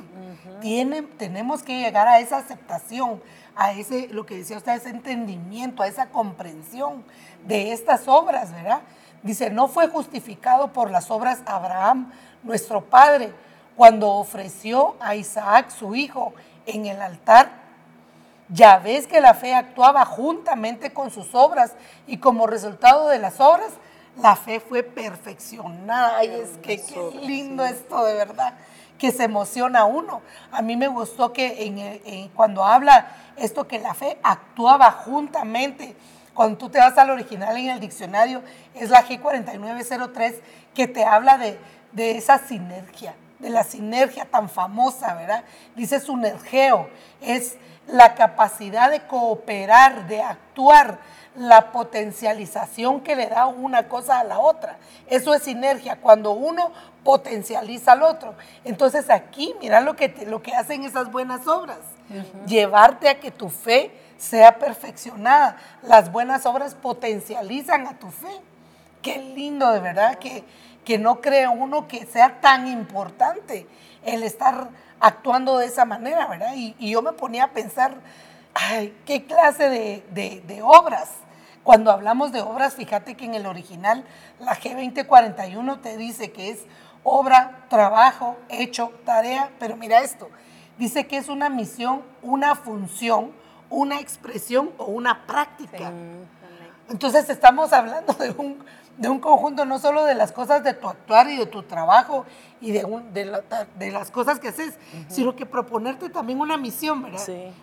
tenemos 1.17 1.63
que 1.63 1.79
llegar 1.79 2.07
a 2.07 2.19
esa 2.19 2.37
aceptación, 2.37 3.21
a 3.55 3.71
ese, 3.71 4.07
lo 4.09 4.25
que 4.25 4.37
decía 4.37 4.57
usted, 4.57 4.73
ese 4.73 4.89
entendimiento, 4.89 5.81
a 5.81 5.87
esa 5.87 6.09
comprensión 6.09 7.03
de 7.47 7.73
estas 7.73 8.07
obras, 8.07 8.51
¿verdad? 8.53 8.81
Dice, 9.23 9.49
no 9.49 9.67
fue 9.67 9.87
justificado 9.87 10.71
por 10.71 10.91
las 10.91 11.09
obras 11.09 11.41
Abraham, 11.45 12.11
nuestro 12.43 12.81
padre, 12.81 13.33
cuando 13.75 14.09
ofreció 14.11 14.95
a 14.99 15.15
Isaac, 15.15 15.69
su 15.69 15.95
hijo, 15.95 16.33
en 16.65 16.85
el 16.85 17.01
altar 17.01 17.60
ya 18.53 18.79
ves 18.79 19.07
que 19.07 19.21
la 19.21 19.33
fe 19.33 19.53
actuaba 19.53 20.05
juntamente 20.05 20.91
con 20.91 21.09
sus 21.09 21.33
obras 21.33 21.73
y 22.05 22.17
como 22.17 22.47
resultado 22.47 23.07
de 23.07 23.19
las 23.19 23.39
obras, 23.39 23.69
la 24.21 24.35
fe 24.35 24.59
fue 24.59 24.83
perfeccionada. 24.83 26.17
Ay, 26.17 26.29
es 26.29 26.57
que 26.61 26.81
qué 26.81 27.19
lindo 27.21 27.65
esto 27.65 28.03
de 28.03 28.13
verdad, 28.13 28.55
que 28.97 29.11
se 29.11 29.23
emociona 29.23 29.85
uno. 29.85 30.21
A 30.51 30.61
mí 30.61 30.75
me 30.75 30.89
gustó 30.89 31.31
que 31.31 32.29
cuando 32.35 32.65
habla 32.65 33.07
esto 33.37 33.67
que 33.67 33.79
la 33.79 33.93
fe 33.93 34.17
actuaba 34.21 34.91
juntamente, 34.91 35.95
cuando 36.33 36.57
tú 36.57 36.69
te 36.69 36.79
vas 36.79 36.97
al 36.97 37.09
original 37.09 37.55
en 37.57 37.69
el 37.69 37.79
diccionario, 37.79 38.41
es 38.75 38.89
la 38.89 39.05
G4903 39.05 40.35
que 40.73 40.87
te 40.87 41.05
habla 41.05 41.37
de, 41.37 41.57
de 41.93 42.17
esa 42.17 42.37
sinergia, 42.37 43.15
de 43.39 43.49
la 43.49 43.63
sinergia 43.63 44.25
tan 44.25 44.49
famosa, 44.49 45.13
¿verdad? 45.13 45.43
Dice 45.75 45.99
sunergeo, 45.99 46.89
es 47.21 47.57
la 47.87 48.15
capacidad 48.15 48.89
de 48.89 49.01
cooperar, 49.01 50.07
de 50.07 50.21
actuar, 50.21 50.99
la 51.35 51.71
potencialización 51.71 53.01
que 53.01 53.15
le 53.15 53.27
da 53.27 53.45
una 53.45 53.87
cosa 53.87 54.19
a 54.19 54.23
la 54.23 54.39
otra. 54.39 54.77
Eso 55.07 55.33
es 55.33 55.43
sinergia, 55.43 55.95
cuando 55.95 56.31
uno 56.31 56.71
potencializa 57.03 57.93
al 57.93 58.03
otro. 58.03 58.35
Entonces 58.65 59.09
aquí, 59.09 59.55
mira 59.61 59.81
lo 59.81 59.95
que, 59.95 60.13
lo 60.27 60.41
que 60.41 60.53
hacen 60.53 60.83
esas 60.83 61.11
buenas 61.11 61.47
obras, 61.47 61.79
llevarte 62.45 63.07
a 63.07 63.19
que 63.19 63.31
tu 63.31 63.49
fe 63.49 63.91
sea 64.17 64.59
perfeccionada. 64.59 65.57
Las 65.83 66.11
buenas 66.11 66.45
obras 66.45 66.75
potencializan 66.75 67.87
a 67.87 67.97
tu 67.97 68.11
fe. 68.11 68.41
Qué 69.01 69.17
lindo 69.17 69.71
de 69.71 69.79
verdad 69.79 70.19
que, 70.19 70.43
que 70.83 70.97
no 70.97 71.21
cree 71.21 71.47
uno 71.47 71.87
que 71.87 72.05
sea 72.05 72.41
tan 72.41 72.67
importante 72.67 73.67
el 74.03 74.23
estar 74.23 74.69
actuando 75.01 75.57
de 75.57 75.65
esa 75.65 75.83
manera, 75.83 76.27
¿verdad? 76.27 76.53
Y, 76.55 76.75
yo 76.89 77.01
me 77.01 77.11
ponía 77.11 77.45
a 77.45 77.51
pensar, 77.51 77.95
ay, 78.53 78.95
¿qué 79.05 79.25
clase 79.25 79.69
de, 79.69 80.61
obras? 80.63 81.09
Cuando 81.63 81.91
hablamos 81.91 82.31
de 82.31 82.41
obras, 82.41 82.75
fíjate 82.75 83.15
que 83.15 83.25
en 83.25 83.35
el 83.35 83.45
original 83.45 84.05
la 84.39 84.55
G2041 84.55 85.81
te 85.81 85.97
dice 85.97 86.31
que 86.31 86.51
es 86.51 86.59
obra, 87.03 87.65
trabajo, 87.69 88.37
hecho, 88.49 88.91
tarea, 89.05 89.51
pero 89.59 89.75
mira 89.75 90.01
esto, 90.01 90.29
dice 90.77 91.07
que 91.07 91.17
es 91.17 91.29
una 91.29 91.49
misión, 91.49 92.03
una 92.21 92.55
función, 92.55 93.31
una 93.69 93.99
expresión 93.99 94.71
o 94.77 94.85
una 94.85 95.25
práctica. 95.25 95.91
Entonces 96.89 97.29
estamos 97.29 97.73
hablando 97.73 98.13
de 98.13 98.31
un, 98.31 98.63
de 98.97 99.09
un 99.09 99.19
conjunto 99.19 99.65
no 99.65 99.79
solo 99.79 100.05
de 100.05 100.15
las 100.15 100.31
cosas 100.31 100.63
de 100.63 100.73
tu 100.73 100.87
actuar 100.87 101.29
y 101.29 101.37
de 101.37 101.45
tu 101.45 101.63
trabajo 101.63 102.25
y 102.59 102.71
de, 102.71 102.85
de, 103.13 103.91
las 103.91 104.11
cosas 104.11 104.39
que 104.39 104.49
haces, 104.49 104.77
sino 105.07 105.35
que 105.35 105.45
proponerte 105.45 106.09
también 106.09 106.39
una 106.39 106.57
misión, 106.57 107.01
¿verdad? 107.01 107.19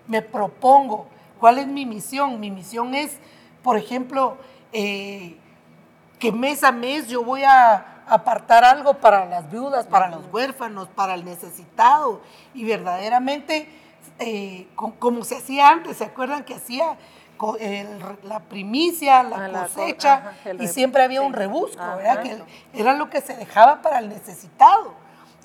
Me 0.06 0.22
propongo, 0.22 1.06
¿cuál 1.38 1.58
es 1.58 1.66
mi 1.66 1.86
misión? 1.86 2.40
Mi 2.40 2.50
misión 2.50 2.94
es, 2.94 3.18
por 3.62 3.76
ejemplo, 3.76 4.36
eh, 4.72 5.36
que 6.18 6.32
mes 6.32 6.64
a 6.64 6.72
mes 6.72 7.08
yo 7.08 7.22
voy 7.22 7.44
a 7.44 8.02
apartar 8.08 8.64
algo 8.64 8.94
para 8.94 9.26
las 9.26 9.50
viudas, 9.50 9.86
para 9.86 10.08
los 10.08 10.24
huérfanos, 10.32 10.88
para 10.88 11.14
el 11.14 11.24
necesitado 11.24 12.20
y 12.54 12.64
verdaderamente, 12.64 13.68
eh, 14.18 14.66
como 14.74 15.24
se 15.24 15.36
hacía 15.36 15.68
antes, 15.68 15.98
¿se 15.98 16.04
acuerdan 16.04 16.44
que 16.44 16.54
hacía? 16.54 16.96
La 18.24 18.40
primicia, 18.40 19.22
la 19.22 19.46
ah, 19.46 19.62
cosecha, 19.62 20.33
y 20.59 20.66
siempre 20.66 21.03
había 21.03 21.22
un 21.22 21.33
rebusco, 21.33 21.83
¿verdad? 21.96 22.22
Que 22.22 22.42
era 22.72 22.94
lo 22.94 23.09
que 23.11 23.20
se 23.20 23.37
dejaba 23.37 23.83
para 23.83 23.98
el 23.98 24.09
necesitado. 24.09 24.94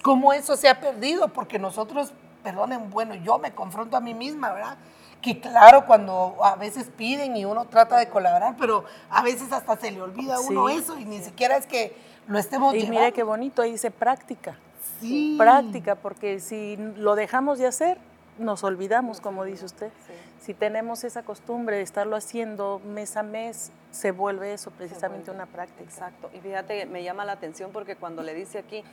¿Cómo 0.02 0.34
eso 0.34 0.58
se 0.58 0.68
ha 0.68 0.80
perdido? 0.80 1.30
Porque 1.30 1.60
nosotros 1.60 2.14
perdonen, 2.44 2.90
bueno, 2.90 3.16
yo 3.16 3.40
me 3.40 3.54
confronto 3.54 3.96
a 3.96 4.02
mí 4.02 4.14
misma, 4.14 4.52
¿verdad? 4.52 4.78
Que 5.22 5.40
claro, 5.40 5.86
cuando 5.86 6.36
a 6.44 6.56
veces 6.58 6.90
piden 6.96 7.38
y 7.38 7.46
uno 7.46 7.66
trata 7.66 7.98
de 7.98 8.10
colaborar, 8.10 8.56
pero 8.60 8.84
a 9.10 9.24
veces 9.24 9.54
hasta 9.54 9.78
se 9.78 9.92
le 9.92 10.02
olvida 10.02 10.36
a 10.36 10.40
uno 10.42 10.68
eso 10.68 11.00
y 11.00 11.06
ni 11.06 11.22
siquiera 11.22 11.56
es 11.56 11.66
que 11.66 11.96
lo 12.28 12.38
estemos 12.38 12.76
Y 12.76 12.88
mire 12.88 13.14
qué 13.14 13.24
bonito, 13.24 13.62
ahí 13.62 13.72
dice 13.72 13.90
práctica. 13.90 14.58
Sí. 15.00 15.36
Práctica, 15.38 15.96
porque 15.96 16.40
si 16.42 16.78
lo 16.98 17.16
dejamos 17.16 17.60
de 17.60 17.68
hacer, 17.68 17.98
nos 18.38 18.64
olvidamos, 18.64 19.22
como 19.22 19.46
dice 19.46 19.66
usted. 19.66 19.92
Si 20.44 20.54
tenemos 20.54 21.06
esa 21.06 21.24
costumbre 21.24 21.78
de 21.78 21.84
estarlo 21.84 22.18
haciendo 22.18 22.82
mes 22.86 23.16
a 23.16 23.24
mes, 23.24 23.72
se 23.92 24.12
vuelve 24.12 24.52
eso 24.52 24.72
precisamente 24.72 25.32
una 25.32 25.46
práctica. 25.46 25.82
Exacto. 25.82 26.30
Y 26.34 26.42
fíjate, 26.42 26.86
me 26.86 27.02
llama 27.02 27.24
la 27.24 27.32
atención 27.32 27.72
porque 27.72 27.96
cuando 27.96 28.24
le 28.24 28.34
dice 28.34 28.58
aquí, 28.58 28.84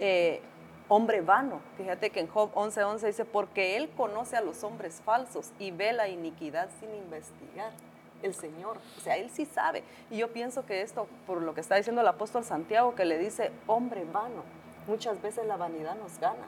eh, 0.00 0.40
hombre 0.88 1.20
vano, 1.20 1.60
fíjate 1.76 2.10
que 2.10 2.18
en 2.18 2.26
Job 2.26 2.50
11:11 2.56 3.06
dice, 3.06 3.24
porque 3.24 3.76
él 3.76 3.88
conoce 3.96 4.36
a 4.36 4.40
los 4.40 4.64
hombres 4.64 5.00
falsos 5.04 5.52
y 5.60 5.70
ve 5.70 5.92
la 5.92 6.08
iniquidad 6.08 6.68
sin 6.80 6.92
investigar. 6.92 7.70
El 8.24 8.34
Señor, 8.34 8.78
o 8.96 9.00
sea, 9.00 9.16
Él 9.16 9.30
sí 9.30 9.46
sabe. 9.46 9.84
Y 10.10 10.16
yo 10.16 10.32
pienso 10.32 10.66
que 10.66 10.82
esto, 10.82 11.06
por 11.24 11.40
lo 11.40 11.54
que 11.54 11.60
está 11.60 11.76
diciendo 11.76 12.00
el 12.00 12.08
apóstol 12.08 12.42
Santiago, 12.42 12.96
que 12.96 13.04
le 13.04 13.18
dice, 13.18 13.52
hombre 13.68 14.04
vano, 14.12 14.42
muchas 14.88 15.22
veces 15.22 15.46
la 15.46 15.56
vanidad 15.56 15.94
nos 15.96 16.18
gana 16.18 16.46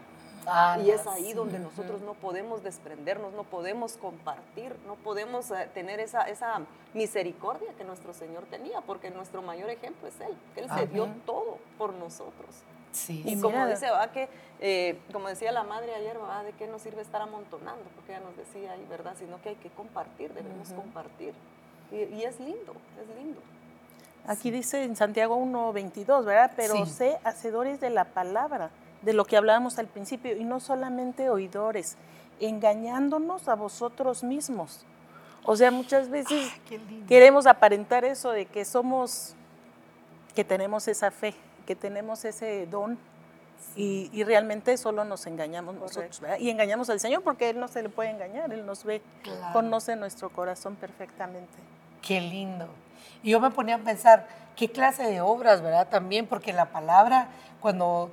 y 0.82 0.90
es 0.90 1.06
ahí 1.06 1.32
donde 1.34 1.58
nosotros 1.58 2.00
no 2.02 2.14
podemos 2.14 2.62
desprendernos, 2.62 3.32
no 3.32 3.44
podemos 3.44 3.96
compartir, 3.96 4.74
no 4.86 4.94
podemos 4.96 5.50
eh, 5.50 5.68
tener 5.74 6.00
esa, 6.00 6.22
esa 6.22 6.60
misericordia 6.94 7.72
que 7.76 7.84
nuestro 7.84 8.14
Señor 8.14 8.44
tenía, 8.46 8.80
porque 8.80 9.10
nuestro 9.10 9.42
mayor 9.42 9.70
ejemplo 9.70 10.08
es 10.08 10.18
Él, 10.20 10.34
que 10.54 10.60
Él 10.60 10.70
se 10.70 10.86
dio 10.86 11.08
todo 11.26 11.58
por 11.76 11.92
nosotros. 11.94 12.62
Sí. 12.92 13.22
Y, 13.26 13.40
como 13.40 13.66
dice, 13.66 13.90
va 13.90 14.10
que, 14.10 14.28
eh, 14.60 14.98
como 15.12 15.28
decía 15.28 15.52
la 15.52 15.62
madre 15.62 15.94
ayer, 15.94 16.18
va, 16.20 16.42
¿de 16.42 16.52
qué 16.52 16.66
nos 16.66 16.82
sirve 16.82 17.02
estar 17.02 17.20
amontonando? 17.20 17.84
Porque 17.94 18.12
ella 18.12 18.22
nos 18.24 18.36
decía 18.36 18.72
ahí, 18.72 18.86
¿verdad? 18.88 19.14
Sino 19.18 19.40
que 19.42 19.50
hay 19.50 19.56
que 19.56 19.70
compartir, 19.70 20.32
debemos 20.32 20.72
compartir. 20.72 21.34
Y, 21.90 22.22
es 22.22 22.38
lindo, 22.40 22.74
es 23.00 23.16
lindo. 23.16 23.40
Aquí 24.26 24.50
dice 24.50 24.82
en 24.84 24.96
Santiago 24.96 25.36
1.22, 25.38 26.24
¿verdad? 26.24 26.52
Pero 26.56 26.84
sé 26.86 27.18
hacedores 27.24 27.80
de 27.80 27.90
la 27.90 28.04
palabra 28.04 28.70
de 29.02 29.12
lo 29.12 29.24
que 29.24 29.36
hablábamos 29.36 29.78
al 29.78 29.86
principio, 29.86 30.36
y 30.36 30.44
no 30.44 30.60
solamente 30.60 31.30
oidores, 31.30 31.96
engañándonos 32.40 33.48
a 33.48 33.54
vosotros 33.54 34.22
mismos. 34.22 34.84
O 35.44 35.56
sea, 35.56 35.70
muchas 35.70 36.10
veces 36.10 36.52
queremos 37.08 37.46
aparentar 37.46 38.04
eso 38.04 38.30
de 38.30 38.46
que 38.46 38.64
somos, 38.64 39.34
que 40.34 40.44
tenemos 40.44 40.88
esa 40.88 41.10
fe, 41.10 41.34
que 41.66 41.74
tenemos 41.74 42.24
ese 42.24 42.66
don, 42.66 42.98
y, 43.76 44.24
realmente 44.24 44.76
solo 44.76 45.04
nos 45.04 45.26
engañamos 45.26 45.74
nosotros, 45.76 46.20
Y 46.40 46.50
engañamos 46.50 46.90
al 46.90 46.98
Señor 46.98 47.22
porque 47.22 47.50
Él 47.50 47.60
no 47.60 47.68
se 47.68 47.82
le 47.82 47.88
puede 47.88 48.10
engañar, 48.10 48.52
Él 48.52 48.66
nos 48.66 48.84
ve, 48.84 49.02
conoce 49.52 49.94
nuestro 49.94 50.30
corazón 50.30 50.74
perfectamente. 50.76 51.52
Qué 52.02 52.20
lindo. 52.20 52.66
Y 53.22 53.30
yo 53.30 53.40
me 53.40 53.50
ponía 53.50 53.76
a 53.76 53.78
pensar, 53.78 54.26
¿qué 54.56 54.70
clase 54.70 55.04
de 55.04 55.20
obras, 55.20 55.62
verdad? 55.62 55.88
También 55.88 56.26
porque 56.26 56.52
la 56.52 56.66
palabra, 56.66 57.28
cuando 57.60 58.10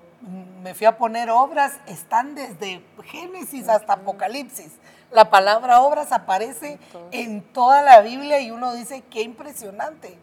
me 0.64 0.74
fui 0.74 0.88
a 0.88 0.98
poner 0.98 1.30
obras, 1.30 1.74
están 1.86 2.34
desde 2.34 2.84
Génesis 3.04 3.70
hasta 3.70 3.94
Apocalipsis. 3.94 4.72
La 5.12 5.30
palabra 5.30 5.82
obras 5.82 6.12
aparece 6.12 6.80
en 7.12 7.42
toda 7.42 7.84
la 7.84 8.02
Biblia 8.02 8.40
y 8.40 8.50
uno 8.50 8.74
dice, 8.74 9.04
qué 9.10 9.22
impresionante. 9.22 10.18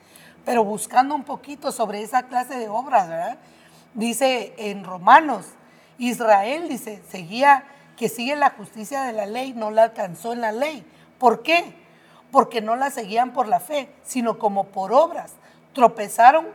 Pero 0.45 0.65
buscando 0.65 1.15
un 1.15 1.23
poquito 1.23 1.71
sobre 1.71 2.03
esa 2.03 2.25
clase 2.25 2.59
de 2.59 2.69
obras, 2.69 3.09
¿verdad? 3.09 3.39
Dice 3.95 4.55
en 4.57 4.85
Romanos, 4.85 5.47
Israel, 5.99 6.69
dice, 6.69 7.01
seguía, 7.09 7.65
que 7.97 8.09
sigue 8.09 8.35
la 8.35 8.51
justicia 8.51 9.03
de 9.03 9.13
la 9.13 9.27
ley, 9.27 9.53
no 9.53 9.71
la 9.71 9.85
alcanzó 9.85 10.33
en 10.33 10.41
la 10.41 10.51
ley. 10.51 10.85
¿Por 11.19 11.43
qué? 11.43 11.77
Porque 12.33 12.61
no 12.61 12.75
la 12.75 12.91
seguían 12.91 13.33
por 13.33 13.47
la 13.47 13.61
fe, 13.61 13.89
sino 14.03 14.39
como 14.39 14.65
por 14.65 14.93
obras. 14.93 15.35
Tropezaron 15.75 16.47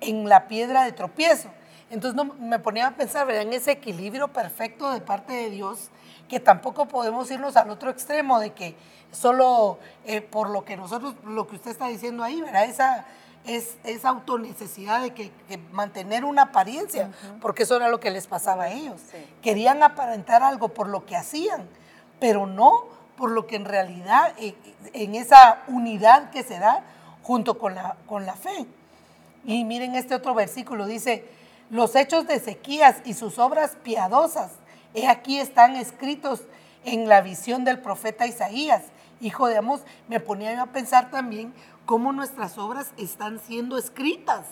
en 0.00 0.28
la 0.28 0.48
piedra 0.48 0.84
de 0.84 0.92
tropiezo 0.92 1.48
entonces 1.90 2.14
no, 2.14 2.34
me 2.34 2.58
ponía 2.58 2.86
a 2.86 2.90
pensar, 2.92 3.26
¿verdad? 3.26 3.42
En 3.42 3.52
ese 3.52 3.72
equilibrio 3.72 4.28
perfecto 4.28 4.90
de 4.90 5.00
parte 5.00 5.32
de 5.32 5.50
Dios, 5.50 5.90
que 6.28 6.38
tampoco 6.38 6.86
podemos 6.86 7.30
irnos 7.30 7.56
al 7.56 7.70
otro 7.70 7.90
extremo 7.90 8.38
de 8.38 8.52
que 8.52 8.76
solo 9.10 9.78
eh, 10.04 10.20
por 10.20 10.50
lo 10.50 10.64
que 10.64 10.76
nosotros, 10.76 11.14
lo 11.24 11.48
que 11.48 11.56
usted 11.56 11.72
está 11.72 11.88
diciendo 11.88 12.22
ahí, 12.22 12.40
¿verdad? 12.40 12.64
Esa, 12.64 13.06
es, 13.44 13.76
esa 13.84 14.10
autonecesidad 14.10 15.02
de 15.02 15.12
que, 15.12 15.32
mantener 15.72 16.24
una 16.24 16.42
apariencia, 16.42 17.10
porque 17.40 17.64
eso 17.64 17.76
era 17.76 17.88
lo 17.88 17.98
que 17.98 18.10
les 18.10 18.26
pasaba 18.26 18.64
a 18.64 18.70
ellos. 18.70 19.00
Querían 19.42 19.82
aparentar 19.82 20.42
algo 20.42 20.68
por 20.68 20.88
lo 20.88 21.04
que 21.06 21.16
hacían, 21.16 21.68
pero 22.20 22.46
no 22.46 22.84
por 23.16 23.30
lo 23.32 23.46
que 23.46 23.56
en 23.56 23.64
realidad, 23.64 24.32
eh, 24.38 24.54
en 24.92 25.14
esa 25.14 25.62
unidad 25.66 26.30
que 26.30 26.42
se 26.42 26.58
da 26.58 26.84
junto 27.22 27.58
con 27.58 27.74
la, 27.74 27.96
con 28.06 28.26
la 28.26 28.34
fe. 28.34 28.66
Y 29.44 29.64
miren 29.64 29.94
este 29.94 30.14
otro 30.14 30.34
versículo, 30.34 30.86
dice, 30.86 31.24
los 31.70 31.94
hechos 31.94 32.26
de 32.26 32.34
Ezequías 32.34 32.96
y 33.04 33.14
sus 33.14 33.38
obras 33.38 33.76
piadosas, 33.82 34.50
he 34.94 35.06
aquí 35.06 35.38
están 35.38 35.76
escritos 35.76 36.42
en 36.84 37.08
la 37.08 37.20
visión 37.20 37.64
del 37.64 37.80
profeta 37.80 38.26
Isaías, 38.26 38.82
hijo 39.20 39.46
de 39.46 39.56
Amos. 39.56 39.82
Me 40.08 40.20
ponía 40.20 40.60
a 40.60 40.66
pensar 40.66 41.10
también 41.10 41.54
cómo 41.86 42.12
nuestras 42.12 42.58
obras 42.58 42.92
están 42.96 43.38
siendo 43.38 43.78
escritas. 43.78 44.46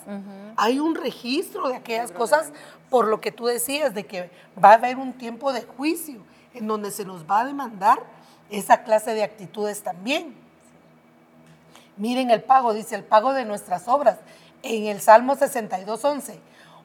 Hay 0.55 0.79
un 0.79 0.95
registro 0.95 1.67
de 1.69 1.75
aquellas 1.75 2.11
cosas 2.11 2.51
por 2.89 3.07
lo 3.07 3.21
que 3.21 3.31
tú 3.31 3.45
decías, 3.45 3.93
de 3.93 4.05
que 4.05 4.31
va 4.61 4.71
a 4.71 4.73
haber 4.73 4.97
un 4.97 5.13
tiempo 5.13 5.53
de 5.53 5.61
juicio 5.61 6.21
en 6.53 6.67
donde 6.67 6.91
se 6.91 7.05
nos 7.05 7.29
va 7.29 7.41
a 7.41 7.45
demandar 7.45 7.99
esa 8.49 8.83
clase 8.83 9.13
de 9.13 9.23
actitudes 9.23 9.83
también. 9.83 10.35
Miren 11.97 12.31
el 12.31 12.41
pago, 12.41 12.73
dice 12.73 12.95
el 12.95 13.03
pago 13.03 13.33
de 13.33 13.45
nuestras 13.45 13.87
obras. 13.87 14.17
En 14.63 14.87
el 14.87 14.99
Salmo 15.01 15.35
62, 15.35 16.03
11, 16.03 16.39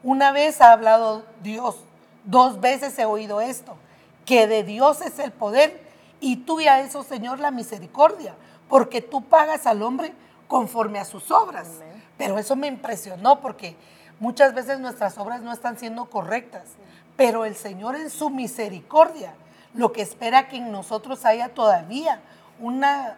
una 0.04 0.30
vez 0.32 0.60
ha 0.60 0.70
hablado 0.70 1.24
Dios, 1.42 1.76
dos 2.24 2.60
veces 2.60 2.96
he 2.98 3.06
oído 3.06 3.40
esto, 3.40 3.76
que 4.24 4.46
de 4.46 4.62
Dios 4.62 5.00
es 5.00 5.18
el 5.18 5.32
poder 5.32 5.82
y 6.20 6.36
tú 6.36 6.60
y 6.60 6.68
a 6.68 6.80
eso, 6.80 7.02
Señor, 7.02 7.40
la 7.40 7.50
misericordia, 7.50 8.34
porque 8.68 9.00
tú 9.00 9.24
pagas 9.24 9.66
al 9.66 9.82
hombre 9.82 10.12
conforme 10.46 10.98
a 10.98 11.04
sus 11.04 11.30
obras. 11.30 11.68
Pero 12.16 12.38
eso 12.38 12.54
me 12.54 12.66
impresionó 12.66 13.40
porque 13.40 13.76
muchas 14.20 14.54
veces 14.54 14.78
nuestras 14.78 15.18
obras 15.18 15.42
no 15.42 15.52
están 15.52 15.78
siendo 15.78 16.04
correctas, 16.06 16.62
pero 17.16 17.44
el 17.44 17.56
Señor 17.56 17.96
en 17.96 18.10
su 18.10 18.30
misericordia 18.30 19.34
lo 19.72 19.92
que 19.92 20.02
espera 20.02 20.48
que 20.48 20.56
en 20.56 20.70
nosotros 20.70 21.24
haya 21.24 21.48
todavía 21.48 22.20
una, 22.60 23.16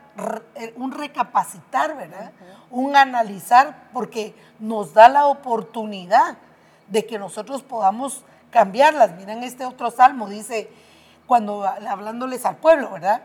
eh, 0.54 0.72
un 0.76 0.92
recapacitar, 0.92 1.96
¿verdad? 1.96 2.32
Un 2.70 2.96
analizar, 2.96 3.88
porque 3.92 4.34
nos 4.58 4.94
da 4.94 5.08
la 5.08 5.26
oportunidad 5.26 6.38
de 6.88 7.06
que 7.06 7.18
nosotros 7.18 7.62
podamos 7.62 8.22
cambiarlas. 8.50 9.12
Miren 9.16 9.42
este 9.42 9.64
otro 9.64 9.90
salmo, 9.90 10.28
dice, 10.28 10.70
cuando 11.26 11.64
hablándoles 11.64 12.44
al 12.46 12.56
pueblo, 12.56 12.90
¿verdad? 12.90 13.22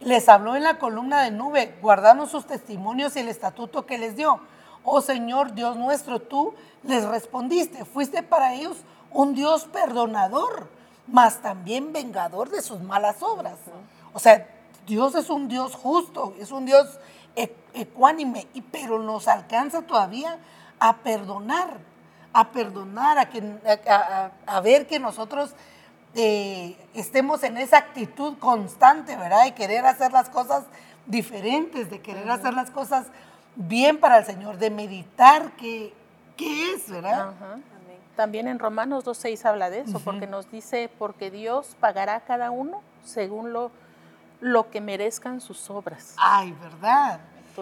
Les 0.00 0.28
habló 0.28 0.56
en 0.56 0.64
la 0.64 0.78
columna 0.78 1.22
de 1.22 1.30
nube, 1.30 1.76
guardando 1.80 2.26
sus 2.26 2.46
testimonios 2.46 3.16
y 3.16 3.20
el 3.20 3.28
estatuto 3.28 3.86
que 3.86 3.98
les 3.98 4.16
dio. 4.16 4.40
Oh 4.84 5.00
Señor 5.00 5.54
Dios 5.54 5.76
nuestro, 5.76 6.20
tú 6.20 6.54
les 6.82 7.04
respondiste, 7.04 7.84
fuiste 7.84 8.22
para 8.22 8.54
ellos 8.54 8.76
un 9.10 9.34
Dios 9.34 9.64
perdonador, 9.64 10.68
mas 11.06 11.40
también 11.40 11.92
vengador 11.92 12.50
de 12.50 12.62
sus 12.62 12.80
malas 12.80 13.22
obras. 13.22 13.54
O 14.12 14.18
sea, 14.18 14.46
Dios 14.86 15.14
es 15.14 15.30
un 15.30 15.48
Dios 15.48 15.74
justo, 15.74 16.34
es 16.38 16.52
un 16.52 16.66
Dios 16.66 16.98
ecuánime, 17.74 18.46
pero 18.70 18.98
nos 18.98 19.28
alcanza 19.28 19.82
todavía 19.82 20.38
a 20.78 20.98
perdonar 20.98 21.78
a 22.36 22.52
perdonar, 22.52 23.16
a, 23.16 23.30
que, 23.30 23.42
a, 24.46 24.60
ver 24.60 24.86
que 24.86 24.98
nosotros 24.98 25.54
eh, 26.14 26.76
estemos 26.92 27.42
en 27.42 27.56
esa 27.56 27.78
actitud 27.78 28.36
constante, 28.36 29.16
¿verdad? 29.16 29.44
De 29.44 29.54
querer 29.54 29.86
hacer 29.86 30.12
las 30.12 30.28
cosas 30.28 30.64
diferentes, 31.06 31.88
de 31.88 32.02
querer 32.02 32.30
hacer 32.30 32.52
las 32.52 32.70
cosas 32.70 33.06
bien 33.54 33.98
para 33.98 34.18
el 34.18 34.26
Señor, 34.26 34.58
de 34.58 34.68
meditar 34.68 35.52
qué, 35.56 35.94
qué 36.36 36.74
es, 36.74 36.90
¿verdad? 36.90 37.32
También 38.16 38.48
en 38.48 38.58
Romanos 38.58 39.06
2.6 39.06 39.46
habla 39.46 39.70
de 39.70 39.80
eso, 39.80 39.98
porque 40.00 40.26
nos 40.26 40.50
dice, 40.50 40.90
porque 40.98 41.30
Dios 41.30 41.74
pagará 41.80 42.16
a 42.16 42.20
cada 42.20 42.50
uno 42.50 42.82
según 43.02 43.54
lo, 43.54 43.70
lo 44.42 44.70
que 44.70 44.82
merezcan 44.82 45.40
sus 45.40 45.70
obras. 45.70 46.12
Ay, 46.18 46.54
¿verdad? 46.60 47.18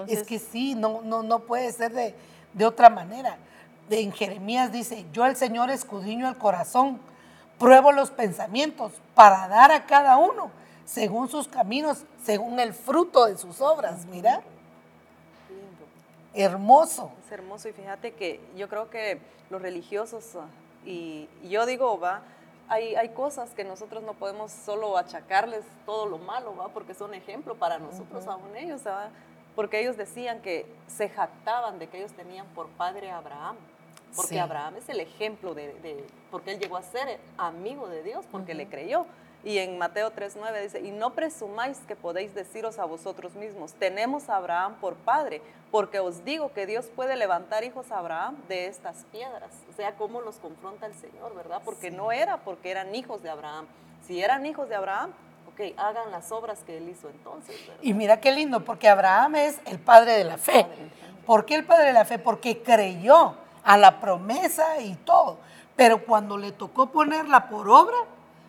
es 0.09 0.25
que 0.25 0.41
sí, 0.41 0.75
no, 0.75 1.01
no, 1.03 1.23
no 1.23 1.39
puede 1.39 1.71
ser 1.71 1.93
de, 1.93 2.17
de 2.55 2.67
otra 2.67 2.91
manera 2.91 3.39
en 3.91 4.13
Jeremías 4.13 4.73
dice, 4.73 5.05
yo 5.13 5.27
el 5.27 5.37
Señor 5.37 5.71
escudriño 5.71 6.29
el 6.29 6.37
corazón, 6.37 6.99
pruebo 7.59 7.93
los 7.93 8.11
pensamientos 8.11 8.93
para 9.15 9.49
dar 9.49 9.73
a 9.73 9.87
cada 9.87 10.17
uno 10.17 10.51
según 10.85 11.29
sus 11.29 11.49
caminos, 11.49 12.05
según 12.23 12.61
el 12.61 12.75
fruto 12.75 13.27
de 13.27 13.37
sus 13.37 13.61
obras. 13.61 14.07
Mira. 14.07 14.43
Hermoso. 16.35 17.13
Es 17.25 17.33
hermoso 17.33 17.69
y 17.69 17.73
fíjate 17.73 18.13
que 18.13 18.41
yo 18.57 18.69
creo 18.69 18.91
que 18.91 19.21
los 19.51 19.63
religiosos, 19.63 20.25
y, 20.85 21.29
yo 21.49 21.65
digo, 21.65 21.99
va, 22.01 22.23
hay, 22.69 22.97
hay 22.97 23.11
cosas 23.11 23.51
que 23.51 23.63
nosotros 23.63 24.03
no 24.03 24.15
podemos 24.15 24.51
solo 24.51 24.99
achacarles 24.99 25.63
todo 25.87 26.07
lo 26.07 26.19
malo, 26.19 26.57
¿va? 26.57 26.69
Porque 26.69 26.93
son 26.93 27.15
ejemplo 27.15 27.55
para 27.55 27.79
nosotros, 27.79 28.27
aún 28.27 28.57
ellos, 28.57 28.85
¿va? 28.85 29.11
Porque 29.55 29.81
ellos 29.81 29.97
decían 29.97 30.41
que 30.41 30.67
se 30.87 31.09
jactaban 31.09 31.79
de 31.79 31.89
que 31.89 31.99
ellos 31.99 32.13
tenían 32.13 32.47
por 32.49 32.69
padre 32.69 33.11
a 33.11 33.19
Abraham. 33.19 33.57
Porque 34.17 34.39
Abraham 34.39 34.77
es 34.77 34.89
el 34.89 35.01
ejemplo 35.01 35.55
de, 35.55 36.05
porque 36.31 36.53
él 36.53 36.61
llegó 36.61 36.77
a 36.77 36.83
ser 36.83 37.19
amigo 37.37 37.89
de 37.89 38.03
Dios, 38.03 38.25
porque 38.31 38.55
le 38.55 38.69
creyó. 38.69 39.07
Y 39.43 39.59
en 39.59 39.77
Mateo 39.77 40.11
3.9 40.11 40.63
dice, 40.63 40.81
y 40.81 40.91
no 40.91 41.11
presumáis 41.11 41.79
que 41.81 41.97
podéis 41.97 42.35
deciros 42.35 42.79
a 42.79 42.87
vosotros 42.87 43.35
mismos, 43.35 43.75
tenemos 43.75 44.31
a 44.31 44.37
Abraham 44.37 44.77
por 44.81 44.95
padre, 44.95 45.43
porque 45.71 46.01
os 46.01 46.25
digo 46.25 46.53
que 46.55 46.65
Dios 46.65 46.87
puede 46.87 47.15
levantar 47.17 47.63
hijos 47.63 47.93
a 47.93 47.99
Abraham 47.99 48.37
de 48.49 48.67
estas 48.67 49.05
piedras. 49.13 49.51
O 49.71 49.77
sea, 49.77 49.97
cómo 49.97 50.23
los 50.23 50.37
confronta 50.37 50.87
el 50.87 50.95
Señor, 50.95 51.35
¿verdad? 51.35 51.61
Porque 51.63 51.91
no 51.91 52.11
era 52.11 52.39
porque 52.39 52.71
eran 52.71 52.95
hijos 52.95 53.23
de 53.23 53.29
Abraham. 53.29 53.67
Si 54.07 54.23
eran 54.23 54.47
hijos 54.47 54.69
de 54.71 54.77
Abraham, 54.77 55.13
ok, 55.55 55.79
hagan 55.79 56.11
las 56.11 56.33
obras 56.33 56.61
que 56.67 56.77
él 56.79 56.89
hizo 56.89 57.09
entonces. 57.09 57.57
Y 57.81 57.95
mira 57.95 58.21
qué 58.21 58.33
lindo, 58.33 58.65
porque 58.65 58.89
Abraham 58.89 59.37
es 59.37 59.61
el 59.67 59.79
padre 59.79 60.13
de 60.13 60.25
la 60.25 60.37
fe. 60.37 60.67
¿Por 61.25 61.47
qué 61.47 61.55
el 61.55 61.65
padre 61.65 61.87
de 61.87 61.93
la 61.93 62.05
fe? 62.05 62.19
Porque 62.19 62.63
creyó 62.63 63.35
a 63.63 63.77
la 63.77 64.01
promesa 64.01 64.81
y 64.81 64.95
todo. 64.97 65.39
Pero 65.77 66.05
cuando 66.05 66.37
le 66.37 66.53
tocó 66.53 66.87
ponerla 66.87 67.49
por 67.49 67.69
obra, 67.69 67.97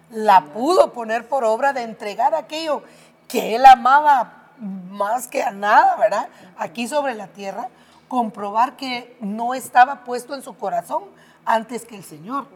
la 0.10 0.46
pudo 0.46 0.94
poner 0.94 1.28
por 1.28 1.44
obra 1.44 1.74
de 1.74 1.84
entregar 1.84 2.36
aquello 2.36 2.84
que 3.28 3.56
él 3.56 3.66
amaba 3.66 4.50
más 4.60 5.28
que 5.28 5.44
a 5.44 5.52
nada, 5.52 5.96
¿verdad? 5.98 6.28
Aquí 6.58 6.88
sobre 6.88 7.14
la 7.14 7.28
tierra, 7.28 7.70
comprobar 8.08 8.78
que 8.78 9.16
no 9.20 9.54
estaba 9.54 10.04
puesto 10.04 10.34
en 10.36 10.42
su 10.42 10.58
corazón 10.58 11.04
antes 11.46 11.86
que 11.86 11.96
el 11.96 12.04
Señor. 12.04 12.48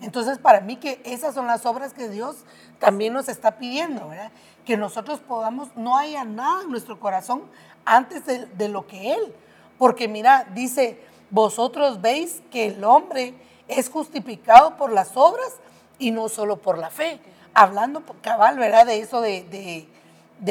Entonces, 0.00 0.38
para 0.38 0.60
mí 0.60 0.76
que 0.76 1.00
esas 1.04 1.34
son 1.34 1.46
las 1.46 1.66
obras 1.66 1.92
que 1.92 2.08
Dios 2.08 2.36
también 2.78 3.12
nos 3.12 3.28
está 3.28 3.58
pidiendo, 3.58 4.08
¿verdad? 4.08 4.30
Que 4.64 4.76
nosotros 4.76 5.20
podamos, 5.20 5.68
no 5.76 5.96
haya 5.96 6.24
nada 6.24 6.62
en 6.62 6.70
nuestro 6.70 7.00
corazón 7.00 7.42
antes 7.84 8.24
de, 8.26 8.46
de 8.46 8.68
lo 8.68 8.86
que 8.86 9.14
Él. 9.14 9.34
Porque 9.78 10.08
mira, 10.08 10.46
dice, 10.54 11.00
vosotros 11.30 12.00
veis 12.00 12.42
que 12.50 12.66
el 12.66 12.84
hombre 12.84 13.34
es 13.68 13.90
justificado 13.90 14.76
por 14.76 14.92
las 14.92 15.16
obras 15.16 15.54
y 15.98 16.10
no 16.10 16.28
solo 16.28 16.56
por 16.56 16.78
la 16.78 16.90
fe. 16.90 17.20
Hablando 17.54 18.02
cabal, 18.22 18.58
¿verdad? 18.58 18.86
De 18.86 19.00
eso 19.00 19.20
de, 19.20 19.86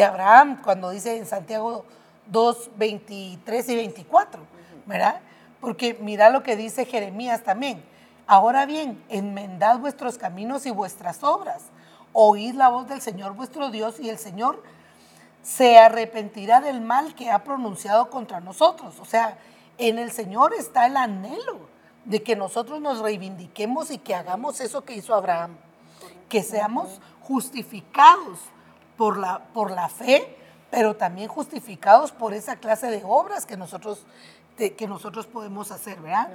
Abraham, 0.03 0.61
cuando 0.63 0.91
dice 0.91 1.17
en 1.17 1.25
Santiago 1.25 1.85
2, 2.27 2.71
23 2.77 3.69
y 3.69 3.75
24, 3.75 4.41
¿verdad? 4.85 5.21
Porque 5.59 5.97
mira 5.99 6.29
lo 6.29 6.43
que 6.43 6.55
dice 6.55 6.85
Jeremías 6.85 7.43
también. 7.43 7.83
Ahora 8.27 8.65
bien, 8.65 9.01
enmendad 9.07 9.79
vuestros 9.79 10.17
caminos 10.17 10.65
y 10.65 10.71
vuestras 10.71 11.23
obras. 11.23 11.63
Oíd 12.11 12.55
la 12.55 12.67
voz 12.67 12.89
del 12.89 12.99
Señor 12.99 13.33
vuestro 13.33 13.71
Dios 13.71 14.01
y 14.01 14.09
el 14.09 14.17
Señor 14.17 14.61
se 15.43 15.77
arrepentirá 15.77 16.59
del 16.59 16.81
mal 16.81 17.15
que 17.15 17.31
ha 17.31 17.45
pronunciado 17.45 18.09
contra 18.09 18.41
nosotros. 18.41 18.99
O 18.99 19.05
sea, 19.05 19.37
en 19.77 19.97
el 19.97 20.11
Señor 20.11 20.53
está 20.53 20.87
el 20.87 20.97
anhelo 20.97 21.69
de 22.03 22.21
que 22.21 22.35
nosotros 22.35 22.81
nos 22.81 22.99
reivindiquemos 22.99 23.91
y 23.91 23.97
que 23.97 24.13
hagamos 24.13 24.59
eso 24.59 24.83
que 24.83 24.95
hizo 24.95 25.15
Abraham, 25.15 25.55
que 26.27 26.43
seamos 26.43 26.99
justificados 27.21 28.39
por 28.97 29.17
la, 29.17 29.39
por 29.53 29.71
la 29.71 29.87
fe, 29.87 30.35
pero 30.69 30.97
también 30.97 31.29
justificados 31.29 32.11
por 32.11 32.33
esa 32.33 32.57
clase 32.57 32.91
de 32.91 33.03
obras 33.05 33.45
que 33.45 33.55
nosotros, 33.55 34.05
que 34.57 34.87
nosotros 34.87 35.27
podemos 35.27 35.71
hacer, 35.71 36.01
¿verdad? 36.01 36.29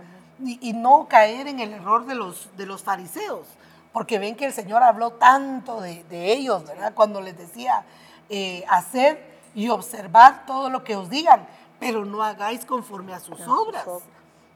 Y, 0.44 0.72
no 0.72 1.06
caer 1.08 1.46
en 1.46 1.60
el 1.60 1.72
error 1.72 2.04
de 2.06 2.14
los, 2.14 2.48
de 2.56 2.66
los 2.66 2.82
fariseos, 2.82 3.46
porque 3.92 4.18
ven 4.18 4.34
que 4.34 4.46
el 4.46 4.52
Señor 4.52 4.82
habló 4.82 5.12
tanto 5.12 5.80
de, 5.80 6.32
ellos, 6.32 6.66
¿verdad? 6.66 6.94
Cuando 6.94 7.20
les 7.20 7.38
decía, 7.38 7.84
eh, 8.28 8.64
hacer 8.68 9.32
y 9.54 9.68
observar 9.68 10.44
todo 10.46 10.68
lo 10.68 10.82
que 10.82 10.96
os 10.96 11.08
digan, 11.08 11.46
pero 11.78 12.04
no 12.04 12.22
hagáis 12.22 12.64
conforme 12.64 13.14
a 13.14 13.20
sus 13.20 13.40
obras. 13.46 13.86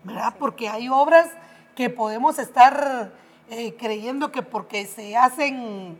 ¿verdad? 0.06 0.34
Porque 0.38 0.68
hay 0.68 0.88
obras 0.88 1.28
que 1.74 1.90
podemos 1.90 2.38
estar 2.38 3.12
eh, 3.50 3.76
creyendo 3.76 4.32
que 4.32 4.42
porque 4.42 4.86
se 4.86 5.16
hacen, 5.16 5.98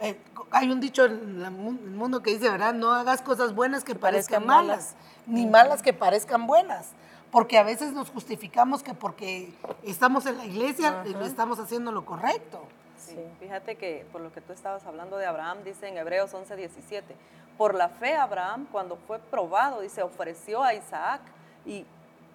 eh, 0.00 0.18
hay 0.50 0.70
un 0.70 0.80
dicho 0.80 1.04
en 1.04 1.42
el 1.44 1.50
mundo 1.50 2.22
que 2.22 2.32
dice, 2.32 2.50
¿verdad? 2.50 2.74
No 2.74 2.92
hagas 2.92 3.22
cosas 3.22 3.54
buenas 3.54 3.84
que, 3.84 3.94
parezcan, 3.94 4.46
malas, 4.46 4.94
ni 5.26 5.46
malas 5.46 5.82
que 5.82 5.92
parezcan 5.92 6.46
buenas. 6.46 6.88
Porque 7.32 7.58
a 7.58 7.64
veces 7.64 7.92
nos 7.92 8.10
justificamos 8.10 8.84
que 8.84 8.94
porque 8.94 9.52
estamos 9.82 10.26
en 10.26 10.38
la 10.38 10.44
iglesia 10.44 11.02
lo 11.04 11.24
estamos 11.24 11.58
haciendo 11.58 11.90
lo 11.90 12.04
correcto. 12.04 12.62
Sí, 12.96 13.18
fíjate 13.40 13.74
que 13.74 14.06
por 14.12 14.20
lo 14.20 14.32
que 14.32 14.40
tú 14.40 14.52
estabas 14.52 14.86
hablando 14.86 15.16
de 15.16 15.26
Abraham, 15.26 15.64
dice 15.64 15.88
en 15.88 15.96
Hebreos 15.96 16.32
11, 16.32 16.54
17, 16.54 17.16
por 17.58 17.74
la 17.74 17.88
fe 17.88 18.14
Abraham, 18.14 18.68
cuando 18.70 18.96
fue 18.96 19.18
probado, 19.18 19.80
dice, 19.80 20.02
ofreció 20.02 20.62
a 20.62 20.74
Isaac 20.74 21.20
y 21.66 21.84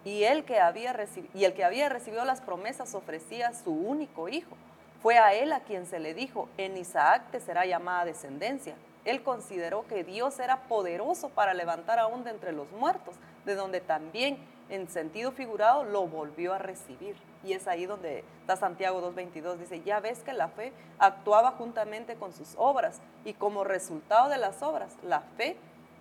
y, 0.08 0.24
el 0.24 0.46
que 0.46 0.60
había 0.60 0.96
y 1.34 1.44
el 1.44 1.54
que 1.54 1.64
había 1.64 1.90
recibido 1.90 2.24
las 2.24 2.42
promesas 2.42 2.96
ofrecía 2.96 3.54
su 3.54 3.72
único 3.72 4.30
hijo. 4.30 4.56
Fue 5.02 5.18
a 5.18 5.34
él 5.34 5.52
a 5.52 5.60
quien 5.60 5.86
se 5.86 6.00
le 6.00 6.14
dijo, 6.14 6.50
en 6.58 6.78
Isaac 6.78 7.24
te 7.32 7.40
será 7.40 7.66
llamada 7.66 8.06
descendencia. 8.06 8.76
Él 9.06 9.22
consideró 9.22 9.86
que 9.88 10.04
Dios 10.04 10.40
era 10.40 10.64
poderoso 10.64 11.30
para 11.30 11.54
levantar 11.54 12.00
aún 12.00 12.24
de 12.24 12.32
entre 12.32 12.52
los 12.52 12.72
muertos, 12.72 13.16
de 13.46 13.56
donde 13.56 13.80
también 13.80 14.38
en 14.70 14.90
sentido 14.90 15.32
figurado 15.32 15.84
lo 15.84 16.08
volvió 16.08 16.54
a 16.54 16.58
recibir. 16.58 17.16
Y 17.44 17.54
es 17.54 17.68
ahí 17.68 17.86
donde 17.86 18.24
está 18.42 18.58
Santiago 18.58 19.02
2.22, 19.02 19.58
dice, 19.58 19.82
ya 19.84 20.00
ves 20.00 20.20
que 20.20 20.34
la 20.34 20.50
fe 20.50 20.74
actuaba 21.00 21.52
juntamente 21.52 22.16
con 22.16 22.34
sus 22.34 22.56
obras 22.58 23.00
y 23.24 23.34
como 23.34 23.64
resultado 23.64 24.30
de 24.30 24.38
las 24.38 24.62
obras, 24.62 24.94
la 25.04 25.22
fe 25.22 25.58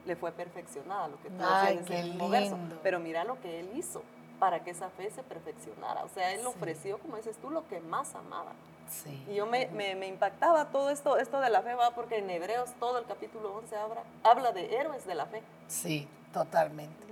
le 0.06 0.16
fue 0.16 0.32
perfeccionada, 0.32 1.08
lo 1.08 1.20
que 1.20 1.28
tú 1.30 1.38
decías 1.38 1.90
en 1.90 2.20
el 2.20 2.30
verso. 2.30 2.56
Pero 2.82 3.00
mira 3.00 3.24
lo 3.24 3.40
que 3.40 3.60
él 3.60 3.70
hizo 3.74 4.02
para 4.38 4.62
que 4.62 4.70
esa 4.70 4.90
fe 4.90 5.10
se 5.10 5.22
perfeccionara. 5.22 6.04
O 6.04 6.08
sea, 6.08 6.32
él 6.32 6.46
ofreció, 6.46 6.98
como 6.98 7.16
dices 7.16 7.36
tú, 7.38 7.50
lo 7.50 7.66
que 7.68 7.80
más 7.80 8.14
amaba. 8.14 8.52
Sí. 8.88 9.24
Y 9.28 9.34
yo 9.34 9.46
me, 9.46 9.66
me, 9.66 10.06
impactaba 10.06 10.66
todo 10.66 10.90
esto, 10.90 11.16
esto 11.16 11.40
de 11.40 11.50
la 11.50 11.62
fe, 11.62 11.74
va, 11.74 11.90
porque 11.90 12.18
en 12.18 12.30
Hebreos 12.30 12.70
todo 12.78 12.98
el 12.98 13.04
capítulo 13.04 13.52
11 13.56 13.76
habla, 13.76 14.02
habla 14.22 14.52
de 14.52 14.76
héroes 14.76 15.04
de 15.06 15.14
la 15.16 15.26
fe. 15.26 15.42
Sí, 15.66 16.06
totalmente. 16.32 17.04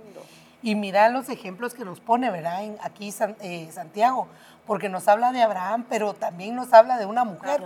Y 0.65 0.73
mira 0.73 1.09
los 1.09 1.29
ejemplos 1.29 1.75
que 1.75 1.85
nos 1.85 1.99
pone, 1.99 2.31
¿verdad? 2.31 2.63
En, 2.63 2.75
aquí 2.81 3.13
eh, 3.41 3.69
Santiago, 3.71 4.27
porque 4.65 4.89
nos 4.89 5.07
habla 5.07 5.31
de 5.31 5.43
Abraham, 5.43 5.85
pero 5.87 6.15
también 6.15 6.55
nos 6.55 6.73
habla 6.73 6.97
de 6.97 7.05
una 7.05 7.23
mujer, 7.23 7.61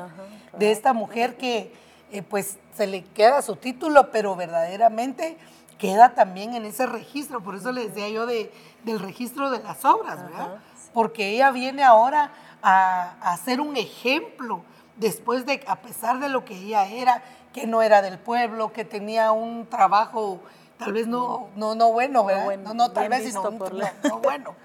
de 0.57 0.71
esta 0.73 0.91
mujer 0.91 1.38
que 1.38 1.73
eh, 2.12 2.21
pues 2.23 2.57
se 2.75 2.88
le 2.88 3.05
queda 3.05 3.41
su 3.41 3.55
título, 3.55 4.12
pero 4.12 4.35
verdaderamente 4.35 5.38
queda 5.77 6.13
también 6.13 6.55
en 6.55 6.65
ese 6.65 6.88
registro. 6.88 7.41
Por 7.41 7.55
eso 7.55 7.71
le 7.71 7.88
decía 7.88 8.09
yo 8.09 8.25
de, 8.25 8.51
del 8.83 8.99
registro 8.99 9.49
de 9.49 9.63
las 9.63 9.85
obras, 9.85 10.21
¿verdad? 10.21 10.57
Porque 10.93 11.29
ella 11.29 11.51
viene 11.51 11.85
ahora 11.85 12.33
a, 12.62 13.15
a, 13.21 13.38
ser 13.38 13.62
un 13.62 13.77
ejemplo 13.77 14.65
después 14.97 15.45
de, 15.45 15.63
a 15.67 15.77
pesar 15.77 16.19
de 16.19 16.27
lo 16.27 16.43
que 16.43 16.53
ella 16.53 16.85
era, 16.85 17.23
que 17.53 17.65
no 17.65 17.81
era 17.81 18.01
del 18.01 18.19
pueblo, 18.19 18.73
que 18.73 18.83
tenía 18.83 19.31
un 19.31 19.67
trabajo 19.67 20.41
tal 20.80 20.94
vez 20.94 21.08
no, 21.08 21.50
no, 21.56 21.76
no 21.76 21.92
bueno, 21.92 22.26
¿verdad? 22.26 22.58
No, 22.58 22.74
no, 22.74 22.92
tal 22.92 23.10
vez, 23.10 23.26
sino 23.26 23.52
por 23.52 23.74
no 23.74 24.20
bueno. 24.20 24.56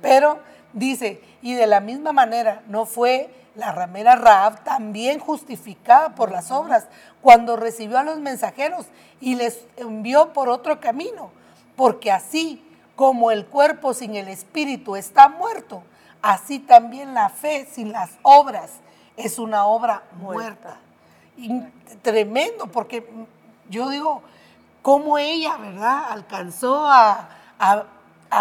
Pero 0.00 0.38
dice, 0.72 1.22
y 1.40 1.54
de 1.54 1.66
la 1.66 1.80
misma 1.80 2.12
manera 2.12 2.62
no 2.68 2.84
fue 2.84 3.30
la 3.54 3.72
ramera 3.72 4.16
Raab, 4.16 4.62
también 4.64 5.18
justificada 5.18 6.14
por 6.14 6.30
las 6.30 6.50
obras, 6.50 6.86
cuando 7.20 7.56
recibió 7.56 7.98
a 7.98 8.02
los 8.02 8.18
mensajeros 8.18 8.86
y 9.20 9.34
les 9.34 9.64
envió 9.76 10.32
por 10.32 10.48
otro 10.48 10.80
camino, 10.80 11.30
porque 11.76 12.10
así 12.10 12.64
como 12.96 13.30
el 13.30 13.46
cuerpo 13.46 13.94
sin 13.94 14.16
el 14.16 14.28
espíritu 14.28 14.96
está 14.96 15.28
muerto, 15.28 15.82
así 16.20 16.58
también 16.58 17.14
la 17.14 17.28
fe 17.28 17.66
sin 17.70 17.92
las 17.92 18.10
obras 18.22 18.72
es 19.16 19.38
una 19.38 19.66
obra 19.66 20.02
muerta. 20.20 20.78
tremendo, 22.02 22.66
porque 22.66 23.06
yo 23.68 23.88
digo, 23.88 24.22
cómo 24.82 25.16
ella, 25.18 25.56
¿verdad?, 25.56 26.10
alcanzó 26.10 26.86
a, 26.86 27.28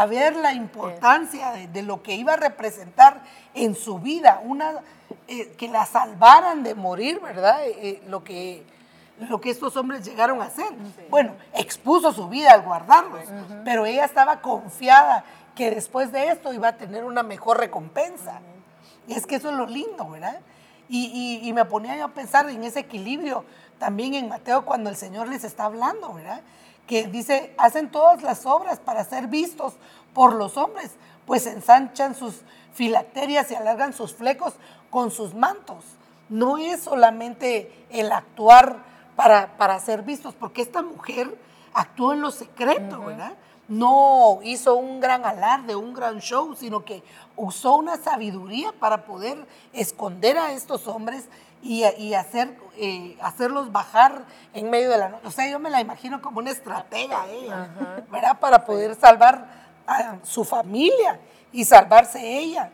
ver 0.10 0.36
la 0.36 0.54
importancia 0.54 1.52
de, 1.52 1.84
lo 1.84 2.02
que 2.02 2.16
iba 2.16 2.34
a 2.34 2.38
representar 2.38 3.22
en 3.54 3.76
su 3.76 4.00
vida, 4.00 4.42
una 4.44 4.74
eh, 5.28 5.54
que 5.58 5.68
la 5.68 5.86
salvaran 5.86 6.64
de 6.64 6.76
morir, 6.76 7.20
¿verdad? 7.20 7.66
Eh, 7.66 7.76
eh, 7.78 8.04
lo, 8.08 8.24
que, 8.24 8.64
lo 9.30 9.40
que 9.40 9.50
estos 9.50 9.76
hombres 9.78 10.04
llegaron 10.06 10.42
a 10.42 10.46
hacer. 10.46 10.68
Bueno, 11.10 11.34
expuso 11.54 12.12
su 12.14 12.28
vida 12.30 12.52
al 12.54 12.64
guardarlos, 12.64 13.26
pero 13.64 13.86
ella 13.86 14.06
estaba 14.06 14.42
confiada 14.42 15.24
que 15.56 15.70
después 15.70 16.12
de 16.12 16.30
esto 16.30 16.54
iba 16.54 16.70
a 16.70 16.78
tener 16.78 17.04
una 17.04 17.22
mejor 17.22 17.60
recompensa. 17.60 18.40
Y 19.08 19.14
es 19.14 19.28
que 19.28 19.36
eso 19.36 19.50
es 19.50 19.56
lo 19.56 19.68
lindo, 19.68 20.10
¿verdad? 20.10 20.40
Y, 20.88 21.40
y, 21.42 21.54
me 21.54 21.64
ponía 21.64 21.96
yo 21.96 22.04
a 22.04 22.10
pensar 22.10 22.50
en 22.50 22.66
ese 22.66 22.82
equilibrio 22.82 23.46
también 23.82 24.14
en 24.14 24.30
Mateo 24.30 24.64
cuando 24.64 24.92
el 24.92 24.96
Señor 24.96 25.28
les 25.28 25.44
está 25.44 25.66
hablando, 25.66 26.14
¿verdad? 26.14 26.42
Que 26.86 27.08
dice, 27.08 27.52
hacen 27.58 27.90
todas 27.90 28.22
las 28.22 28.46
obras 28.46 28.78
para 28.78 29.04
ser 29.04 29.26
vistos 29.26 29.74
por 30.14 30.36
los 30.36 30.56
hombres, 30.56 30.92
pues 31.26 31.48
ensanchan 31.48 32.14
sus 32.14 32.42
filacterias 32.76 33.50
y 33.50 33.56
alargan 33.56 33.92
sus 33.92 34.14
flecos 34.14 34.54
con 34.92 35.10
sus 35.10 35.34
mantos. 35.34 35.84
no 36.30 36.60
es 36.60 36.82
solamente 36.82 37.88
el 37.90 38.12
actuar 38.12 38.84
para, 39.16 39.58
para 39.58 39.80
ser 39.80 40.04
vistos, 40.04 40.36
porque 40.36 40.62
esta 40.62 40.84
mujer 40.84 41.36
actuó 41.74 42.14
en 42.14 42.22
lo 42.22 42.30
secreto, 42.30 43.00
¿verdad? 43.00 43.34
No 43.68 44.42
hizo 44.44 44.76
un 44.76 45.00
gran 45.00 45.26
alarde, 45.26 45.76
un 45.76 45.96
gran 45.96 46.20
show, 46.20 46.56
sino 46.56 46.86
que 46.86 47.02
usó 47.36 47.74
una 47.78 47.98
sabiduría 47.98 48.74
para 48.80 49.06
poder 49.06 49.44
esconder 49.74 50.38
a 50.38 50.52
estos 50.54 50.88
hombres 50.88 51.26
y, 51.64 52.14
hacer, 52.14 52.58
eh, 52.78 53.18
hacerlos 53.22 53.72
bajar 53.72 54.26
en 54.54 54.70
medio 54.70 54.90
de 54.90 54.98
la 54.98 55.10
noche. 55.10 55.28
O 55.28 55.32
sea, 55.32 55.50
yo 55.50 55.60
me 55.60 55.70
la 55.70 55.82
imagino 55.82 56.22
como 56.22 56.40
una 56.40 56.52
estratega 56.52 57.28
ella, 57.30 57.70
¿verdad? 58.12 58.40
Para 58.40 58.66
poder 58.66 58.96
salvar 58.96 59.48
a 59.86 60.18
su 60.24 60.44
familia 60.44 61.20
y 61.52 61.66
salvarse 61.66 62.20
ella. 62.20 62.72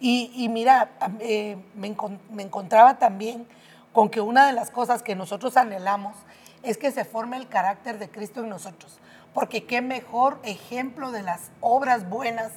Y, 0.00 0.48
mira, 0.48 0.90
eh, 1.18 1.56
me, 1.74 1.94
me 2.30 2.42
encontraba 2.44 2.98
también 2.98 3.46
con 3.92 4.08
que 4.08 4.20
una 4.20 4.46
de 4.46 4.52
las 4.52 4.70
cosas 4.70 5.02
que 5.02 5.16
nosotros 5.16 5.56
anhelamos 5.56 6.14
es 6.62 6.78
que 6.78 6.92
se 6.92 7.04
forme 7.04 7.36
el 7.36 7.48
carácter 7.48 7.98
de 7.98 8.08
Cristo 8.08 8.40
en 8.40 8.48
nosotros. 8.48 8.98
Porque 9.34 9.64
qué 9.64 9.82
mejor 9.82 10.38
ejemplo 10.44 11.10
de 11.10 11.22
las 11.22 11.50
obras 11.60 12.08
buenas 12.08 12.52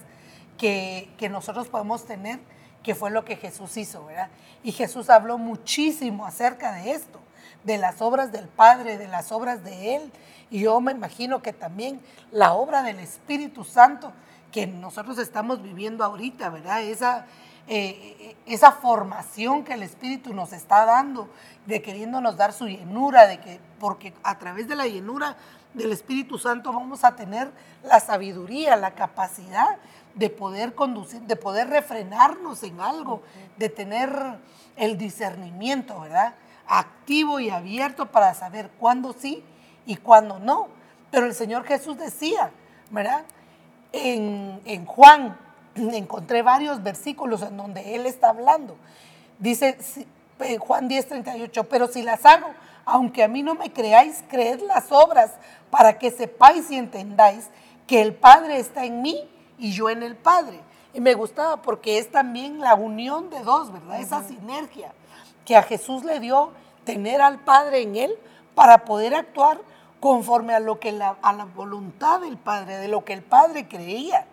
que, 0.57 1.09
que 1.17 1.29
nosotros 1.29 1.67
podemos 1.67 2.05
tener, 2.05 2.39
que 2.83 2.95
fue 2.95 3.11
lo 3.11 3.25
que 3.25 3.35
Jesús 3.35 3.77
hizo, 3.77 4.05
¿verdad? 4.05 4.29
Y 4.63 4.71
Jesús 4.71 5.09
habló 5.09 5.37
muchísimo 5.37 6.25
acerca 6.25 6.73
de 6.73 6.91
esto, 6.91 7.19
de 7.63 7.77
las 7.77 8.01
obras 8.01 8.31
del 8.31 8.47
Padre, 8.47 8.97
de 8.97 9.07
las 9.07 9.31
obras 9.31 9.63
de 9.63 9.95
Él. 9.95 10.11
Y 10.49 10.61
yo 10.61 10.79
me 10.81 10.91
imagino 10.91 11.41
que 11.41 11.53
también 11.53 12.01
la 12.31 12.53
obra 12.53 12.83
del 12.83 12.99
Espíritu 12.99 13.63
Santo 13.63 14.11
que 14.51 14.67
nosotros 14.67 15.17
estamos 15.17 15.61
viviendo 15.61 16.03
ahorita, 16.03 16.49
¿verdad? 16.49 16.81
Esa, 16.81 17.25
eh, 17.67 18.35
esa 18.45 18.71
formación 18.71 19.63
que 19.63 19.73
el 19.73 19.83
Espíritu 19.83 20.33
nos 20.33 20.51
está 20.51 20.85
dando, 20.85 21.29
de 21.65 21.81
queriéndonos 21.81 22.35
dar 22.35 22.51
su 22.51 22.67
llenura, 22.67 23.27
de 23.27 23.39
que, 23.39 23.59
porque 23.79 24.13
a 24.23 24.37
través 24.37 24.67
de 24.67 24.75
la 24.75 24.87
llenura 24.87 25.37
del 25.73 25.93
Espíritu 25.93 26.37
Santo 26.37 26.73
vamos 26.73 27.05
a 27.05 27.15
tener 27.15 27.49
la 27.83 27.99
sabiduría, 27.99 28.75
la 28.75 28.91
capacidad 28.91 29.77
de 30.15 30.29
poder 30.29 30.75
conducir, 30.75 31.21
de 31.21 31.35
poder 31.35 31.69
refrenarnos 31.69 32.63
en 32.63 32.79
algo, 32.81 33.21
de 33.57 33.69
tener 33.69 34.11
el 34.75 34.97
discernimiento, 34.97 35.99
¿verdad? 35.99 36.35
Activo 36.67 37.39
y 37.39 37.49
abierto 37.49 38.11
para 38.11 38.33
saber 38.33 38.69
cuándo 38.79 39.13
sí 39.17 39.43
y 39.85 39.95
cuándo 39.97 40.39
no. 40.39 40.67
Pero 41.11 41.25
el 41.25 41.33
Señor 41.33 41.65
Jesús 41.65 41.97
decía, 41.97 42.51
¿verdad? 42.89 43.23
En, 43.91 44.61
en 44.65 44.85
Juan, 44.85 45.37
encontré 45.75 46.41
varios 46.41 46.81
versículos 46.83 47.41
en 47.41 47.57
donde 47.57 47.95
Él 47.95 48.05
está 48.05 48.29
hablando. 48.29 48.77
Dice 49.39 49.77
Juan 50.59 50.87
10, 50.87 51.07
38, 51.07 51.63
pero 51.65 51.87
si 51.87 52.01
las 52.01 52.25
hago, 52.25 52.47
aunque 52.85 53.23
a 53.23 53.27
mí 53.27 53.43
no 53.43 53.55
me 53.55 53.71
creáis, 53.71 54.23
creed 54.27 54.61
las 54.61 54.91
obras 54.91 55.31
para 55.69 55.97
que 55.97 56.11
sepáis 56.11 56.69
y 56.71 56.77
entendáis 56.77 57.49
que 57.87 58.01
el 58.01 58.13
Padre 58.13 58.59
está 58.59 58.85
en 58.85 59.01
mí 59.01 59.29
y 59.61 59.71
yo 59.71 59.89
en 59.89 60.03
el 60.03 60.17
Padre. 60.17 60.59
Y 60.93 60.99
me 60.99 61.13
gustaba 61.13 61.61
porque 61.61 61.99
es 61.99 62.11
también 62.11 62.59
la 62.59 62.75
unión 62.75 63.29
de 63.29 63.41
dos, 63.43 63.71
¿verdad? 63.71 64.01
Esa 64.01 64.23
sinergia 64.23 64.91
que 65.45 65.55
a 65.55 65.63
Jesús 65.63 66.03
le 66.03 66.19
dio 66.19 66.51
tener 66.83 67.21
al 67.21 67.39
Padre 67.39 67.83
en 67.83 67.95
él 67.95 68.17
para 68.55 68.83
poder 68.83 69.15
actuar 69.15 69.61
conforme 69.99 70.55
a 70.55 70.59
lo 70.59 70.79
que 70.79 70.91
la, 70.91 71.15
a 71.21 71.31
la 71.31 71.45
voluntad 71.45 72.21
del 72.21 72.37
Padre, 72.37 72.77
de 72.77 72.87
lo 72.87 73.05
que 73.05 73.13
el 73.13 73.21
Padre 73.21 73.67
creía. 73.67 74.25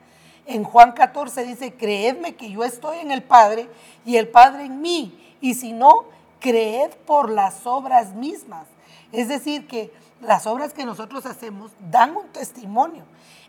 En 0.46 0.64
Juan 0.64 0.92
14 0.92 1.44
dice, 1.44 1.74
creedme 1.74 2.34
que 2.34 2.50
yo 2.50 2.64
estoy 2.64 2.98
en 2.98 3.10
el 3.10 3.22
Padre 3.22 3.68
y 4.06 4.16
el 4.16 4.28
Padre 4.28 4.64
en 4.64 4.80
mí. 4.80 5.36
Y 5.42 5.54
si 5.54 5.72
no, 5.72 6.06
creed 6.40 6.90
por 7.06 7.30
las 7.30 7.66
obras 7.66 8.14
mismas. 8.14 8.66
Es 9.12 9.28
decir, 9.28 9.66
que 9.66 9.92
las 10.22 10.46
obras 10.46 10.72
que 10.72 10.86
nosotros 10.86 11.26
hacemos 11.26 11.70
dan 11.90 12.16
un 12.16 12.28
testimonio. 12.28 13.04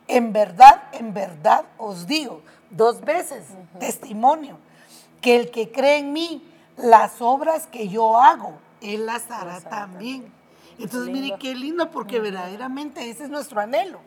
En 0.10 0.34
verdad, 0.34 0.84
en 0.92 1.14
verdad 1.14 1.66
os 1.78 2.08
digo, 2.08 2.42
dos 2.72 3.00
veces, 3.02 3.44
testimonio, 3.80 4.58
que 5.22 5.36
el 5.36 5.52
que 5.52 5.72
cree 5.72 6.00
en 6.00 6.14
mí, 6.14 6.44
las 6.78 7.22
obras 7.22 7.68
que 7.68 7.88
yo 7.90 8.18
hago, 8.18 8.54
él 8.82 9.06
las 9.06 9.30
hará 9.30 9.62
también. 9.62 10.34
Entonces, 10.80 11.14
mire 11.14 11.36
qué 11.40 11.54
lindo, 11.54 11.92
porque 11.92 12.20
verdaderamente 12.20 13.08
ese 13.10 13.26
es 13.26 13.30
nuestro 13.30 13.62
anhelo 13.62 14.00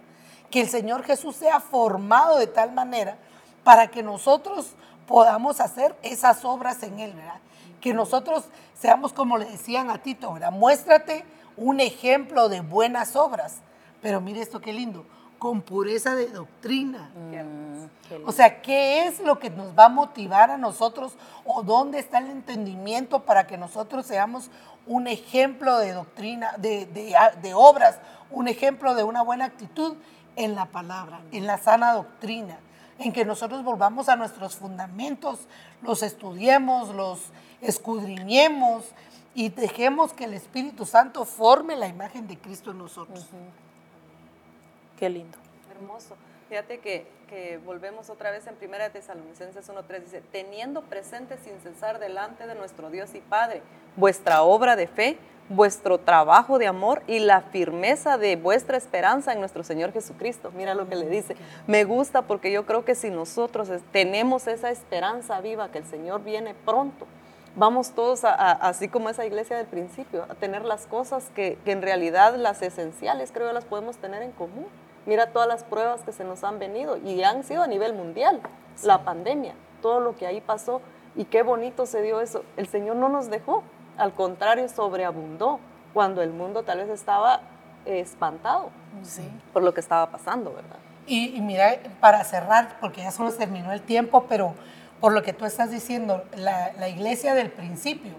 que 0.51 0.61
el 0.61 0.69
Señor 0.69 1.03
Jesús 1.05 1.37
sea 1.37 1.61
formado 1.61 2.37
de 2.37 2.47
tal 2.47 2.73
manera 2.73 3.17
para 3.65 3.89
que 3.89 4.03
nosotros 4.03 4.75
podamos 5.07 5.61
hacer 5.61 5.97
esas 6.03 6.45
obras 6.45 6.83
en 6.83 6.99
Él, 6.99 7.15
¿verdad? 7.15 7.41
Que 7.81 7.95
nosotros 7.95 8.45
seamos 8.75 9.13
como 9.13 9.39
le 9.39 9.47
decían 9.47 9.89
a 9.89 9.99
Tito, 9.99 10.33
¿verdad? 10.33 10.53
Muéstrate 10.53 11.25
un 11.57 11.81
ejemplo 11.81 12.49
de 12.49 12.61
buenas 12.61 13.17
obras. 13.17 13.59
Pero 14.03 14.21
mire 14.21 14.41
esto 14.41 14.61
qué 14.61 14.73
lindo, 14.73 15.07
con 15.43 15.61
pureza 15.61 16.15
de 16.15 16.29
doctrina. 16.29 17.11
Mm, 17.17 18.29
o 18.29 18.31
sea, 18.31 18.63
¿qué 18.63 19.09
es 19.09 19.19
lo 19.19 19.41
que 19.41 19.51
nos 19.51 19.77
va 19.77 19.87
a 19.87 19.89
motivar 19.89 20.53
a 20.53 20.57
nosotros 20.57 21.15
o 21.45 21.65
dónde 21.65 21.99
está 21.99 22.19
el 22.19 22.31
entendimiento 22.31 23.25
para 23.25 23.49
que 23.49 23.59
nosotros 23.59 24.07
seamos 24.07 24.53
un 24.87 25.09
ejemplo 25.09 25.79
de 25.79 25.95
doctrina, 25.95 26.53
de, 26.59 26.87
de 26.87 27.55
obras, 27.55 27.99
un 28.31 28.47
ejemplo 28.47 28.95
de 28.95 29.03
una 29.03 29.23
buena 29.23 29.47
actitud? 29.47 29.97
en 30.37 30.55
la 30.55 30.67
palabra, 30.67 31.21
en 31.33 31.47
la 31.47 31.59
sana 31.59 31.93
doctrina, 31.93 32.59
en 32.99 33.13
que 33.13 33.25
nosotros 33.25 33.65
volvamos 33.65 34.09
a 34.09 34.17
nuestros 34.17 34.57
fundamentos, 34.57 35.41
los 35.83 36.03
estudiemos, 36.03 36.95
los 36.95 37.21
escudriñemos 37.61 38.85
y 39.35 39.49
dejemos 39.49 40.13
que 40.13 40.25
el 40.25 40.35
Espíritu 40.35 40.87
Santo 40.87 41.25
forme 41.25 41.77
la 41.77 41.89
imagen 41.89 42.29
de 42.29 42.39
Cristo 42.39 42.71
en 42.71 42.79
nosotros. 42.79 43.27
Qué 45.03 45.11
lindo. 45.11 45.37
Hermoso. 45.69 46.15
Fíjate 46.49 46.79
que, 46.79 47.05
que, 47.29 47.59
volvemos 47.67 48.09
otra 48.09 48.31
vez 48.31 48.47
en 48.47 48.55
1 48.55 48.91
Tesalonicenses 48.93 49.69
1.3, 49.69 49.99
dice, 49.99 50.23
teniendo 50.31 50.83
presente 50.83 51.39
sin 51.39 51.59
cesar 51.59 51.99
delante 51.99 52.47
de 52.47 52.55
nuestro 52.55 52.89
Dios 52.89 53.13
y 53.17 53.19
Padre 53.19 53.63
vuestra 53.97 54.45
obra 54.45 54.77
de 54.77 54.87
fe, 54.87 55.19
vuestro 55.49 55.99
trabajo 55.99 56.61
de 56.61 56.69
amor 56.69 57.03
y 57.09 57.19
la 57.19 57.41
firmeza 57.41 58.17
de 58.17 58.37
vuestra 58.37 58.77
esperanza 58.77 59.33
en 59.33 59.41
nuestro 59.41 59.65
Señor 59.65 59.93
Jesucristo. 59.93 60.53
Mira 60.55 60.73
lo 60.73 60.89
que 60.89 60.95
le 60.95 61.09
dice. 61.09 61.35
Me 61.67 61.83
gusta 61.83 62.23
porque 62.23 62.53
yo 62.53 62.65
creo 62.65 62.85
que 62.85 62.95
si 62.95 63.11
nosotros 63.11 63.71
tenemos 63.91 64.47
esa 64.47 64.71
esperanza 64.71 65.41
viva 65.41 65.73
que 65.73 65.79
el 65.79 65.85
Señor 65.85 66.23
viene 66.23 66.55
pronto, 66.55 67.09
vamos 67.57 67.91
todos, 67.91 68.21
así 68.25 68.89
como 68.89 69.09
esa 69.09 69.27
iglesia 69.27 69.57
del 69.57 69.67
principio, 69.67 70.27
a 70.29 70.35
tener 70.35 70.65
las 70.65 70.87
cosas 70.87 71.31
que, 71.35 71.59
en 71.65 71.83
realidad 71.83 72.37
las 72.37 72.63
esenciales 72.63 73.33
creo 73.33 73.53
las 73.53 73.65
podemos 73.65 73.97
tener 73.97 74.23
en 74.23 74.33
común. 74.33 74.67
Mira 75.07 75.33
todas 75.33 75.49
las 75.49 75.65
pruebas 75.65 76.03
que 76.03 76.13
se 76.13 76.25
nos 76.25 76.45
han 76.45 76.59
venido 76.59 76.97
y 76.97 77.23
han 77.23 77.45
sido 77.45 77.63
a 77.63 77.67
nivel 77.67 77.93
mundial. 77.93 78.41
La 78.83 79.05
pandemia, 79.05 79.55
todo 79.81 80.01
lo 80.01 80.17
que 80.17 80.27
ahí 80.27 80.41
pasó 80.41 80.81
y 81.17 81.25
qué 81.25 81.43
bonito 81.43 81.87
se 81.87 82.03
dio 82.03 82.21
eso. 82.21 82.45
El 82.57 82.69
Señor 82.69 82.97
no 82.97 83.09
nos 83.09 83.29
dejó, 83.29 83.65
al 83.97 84.15
contrario, 84.15 84.69
sobreabundó 84.69 85.61
cuando 85.93 86.23
el 86.23 86.31
mundo 86.31 86.63
tal 86.63 86.79
vez 86.79 86.89
estaba 86.89 87.41
espantado 87.85 88.71
por 89.53 89.63
lo 89.63 89.75
que 89.75 89.81
estaba 89.81 90.11
pasando, 90.11 90.53
¿verdad? 90.53 90.77
Y, 91.07 91.41
mira, 91.41 91.79
para 92.01 92.23
cerrar, 92.25 92.77
porque 92.81 93.03
ya 93.03 93.11
nos 93.19 93.37
terminó 93.37 93.73
el 93.73 93.83
tiempo, 93.83 94.27
pero 94.29 94.55
por 95.01 95.13
lo 95.13 95.23
que 95.23 95.33
tú 95.33 95.45
estás 95.45 95.71
diciendo, 95.71 96.25
la, 96.37 96.89
iglesia 96.89 97.35
del 97.35 97.51
principio, 97.51 98.13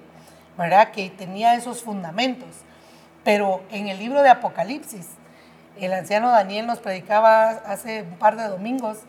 ¿verdad? 0.57 0.91
Que 0.91 1.09
tenía 1.09 1.55
esos 1.55 1.81
fundamentos, 1.81 2.49
pero 3.23 3.61
en 3.71 3.87
el 3.87 3.99
libro 3.99 4.21
de 4.21 4.29
Apocalipsis, 4.29 5.07
el 5.79 5.93
anciano 5.93 6.29
Daniel 6.29 6.67
nos 6.67 6.79
predicaba 6.79 7.49
hace 7.49 8.03
un 8.03 8.17
par 8.17 8.35
de 8.35 8.47
domingos 8.47 8.99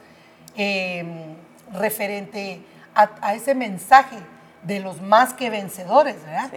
em, 0.57 1.37
referente 1.73 2.63
a, 2.95 3.11
a, 3.21 3.35
ese 3.35 3.55
mensaje 3.55 4.17
de 4.63 4.81
los 4.81 5.01
más 5.01 5.35
que 5.35 5.51
vencedores, 5.51 6.25
¿verdad? 6.25 6.51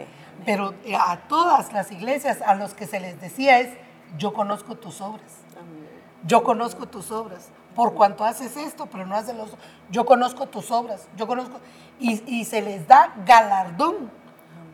Pero 0.46 0.74
eh, 0.86 0.96
a 0.96 1.18
todas 1.28 1.74
las 1.74 1.92
iglesias 1.92 2.42
a 2.46 2.56
los 2.56 2.74
que 2.74 2.88
se 2.88 3.00
les 3.00 3.20
decía 3.20 3.60
es, 3.60 3.70
yo 4.18 4.34
conozco 4.34 4.76
tus 4.76 5.02
obras. 5.02 5.40
Yo 6.26 6.44
conozco 6.44 6.88
tus 6.88 7.12
obras. 7.12 7.50
Por 7.76 7.94
cuanto 7.94 8.24
haces 8.24 8.58
esto, 8.58 8.88
pero 8.88 9.06
no 9.06 9.16
haces 9.16 9.36
los... 9.36 9.52
Yo 9.92 10.06
conozco 10.06 10.48
tus 10.48 10.72
obras. 10.72 11.08
Yo 11.16 11.28
conozco... 11.28 11.60
Y, 12.00 12.46
se 12.46 12.62
les 12.62 12.88
da 12.88 13.14
galardón 13.26 14.12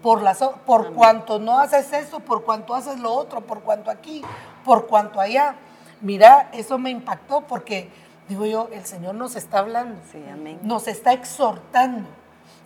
por, 0.01 0.21
las, 0.21 0.39
por 0.65 0.93
cuanto 0.93 1.39
no 1.39 1.59
haces 1.59 1.91
esto, 1.93 2.19
por 2.19 2.43
cuanto 2.43 2.75
haces 2.75 2.99
lo 2.99 3.13
otro, 3.13 3.41
por 3.41 3.61
cuanto 3.61 3.89
aquí, 3.89 4.21
por 4.63 4.87
cuanto 4.87 5.19
allá. 5.19 5.55
Mira, 6.01 6.49
eso 6.53 6.77
me 6.77 6.89
impactó 6.89 7.41
porque, 7.41 7.89
digo 8.27 8.45
yo, 8.45 8.69
el 8.71 8.85
Señor 8.85 9.15
nos 9.15 9.35
está 9.35 9.59
hablando. 9.59 9.99
Sí, 10.11 10.23
amén. 10.31 10.59
Nos 10.63 10.87
está 10.87 11.13
exhortando 11.13 12.09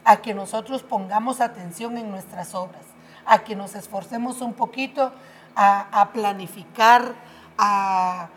a 0.04 0.18
que 0.18 0.34
nosotros 0.34 0.84
pongamos 0.84 1.42
atención 1.42 1.98
en 1.98 2.10
nuestras 2.10 2.56
obras, 2.56 2.84
a 3.26 3.40
que 3.40 3.56
nos 3.56 3.76
esforcemos 3.76 4.42
un 4.42 4.54
poquito 4.54 5.12
a, 5.56 6.10
planificar, 6.14 7.14
a, 7.58 8.30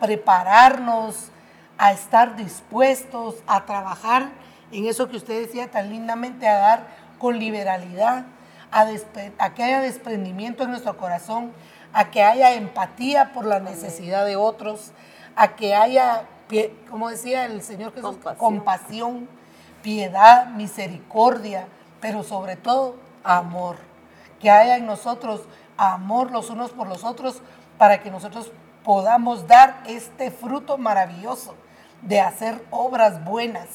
prepararnos, 0.00 1.30
a 1.78 1.92
estar 1.92 2.36
dispuestos 2.36 3.36
a 3.46 3.64
trabajar 3.64 4.30
en 4.72 4.86
eso 4.86 5.08
que 5.08 5.16
usted 5.16 5.42
decía 5.42 5.70
tan 5.70 5.90
lindamente, 5.90 6.48
a 6.48 6.58
dar 6.58 6.86
con 7.18 7.38
liberalidad, 7.38 8.24
a, 8.70 9.54
que 9.54 9.62
haya 9.62 9.80
desprendimiento 9.80 10.64
en 10.64 10.70
nuestro 10.70 10.96
corazón, 10.96 11.52
a 11.96 12.10
que 12.10 12.22
haya 12.22 12.52
empatía 12.52 13.32
por 13.32 13.46
la 13.46 13.58
necesidad 13.58 14.26
de 14.26 14.36
otros, 14.36 14.92
a 15.34 15.56
que 15.56 15.74
haya, 15.74 16.24
como 16.90 17.08
decía 17.08 17.46
el 17.46 17.62
Señor 17.62 17.94
Jesús, 17.94 18.18
compasión, 18.36 19.26
piedad, 19.82 20.48
misericordia, 20.48 21.68
pero 22.02 22.22
sobre 22.22 22.56
todo 22.56 22.96
amor. 23.24 23.76
Que 24.40 24.50
haya 24.50 24.76
en 24.76 24.84
nosotros 24.84 25.44
amor 25.78 26.32
los 26.32 26.50
unos 26.50 26.70
por 26.72 26.86
los 26.86 27.02
otros 27.02 27.40
para 27.78 28.02
que 28.02 28.10
nosotros 28.10 28.52
podamos 28.84 29.46
dar 29.46 29.82
este 29.86 30.30
fruto 30.30 30.76
maravilloso 30.76 31.54
de 32.02 32.20
hacer 32.20 32.62
obras 32.70 33.24
buenas, 33.24 33.68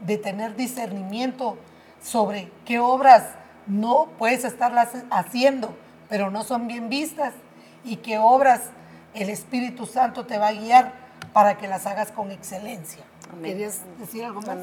de 0.00 0.18
tener 0.18 0.56
discernimiento 0.56 1.56
sobre 2.02 2.52
qué 2.66 2.80
obras 2.80 3.30
no 3.66 4.08
puedes 4.18 4.44
estarlas 4.44 4.90
haciendo, 5.10 5.74
pero 6.10 6.30
no 6.30 6.44
son 6.44 6.66
bien 6.68 6.90
vistas, 6.90 7.32
y 7.84 7.96
qué 7.96 8.18
obras 8.18 8.62
el 9.14 9.28
Espíritu 9.28 9.86
Santo 9.86 10.26
te 10.26 10.38
va 10.38 10.48
a 10.48 10.52
guiar 10.52 10.92
para 11.32 11.56
que 11.56 11.68
las 11.68 11.86
hagas 11.86 12.12
con 12.12 12.30
excelencia. 12.30 13.04
¿Querías 13.42 13.80
decir 13.98 14.24
algo 14.24 14.42
más? 14.42 14.58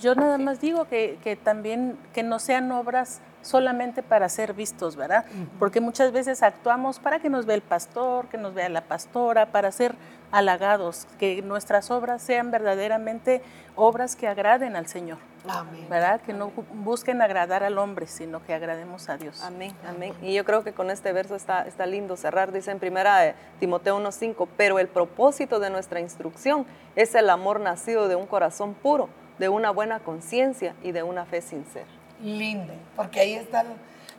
Yo 0.00 0.14
nada 0.14 0.38
más 0.38 0.60
digo 0.60 0.86
que, 0.86 1.18
que, 1.22 1.36
también 1.36 1.98
que 2.14 2.22
no 2.22 2.38
sean 2.38 2.72
obras 2.72 3.20
solamente 3.42 4.02
para 4.02 4.28
ser 4.28 4.54
vistos, 4.54 4.96
¿verdad? 4.96 5.24
Porque 5.58 5.80
muchas 5.80 6.12
veces 6.12 6.42
actuamos 6.42 6.98
para 6.98 7.20
que 7.20 7.28
nos 7.28 7.46
vea 7.46 7.56
el 7.56 7.62
pastor, 7.62 8.28
que 8.28 8.38
nos 8.38 8.54
vea 8.54 8.68
la 8.68 8.82
pastora, 8.82 9.46
para 9.46 9.70
ser 9.70 9.94
halagados, 10.32 11.06
que 11.18 11.42
nuestras 11.42 11.90
obras 11.90 12.22
sean 12.22 12.50
verdaderamente 12.50 13.42
obras 13.76 14.16
que 14.16 14.28
agraden 14.28 14.76
al 14.76 14.86
Señor. 14.86 15.18
Amén. 15.48 15.86
¿Verdad? 15.88 16.20
Que 16.20 16.32
no 16.32 16.50
busquen 16.74 17.22
agradar 17.22 17.62
al 17.62 17.78
hombre, 17.78 18.06
sino 18.06 18.42
que 18.44 18.54
agrademos 18.54 19.08
a 19.08 19.16
Dios. 19.16 19.42
Amén, 19.42 19.74
amén. 19.86 20.14
Y 20.22 20.34
yo 20.34 20.44
creo 20.44 20.64
que 20.64 20.72
con 20.72 20.90
este 20.90 21.12
verso 21.12 21.36
está, 21.36 21.62
está 21.66 21.86
lindo 21.86 22.16
cerrar. 22.16 22.52
Dice 22.52 22.70
en 22.70 22.78
primera 22.78 23.18
de 23.18 23.34
Timoteo 23.58 23.98
1.5, 23.98 24.48
pero 24.56 24.78
el 24.78 24.88
propósito 24.88 25.60
de 25.60 25.70
nuestra 25.70 26.00
instrucción 26.00 26.66
es 26.94 27.14
el 27.14 27.30
amor 27.30 27.60
nacido 27.60 28.08
de 28.08 28.16
un 28.16 28.26
corazón 28.26 28.74
puro, 28.74 29.08
de 29.38 29.48
una 29.48 29.70
buena 29.70 30.00
conciencia 30.00 30.74
y 30.82 30.92
de 30.92 31.02
una 31.02 31.24
fe 31.24 31.40
sincera 31.40 31.86
lindo, 32.22 32.72
porque 32.94 33.20
ahí 33.20 33.34
está 33.34 33.64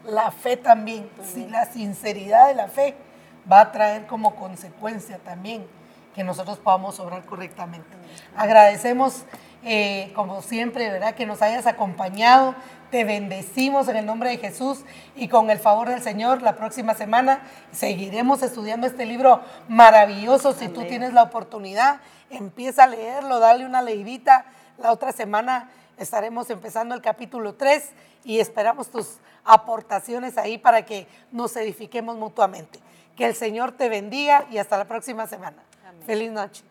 la 0.06 0.32
fe 0.32 0.58
también. 0.58 1.10
Si 1.24 1.48
la 1.48 1.66
sinceridad 1.66 2.48
de 2.48 2.56
la 2.56 2.68
fe 2.68 2.96
va 3.52 3.62
a 3.62 3.72
traer 3.72 4.06
como 4.06 4.36
consecuencia 4.36 5.20
también 5.20 5.66
que 6.14 6.24
nosotros 6.24 6.58
podamos 6.58 7.00
obrar 7.00 7.24
correctamente. 7.26 7.88
Agradecemos, 8.36 9.26
eh, 9.64 10.12
como 10.16 10.42
siempre, 10.42 10.90
¿verdad? 10.90 11.16
Que 11.16 11.26
nos 11.26 11.42
hayas 11.42 11.68
acompañado. 11.68 12.56
Te 12.92 13.04
bendecimos 13.04 13.90
en 13.90 13.98
el 13.98 14.06
nombre 14.06 14.30
de 14.30 14.38
Jesús 14.38 14.86
y 15.16 15.28
con 15.28 15.50
el 15.50 15.60
favor 15.60 15.90
del 15.90 16.02
Señor 16.02 16.42
la 16.42 16.56
próxima 16.56 16.94
semana 16.94 17.42
seguiremos 17.72 18.42
estudiando 18.44 18.88
este 18.88 19.06
libro 19.06 19.42
maravilloso. 19.68 20.54
Si 20.54 20.70
tú 20.70 20.86
tienes 20.86 21.14
la 21.14 21.24
oportunidad, 21.24 22.00
empieza 22.30 22.86
a 22.86 22.88
leerlo, 22.88 23.40
dale 23.40 23.66
una 23.66 23.82
leidita. 23.82 24.46
La 24.78 24.94
otra 24.94 25.12
semana 25.12 25.70
estaremos 25.98 26.50
empezando 26.50 26.96
el 26.96 27.02
capítulo 27.02 27.56
3 27.56 27.92
y 28.24 28.40
esperamos 28.40 28.90
tus 28.90 29.18
aportaciones 29.44 30.38
ahí 30.38 30.58
para 30.58 30.86
que 30.86 31.08
nos 31.32 31.56
edifiquemos 31.58 32.16
mutuamente. 32.16 32.80
Que 33.16 33.26
el 33.26 33.36
Señor 33.36 33.72
te 33.74 33.90
bendiga 33.90 34.46
y 34.52 34.60
hasta 34.60 34.78
la 34.78 34.86
próxima 34.86 35.28
semana. 35.28 35.58
Feliz 36.06 36.32
noche. 36.32 36.67